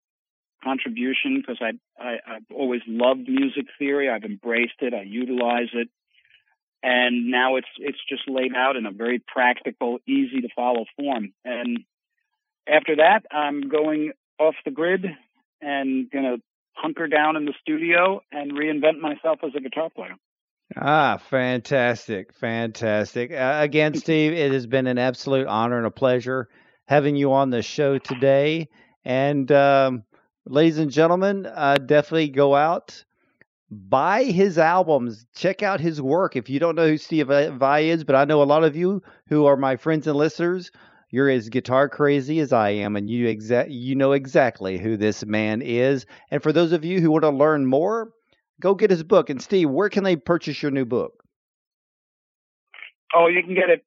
contribution 0.63 1.41
because 1.41 1.59
I, 1.61 1.71
I 2.01 2.17
I've 2.28 2.51
always 2.53 2.82
loved 2.88 3.28
music 3.28 3.65
theory. 3.80 4.09
I've 4.09 4.23
embraced 4.23 4.82
it. 4.82 4.93
I 4.93 5.03
utilize 5.03 5.69
it, 5.73 5.89
and 6.84 7.32
now 7.32 7.55
it's 7.55 7.67
it's 7.78 7.99
just 8.07 8.30
laid 8.30 8.55
out 8.55 8.75
in 8.75 8.86
a 8.86 8.91
very 8.91 9.19
practical, 9.19 9.99
easy 10.07 10.41
to 10.41 10.49
follow 10.55 10.86
form. 10.97 11.34
And 11.43 11.80
after 12.67 12.97
that, 12.97 13.21
I'm 13.32 13.69
going 13.69 14.11
off 14.39 14.55
the 14.65 14.71
grid 14.71 15.05
and 15.61 16.09
gonna 16.11 16.38
hunker 16.73 17.07
down 17.07 17.36
in 17.36 17.45
the 17.45 17.53
studio 17.61 18.21
and 18.32 18.51
reinvent 18.51 18.99
myself 18.99 19.39
as 19.43 19.51
a 19.55 19.59
guitar 19.59 19.89
player. 19.89 20.15
Ah, 20.76 21.18
fantastic, 21.18 22.34
fantastic. 22.34 23.32
Uh, 23.32 23.57
again, 23.61 23.93
Steve, 23.95 24.34
it 24.34 24.51
has 24.51 24.68
been 24.68 24.88
an 24.88 24.97
absolute 24.97 25.47
honor 25.47 25.78
and 25.78 25.88
a 25.88 25.91
pleasure 25.91 26.49
having 26.86 27.15
you 27.15 27.32
on 27.34 27.49
the 27.49 27.61
show 27.61 27.97
today. 27.97 28.68
And 29.05 29.49
um, 29.51 30.03
ladies 30.45 30.78
and 30.78 30.91
gentlemen, 30.91 31.45
uh, 31.45 31.76
definitely 31.78 32.30
go 32.30 32.53
out, 32.53 33.03
buy 33.72 34.24
his 34.26 34.57
albums, 34.57 35.26
check 35.36 35.63
out 35.63 35.80
his 35.82 36.01
work. 36.01 36.36
If 36.36 36.49
you 36.49 36.59
don't 36.59 36.76
know 36.76 36.88
who 36.88 36.97
Steve 36.97 37.28
Vai 37.28 37.89
is, 37.89 38.03
but 38.03 38.15
I 38.15 38.26
know 38.26 38.41
a 38.41 38.45
lot 38.45 38.63
of 38.63 38.76
you 38.76 39.01
who 39.30 39.45
are 39.45 39.57
my 39.57 39.76
friends 39.78 40.07
and 40.07 40.18
listeners, 40.18 40.72
you're 41.11 41.30
as 41.30 41.49
guitar 41.49 41.89
crazy 41.89 42.39
as 42.39 42.53
I 42.53 42.70
am, 42.72 42.95
and 42.95 43.09
you 43.09 43.28
exa- 43.28 43.68
you 43.70 43.95
know 43.95 44.13
exactly 44.13 44.78
who 44.78 44.97
this 44.97 45.26
man 45.26 45.61
is. 45.61 46.05
And 46.32 46.43
for 46.43 46.51
those 46.53 46.74
of 46.74 46.86
you 46.86 47.01
who 47.01 47.11
want 47.11 47.24
to 47.24 47.30
learn 47.30 47.65
more, 47.65 48.11
go 48.61 48.75
get 48.75 48.89
his 48.89 49.03
book. 49.03 49.29
And 49.29 49.41
Steve, 49.41 49.69
where 49.69 49.89
can 49.89 50.03
they 50.03 50.15
purchase 50.15 50.61
your 50.61 50.71
new 50.71 50.85
book? 50.85 51.23
Oh, 53.15 53.27
you 53.27 53.41
can 53.43 53.55
get 53.55 53.69
it 53.69 53.85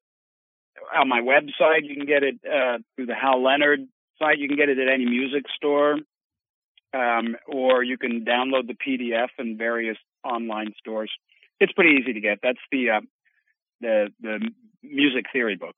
on 0.95 1.07
my 1.07 1.21
website. 1.21 1.83
You 1.83 1.95
can 1.95 2.05
get 2.05 2.23
it 2.23 2.35
uh, 2.45 2.79
through 2.95 3.05
the 3.05 3.15
Hal 3.15 3.43
Leonard 3.43 3.81
site. 4.19 4.39
You 4.39 4.47
can 4.47 4.57
get 4.57 4.69
it 4.69 4.79
at 4.79 4.87
any 4.87 5.05
music 5.05 5.43
store 5.55 5.97
um, 6.93 7.35
or 7.47 7.83
you 7.83 7.97
can 7.97 8.25
download 8.25 8.67
the 8.67 8.75
PDF 8.75 9.29
in 9.37 9.57
various 9.57 9.97
online 10.23 10.73
stores. 10.77 11.11
It's 11.59 11.71
pretty 11.73 11.97
easy 12.01 12.13
to 12.13 12.19
get. 12.19 12.39
That's 12.43 12.59
the 12.71 12.89
uh, 12.89 13.01
the 13.79 14.07
the 14.21 14.51
music 14.83 15.25
theory 15.31 15.55
book. 15.55 15.75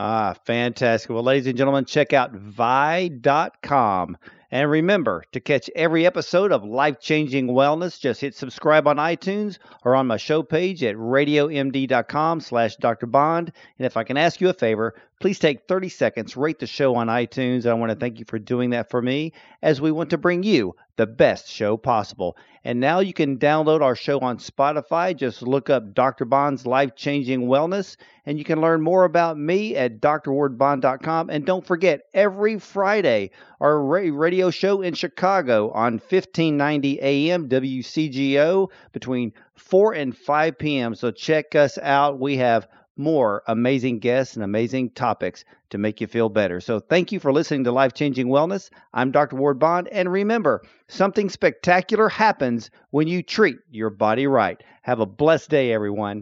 Ah, 0.00 0.32
fantastic. 0.44 1.10
Well, 1.10 1.24
ladies 1.24 1.48
and 1.48 1.58
gentlemen, 1.58 1.84
check 1.84 2.12
out 2.12 2.30
Vai.com. 2.30 4.16
And 4.52 4.70
remember 4.70 5.24
to 5.32 5.40
catch 5.40 5.68
every 5.74 6.06
episode 6.06 6.52
of 6.52 6.62
Life 6.62 7.00
Changing 7.00 7.48
Wellness. 7.48 7.98
Just 7.98 8.20
hit 8.20 8.36
subscribe 8.36 8.86
on 8.86 8.98
iTunes 8.98 9.58
or 9.84 9.96
on 9.96 10.06
my 10.06 10.16
show 10.16 10.44
page 10.44 10.84
at 10.84 10.94
radiomd.com 10.94 12.40
slash 12.40 12.76
Dr. 12.76 13.06
Bond. 13.06 13.50
And 13.76 13.86
if 13.86 13.96
I 13.96 14.04
can 14.04 14.16
ask 14.16 14.40
you 14.40 14.48
a 14.48 14.54
favor, 14.54 14.94
please 15.20 15.38
take 15.38 15.66
30 15.66 15.88
seconds, 15.88 16.36
rate 16.36 16.58
the 16.58 16.66
show 16.66 16.94
on 16.94 17.08
iTunes. 17.08 17.66
I 17.66 17.74
want 17.74 17.90
to 17.90 17.96
thank 17.96 18.18
you 18.18 18.24
for 18.26 18.38
doing 18.38 18.70
that 18.70 18.90
for 18.90 19.02
me 19.02 19.32
as 19.62 19.80
we 19.80 19.90
want 19.90 20.10
to 20.10 20.18
bring 20.18 20.42
you 20.42 20.76
the 20.96 21.06
best 21.06 21.48
show 21.48 21.76
possible. 21.76 22.36
And 22.64 22.80
now 22.80 23.00
you 23.00 23.12
can 23.12 23.38
download 23.38 23.82
our 23.82 23.94
show 23.94 24.20
on 24.20 24.38
Spotify. 24.38 25.16
Just 25.16 25.42
look 25.42 25.70
up 25.70 25.94
Dr. 25.94 26.24
Bond's 26.24 26.66
Life 26.66 26.94
Changing 26.96 27.42
Wellness, 27.42 27.96
and 28.26 28.38
you 28.38 28.44
can 28.44 28.60
learn 28.60 28.82
more 28.82 29.04
about 29.04 29.38
me 29.38 29.76
at 29.76 30.00
drwardbond.com. 30.00 31.30
And 31.30 31.46
don't 31.46 31.66
forget, 31.66 32.02
every 32.12 32.58
Friday, 32.58 33.30
our 33.60 33.80
radio 33.80 34.50
show 34.50 34.82
in 34.82 34.94
Chicago 34.94 35.70
on 35.70 35.94
1590 35.94 37.00
AM 37.00 37.48
WCGO 37.48 38.68
between 38.92 39.32
4 39.54 39.94
and 39.94 40.16
5 40.16 40.58
p.m. 40.58 40.94
So 40.94 41.10
check 41.10 41.54
us 41.54 41.78
out. 41.78 42.18
We 42.18 42.36
have 42.38 42.68
more 42.98 43.42
amazing 43.46 44.00
guests 44.00 44.34
and 44.34 44.44
amazing 44.44 44.90
topics 44.90 45.44
to 45.70 45.78
make 45.78 46.00
you 46.00 46.06
feel 46.06 46.28
better. 46.28 46.60
So 46.60 46.80
thank 46.80 47.12
you 47.12 47.20
for 47.20 47.32
listening 47.32 47.64
to 47.64 47.72
Life 47.72 47.94
Changing 47.94 48.28
Wellness. 48.28 48.70
I'm 48.92 49.12
Dr. 49.12 49.36
Ward 49.36 49.58
Bond. 49.58 49.88
And 49.88 50.10
remember, 50.10 50.62
something 50.88 51.28
spectacular 51.28 52.08
happens 52.08 52.70
when 52.90 53.06
you 53.06 53.22
treat 53.22 53.58
your 53.70 53.90
body 53.90 54.26
right. 54.26 54.62
Have 54.82 55.00
a 55.00 55.06
blessed 55.06 55.50
day, 55.50 55.72
everyone. 55.72 56.16